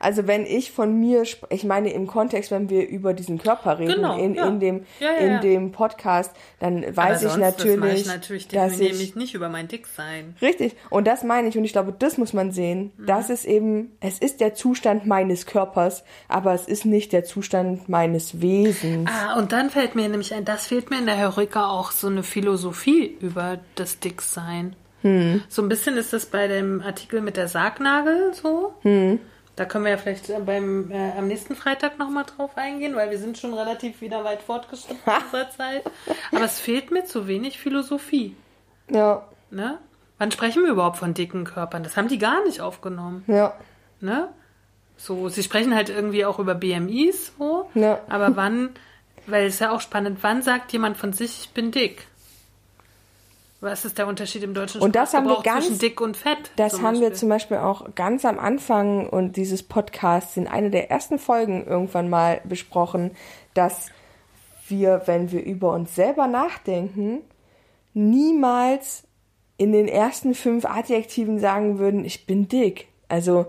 [0.00, 3.96] Also wenn ich von mir, ich meine im Kontext, wenn wir über diesen Körper reden,
[3.96, 4.46] Genau, in, ja.
[4.48, 9.14] in, dem, Ja, ja, in dem Podcast, dann weiß ich natürlich, ich natürlich dass ich
[9.14, 10.36] nicht über mein Dicksein.
[10.40, 10.74] Richtig.
[10.88, 11.58] Und das meine ich.
[11.58, 12.92] Und ich glaube, das muss man sehen.
[12.96, 13.06] Mhm.
[13.06, 17.90] Das ist eben, es ist der Zustand meines Körpers, aber es ist nicht der Zustand
[17.90, 19.10] meines Wesens.
[19.12, 22.06] Ah, und dann fällt mir nämlich ein, das fehlt mir in der Heureka auch so
[22.06, 24.74] eine Philosophie über das Dicksein.
[25.02, 25.42] Hm.
[25.48, 28.74] So ein bisschen ist das bei dem Artikel mit der Sargnagel so.
[28.82, 29.18] Hm.
[29.56, 33.10] Da können wir ja vielleicht äh, beim, äh, am nächsten Freitag nochmal drauf eingehen, weil
[33.10, 35.82] wir sind schon relativ wieder weit fortgeschritten in dieser Zeit.
[36.32, 38.36] Aber es fehlt mir zu wenig Philosophie.
[38.90, 39.78] Ja, Ne?
[40.18, 41.82] Wann sprechen wir überhaupt von dicken Körpern?
[41.82, 43.24] Das haben die gar nicht aufgenommen.
[43.26, 43.54] ja.
[44.00, 44.28] Ne?
[44.96, 47.70] So, sie sprechen halt irgendwie auch über BMIs, so.
[47.74, 48.00] Ja.
[48.08, 48.70] Aber wann,
[49.26, 52.06] weil es ist ja auch spannend, wann sagt jemand von sich, ich bin dick?
[53.60, 56.50] Was ist der Unterschied im deutschen Und das haben wir ganz- zwischen dick und fett?
[56.56, 60.90] Das haben wir zum Beispiel auch ganz am Anfang und dieses Podcasts in einer der
[60.90, 63.10] ersten Folgen irgendwann mal besprochen,
[63.52, 63.88] dass
[64.68, 67.20] wir, wenn wir über uns selber nachdenken,
[67.92, 69.04] niemals
[69.56, 72.88] in den ersten fünf Adjektiven sagen würden, ich bin dick.
[73.08, 73.46] Also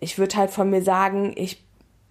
[0.00, 1.62] ich würde halt von mir sagen, ich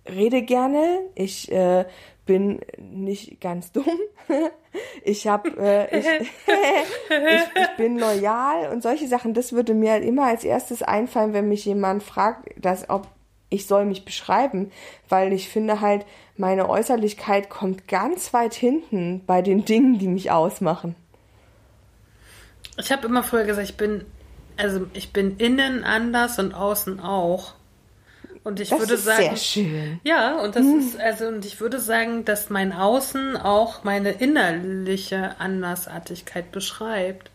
[0.08, 1.86] rede gerne, ich äh,
[2.26, 3.86] bin nicht ganz dumm,
[5.04, 6.06] ich habe, äh, ich,
[6.48, 9.34] ich, ich bin loyal und solche Sachen.
[9.34, 13.08] Das würde mir immer als erstes einfallen, wenn mich jemand fragt, dass ob
[13.50, 14.72] ich soll mich beschreiben,
[15.10, 16.06] weil ich finde halt,
[16.38, 20.96] meine Äußerlichkeit kommt ganz weit hinten bei den Dingen, die mich ausmachen.
[22.78, 24.06] Ich habe immer früher gesagt, ich bin,
[24.58, 27.54] also ich bin innen anders und außen auch.
[28.44, 30.00] Und ich Das würde ist sagen, sehr schön.
[30.04, 35.36] Ja, und das ist, also, und ich würde sagen, dass mein Außen auch meine innerliche
[35.40, 37.32] Andersartigkeit beschreibt.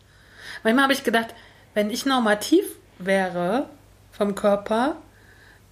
[0.63, 1.29] Manchmal habe ich gedacht,
[1.75, 2.65] wenn ich normativ
[2.99, 3.69] wäre
[4.13, 4.97] vom Körper,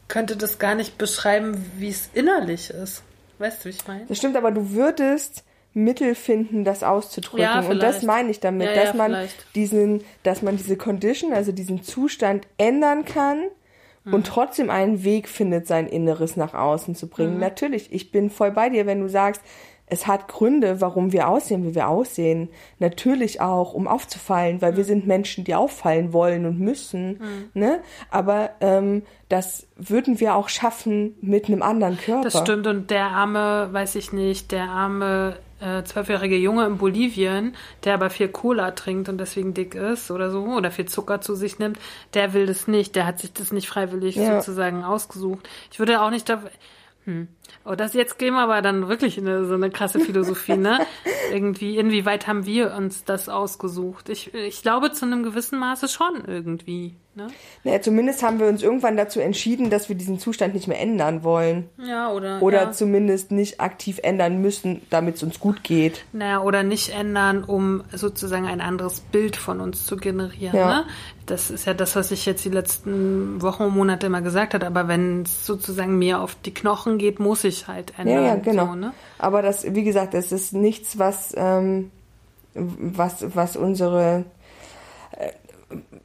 [0.08, 3.02] könnte das gar nicht beschreiben, wie es innerlich ist.
[3.38, 4.06] Weißt du, wie ich meine?
[4.06, 5.42] Das stimmt, aber du würdest
[5.74, 7.40] Mittel finden, das auszudrücken.
[7.42, 9.54] Ja, und das meine ich damit, Ja, ja, dass man vielleicht.
[9.54, 13.42] diesen, dass man diese Condition, also diesen Zustand ändern kann
[14.06, 14.14] Mhm.
[14.14, 17.34] und trotzdem einen Weg findet, sein Inneres nach außen zu bringen.
[17.34, 17.40] Mhm.
[17.40, 19.42] Natürlich, ich bin voll bei dir, wenn du sagst,
[19.88, 22.48] es hat Gründe, warum wir aussehen, wie wir aussehen.
[22.80, 24.88] Natürlich auch, um aufzufallen, weil wir Mhm.
[24.88, 27.20] sind Menschen, die auffallen wollen und müssen.
[27.54, 27.80] Ne?
[28.10, 32.24] Aber ähm, das würden wir auch schaffen mit einem anderen Körper.
[32.24, 32.66] Das stimmt.
[32.66, 37.54] Und der arme, weiß ich nicht, der arme äh, zwölfjährige Junge in Bolivien,
[37.84, 41.34] der aber viel Cola trinkt und deswegen dick ist oder so, oder viel Zucker zu
[41.34, 41.78] sich nimmt,
[42.14, 42.94] der will das nicht.
[42.96, 44.40] Der hat sich das nicht freiwillig Ja.
[44.40, 45.48] sozusagen ausgesucht.
[45.70, 46.42] Ich würde auch nicht da.
[47.04, 47.28] Hm.
[47.64, 50.80] Oh, das jetzt gehen wir aber dann wirklich in eine, so eine krasse Philosophie, ne?
[51.32, 54.08] irgendwie, inwieweit haben wir uns das ausgesucht?
[54.08, 57.28] Ich, ich glaube zu einem gewissen Maße schon irgendwie, ne?
[57.64, 61.24] Naja, zumindest haben wir uns irgendwann dazu entschieden, dass wir diesen Zustand nicht mehr ändern
[61.24, 61.68] wollen.
[61.78, 62.42] Ja, oder.
[62.42, 62.72] Oder ja.
[62.72, 66.04] zumindest nicht aktiv ändern müssen, damit es uns gut geht.
[66.12, 70.56] Naja, oder nicht ändern, um sozusagen ein anderes Bild von uns zu generieren.
[70.56, 70.80] Ja.
[70.80, 70.86] Ne?
[71.26, 74.66] Das ist ja das, was ich jetzt die letzten Wochen und Monate immer gesagt habe.
[74.66, 78.22] Aber wenn es sozusagen mir auf die Knochen geht, muss ich halt ändern.
[78.22, 78.66] Ja, ja, genau.
[78.66, 78.92] So, ne?
[79.18, 81.90] Aber das, wie gesagt, das ist nichts, was, ähm,
[82.54, 84.24] was, was unsere,
[85.12, 85.30] äh,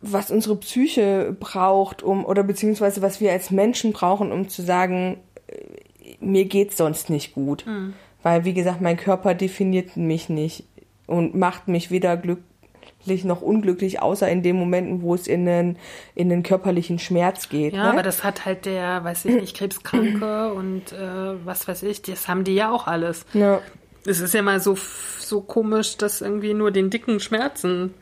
[0.02, 5.20] was unsere Psyche braucht, um, oder beziehungsweise was wir als Menschen brauchen, um zu sagen,
[5.48, 7.66] äh, mir geht's sonst nicht gut.
[7.66, 7.94] Hm.
[8.24, 10.66] Weil, wie gesagt, mein Körper definiert mich nicht
[11.08, 15.78] und macht mich weder glücklich noch unglücklich, außer in den Momenten, wo es in den,
[16.14, 17.74] in den körperlichen Schmerz geht.
[17.74, 17.90] Ja, ne?
[17.92, 22.28] aber das hat halt der, weiß ich nicht, Krebskranke und äh, was weiß ich, das
[22.28, 23.26] haben die ja auch alles.
[23.34, 23.62] ja.
[24.04, 24.76] Es ist ja mal so,
[25.20, 27.94] so komisch, dass irgendwie nur den dicken Schmerzen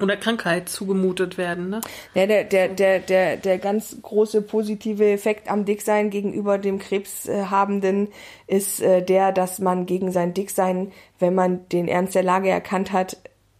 [0.00, 1.70] oder Krankheit zugemutet werden.
[1.70, 1.80] Ne?
[2.14, 8.08] Ja, der, der, der, der, der ganz große positive Effekt am Dicksein gegenüber dem Krebshabenden
[8.46, 12.92] ist äh, der, dass man gegen sein Dicksein, wenn man den Ernst der Lage erkannt
[12.92, 13.16] hat,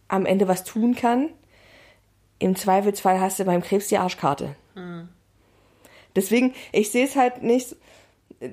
[0.07, 1.29] am Ende was tun kann.
[2.39, 4.55] Im Zweifelsfall hast du beim Krebs die Arschkarte.
[6.15, 7.75] Deswegen, ich sehe es halt nicht.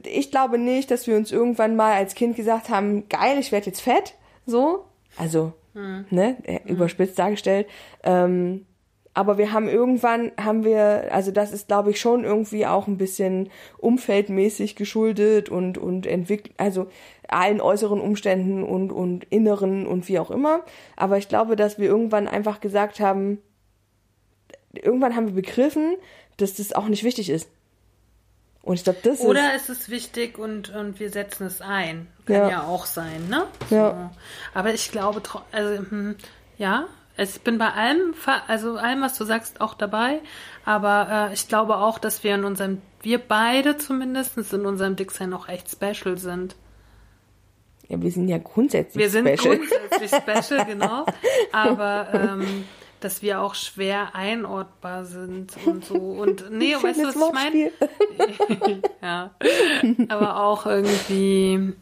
[0.04, 3.66] Ich glaube nicht, dass wir uns irgendwann mal als Kind gesagt haben, geil, ich werde
[3.66, 4.14] jetzt fett.
[4.44, 4.84] So.
[5.16, 5.52] Also,
[6.10, 7.66] ne, äh, überspitzt dargestellt.
[8.02, 8.66] Ähm,
[9.14, 12.98] Aber wir haben irgendwann, haben wir, also das ist, glaube ich, schon irgendwie auch ein
[12.98, 13.48] bisschen
[13.78, 16.88] umfeldmäßig geschuldet und, und entwickelt, also
[17.26, 20.64] allen äußeren Umständen und, und inneren und wie auch immer.
[20.96, 23.38] Aber ich glaube, dass wir irgendwann einfach gesagt haben,
[24.74, 25.96] irgendwann haben wir begriffen,
[26.36, 27.48] dass das auch nicht wichtig ist.
[28.66, 29.68] Und ich glaube, das Oder ist.
[29.70, 32.08] ist es wichtig und, und wir setzen es ein.
[32.26, 32.62] Kann ja, Ja.
[32.64, 33.46] auch sein, ne?
[33.70, 33.90] Ja.
[33.90, 34.10] So.
[34.58, 35.22] Aber ich glaube,
[35.52, 36.16] also, hm,
[36.58, 36.86] ja,
[37.16, 38.12] ich bin bei allem,
[38.48, 40.18] also allem, was du sagst, auch dabei.
[40.64, 45.32] Aber äh, ich glaube auch, dass wir in unserem, wir beide zumindest in unserem Dicksein
[45.32, 46.56] auch echt special sind.
[47.88, 49.58] Ja, wir sind ja grundsätzlich Wir sind special.
[49.58, 51.06] grundsätzlich special, genau.
[51.52, 52.64] Aber ähm,
[53.06, 55.94] dass wir auch schwer einordbar sind und so.
[55.94, 57.70] Und nee, weißt du, was Schönes ich meine?
[58.18, 58.82] Wortspiel.
[59.02, 59.30] ja.
[60.08, 61.72] Aber auch irgendwie,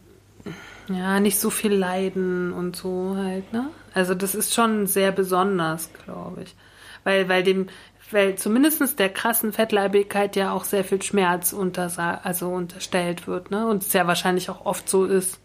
[0.87, 3.71] ja, nicht so viel leiden und so halt, ne?
[3.95, 6.55] Also das ist schon sehr besonders, glaube ich.
[7.03, 7.69] Weil, weil dem,
[8.11, 13.65] weil zumindest der krassen Fettleibigkeit ja auch sehr viel Schmerz untersa also unterstellt wird, ne?
[13.67, 15.39] Und es ja wahrscheinlich auch oft so ist,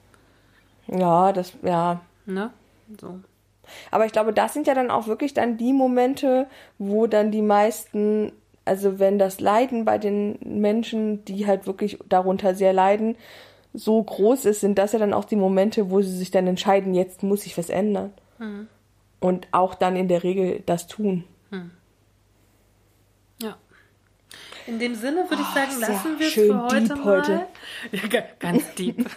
[0.89, 2.02] Ja, das, ja.
[2.27, 2.51] ne?
[3.01, 3.20] So.
[3.90, 6.47] Aber ich glaube, das sind ja dann auch wirklich dann die Momente,
[6.78, 8.32] wo dann die meisten,
[8.64, 13.16] also wenn das Leiden bei den Menschen, die halt wirklich darunter sehr leiden,
[13.72, 16.94] so groß ist, sind das ja dann auch die Momente, wo sie sich dann entscheiden,
[16.94, 18.12] jetzt muss ich was ändern.
[19.20, 21.24] Und auch dann in der Regel das tun.
[23.42, 23.56] Ja.
[24.70, 27.05] In dem Sinne würde ich sagen, sehr lassen wir es für heute mal.
[27.05, 27.47] heute.
[27.92, 29.05] Ja, ga- ganz deep.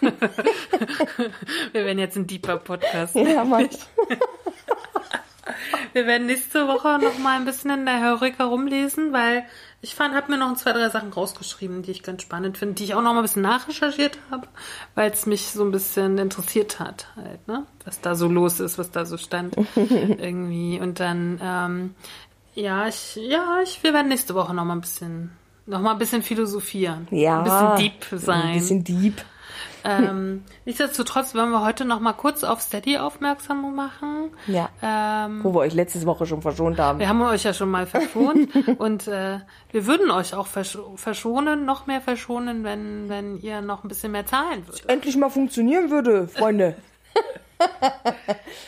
[1.72, 3.14] wir werden jetzt ein deeper Podcast.
[3.14, 3.68] Ja, Mann.
[5.92, 9.44] Wir werden nächste Woche noch mal ein bisschen in der Heureka rumlesen, weil
[9.80, 12.94] ich habe mir noch zwei, drei Sachen rausgeschrieben, die ich ganz spannend finde, die ich
[12.94, 14.48] auch noch mal ein bisschen nachrecherchiert habe,
[14.96, 17.64] weil es mich so ein bisschen interessiert hat, halt, ne?
[17.84, 20.80] Was da so los ist, was da so stand irgendwie.
[20.80, 21.94] Und dann, ähm,
[22.54, 25.30] ja, ich, ja, ich, wir werden nächste Woche noch mal ein bisschen,
[25.66, 27.38] noch mal ein bisschen philosophieren, Ja.
[27.38, 28.42] ein bisschen deep sein.
[28.42, 29.22] Ein bisschen deep.
[29.84, 34.30] ähm, nichtsdestotrotz wollen wir heute noch mal kurz auf Steady aufmerksam machen.
[34.46, 34.68] Ja.
[34.82, 36.98] Ähm, Wo wir euch letzte Woche schon verschont haben.
[36.98, 39.40] wir haben euch ja schon mal verschont und äh,
[39.72, 44.12] wir würden euch auch versch verschonen, noch mehr verschonen, wenn, wenn ihr noch ein bisschen
[44.12, 44.88] mehr zahlen würdet.
[44.88, 46.76] Endlich mal funktionieren würde, Freunde.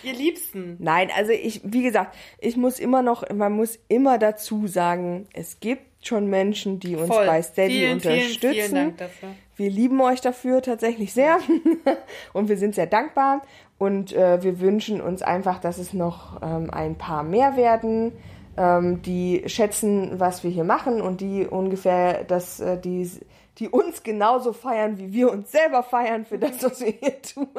[0.02, 0.76] Ihr Liebsten.
[0.78, 5.60] Nein, also ich, wie gesagt, ich muss immer noch, man muss immer dazu sagen, es
[5.60, 8.38] gibt schon Menschen, die uns bei Steady vielen, unterstützen.
[8.40, 9.28] Vielen, vielen Dank dafür.
[9.56, 11.38] Wir lieben euch dafür tatsächlich sehr
[12.34, 13.42] und wir sind sehr dankbar
[13.78, 18.12] und äh, wir wünschen uns einfach, dass es noch ähm, ein paar mehr werden,
[18.56, 23.10] ähm, die schätzen, was wir hier machen und die ungefähr, dass äh, die,
[23.58, 27.48] die uns genauso feiern, wie wir uns selber feiern für das, was wir hier tun.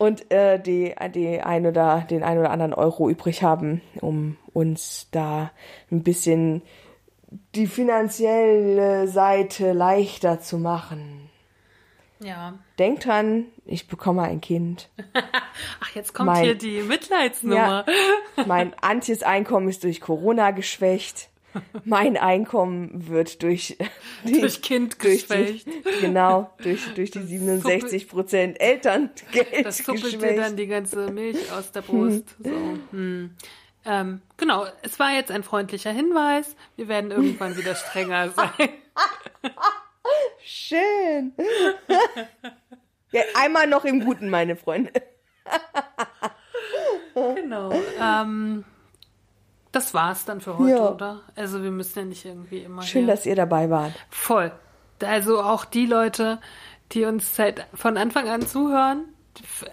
[0.00, 5.08] Und äh, die, die ein oder den ein oder anderen Euro übrig haben, um uns
[5.10, 5.50] da
[5.90, 6.62] ein bisschen
[7.54, 11.28] die finanzielle Seite leichter zu machen.
[12.20, 12.58] Ja.
[12.78, 14.88] Denkt dran, ich bekomme ein Kind.
[15.80, 17.86] Ach, jetzt kommt Mein- hier die Mitleidsnummer.
[18.46, 21.28] Mein Antjes Einkommen ist durch Corona geschwächt.
[21.84, 23.78] Mein Einkommen wird durch
[24.24, 25.66] die, Durch Kind durch geschwächt.
[25.66, 30.38] Die, genau, durch, durch die 67 Prozent Elterngeld Das suppelt dir geschwächt.
[30.38, 32.36] dann die ganze Milch aus der Brust.
[32.42, 32.50] So.
[32.90, 33.34] Hm.
[33.90, 36.54] Ähm, genau, es war jetzt ein freundlicher Hinweis.
[36.76, 38.68] Wir werden irgendwann wieder strenger sein.
[40.44, 41.32] Schön.
[43.12, 44.92] ja, einmal noch im Guten, meine Freunde.
[47.14, 47.72] Genau.
[47.98, 48.64] Ähm,
[49.72, 50.90] das war's dann für heute, Ja.
[50.90, 51.20] oder?
[51.34, 53.92] Also wir müssen ja nicht irgendwie immer Schön, dass ihr dabei wart.
[54.10, 54.52] Voll.
[55.02, 56.40] Also auch die Leute,
[56.92, 59.04] die uns seit von Anfang an zuhören.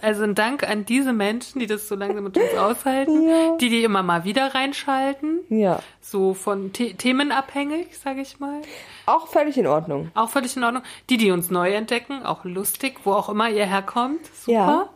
[0.01, 3.57] Also ein Dank an diese Menschen, die das so lange mit uns aushalten, Ja.
[3.57, 8.61] die die immer mal wieder reinschalten, Ja, so von The themenabhängig, sage ich mal.
[9.05, 10.11] auch völlig in Ordnung.
[10.15, 10.83] Auch völlig in Ordnung.
[11.09, 14.25] Die, die uns neu entdecken, auch lustig, wo auch immer ihr herkommt.
[14.35, 14.51] Super.
[14.51, 14.89] Ja.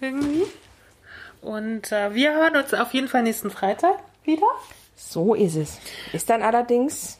[0.00, 0.44] Irgendwie.
[1.40, 3.94] Und äh, wir hören uns auf jeden Fall nächsten Freitag
[4.24, 4.46] wieder.
[4.96, 5.78] So ist es.
[6.12, 7.18] Ist dann allerdings,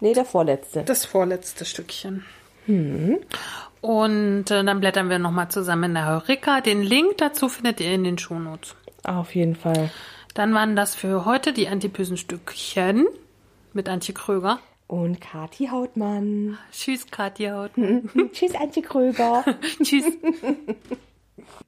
[0.00, 0.82] nee, der vorletzte.
[0.84, 2.24] Das vorletzte Stückchen.
[3.84, 6.62] Und äh, dann blättern wir nochmal zusammen in der Heureka.
[6.62, 8.74] Den Link dazu findet ihr in den Shownotes.
[9.02, 9.90] Auf jeden Fall.
[10.32, 13.04] Dann waren das für heute die antipösen Stückchen
[13.74, 14.58] mit Antje Kröger.
[14.86, 16.56] Und Kati Hautmann.
[16.72, 17.72] Tschüss, Katja Haut.
[18.32, 19.44] Tschüss, Antje Kröger.
[19.82, 20.06] Tschüss.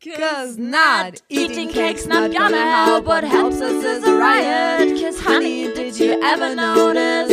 [0.02, 3.04] Cause not eating cake's not gonna help.
[3.04, 4.98] What helps us is a riot.
[5.02, 7.28] Cause honey, did you ever notice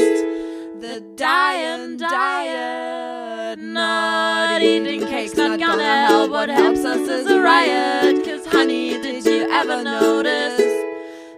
[0.81, 3.59] the dying diet?
[3.59, 4.32] Not
[4.63, 6.31] eating cake's not gonna help.
[6.31, 8.23] What helps us is a riot.
[8.25, 10.57] Cause honey, did you ever notice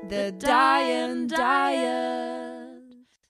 [0.07, 2.44] The Diet Diet.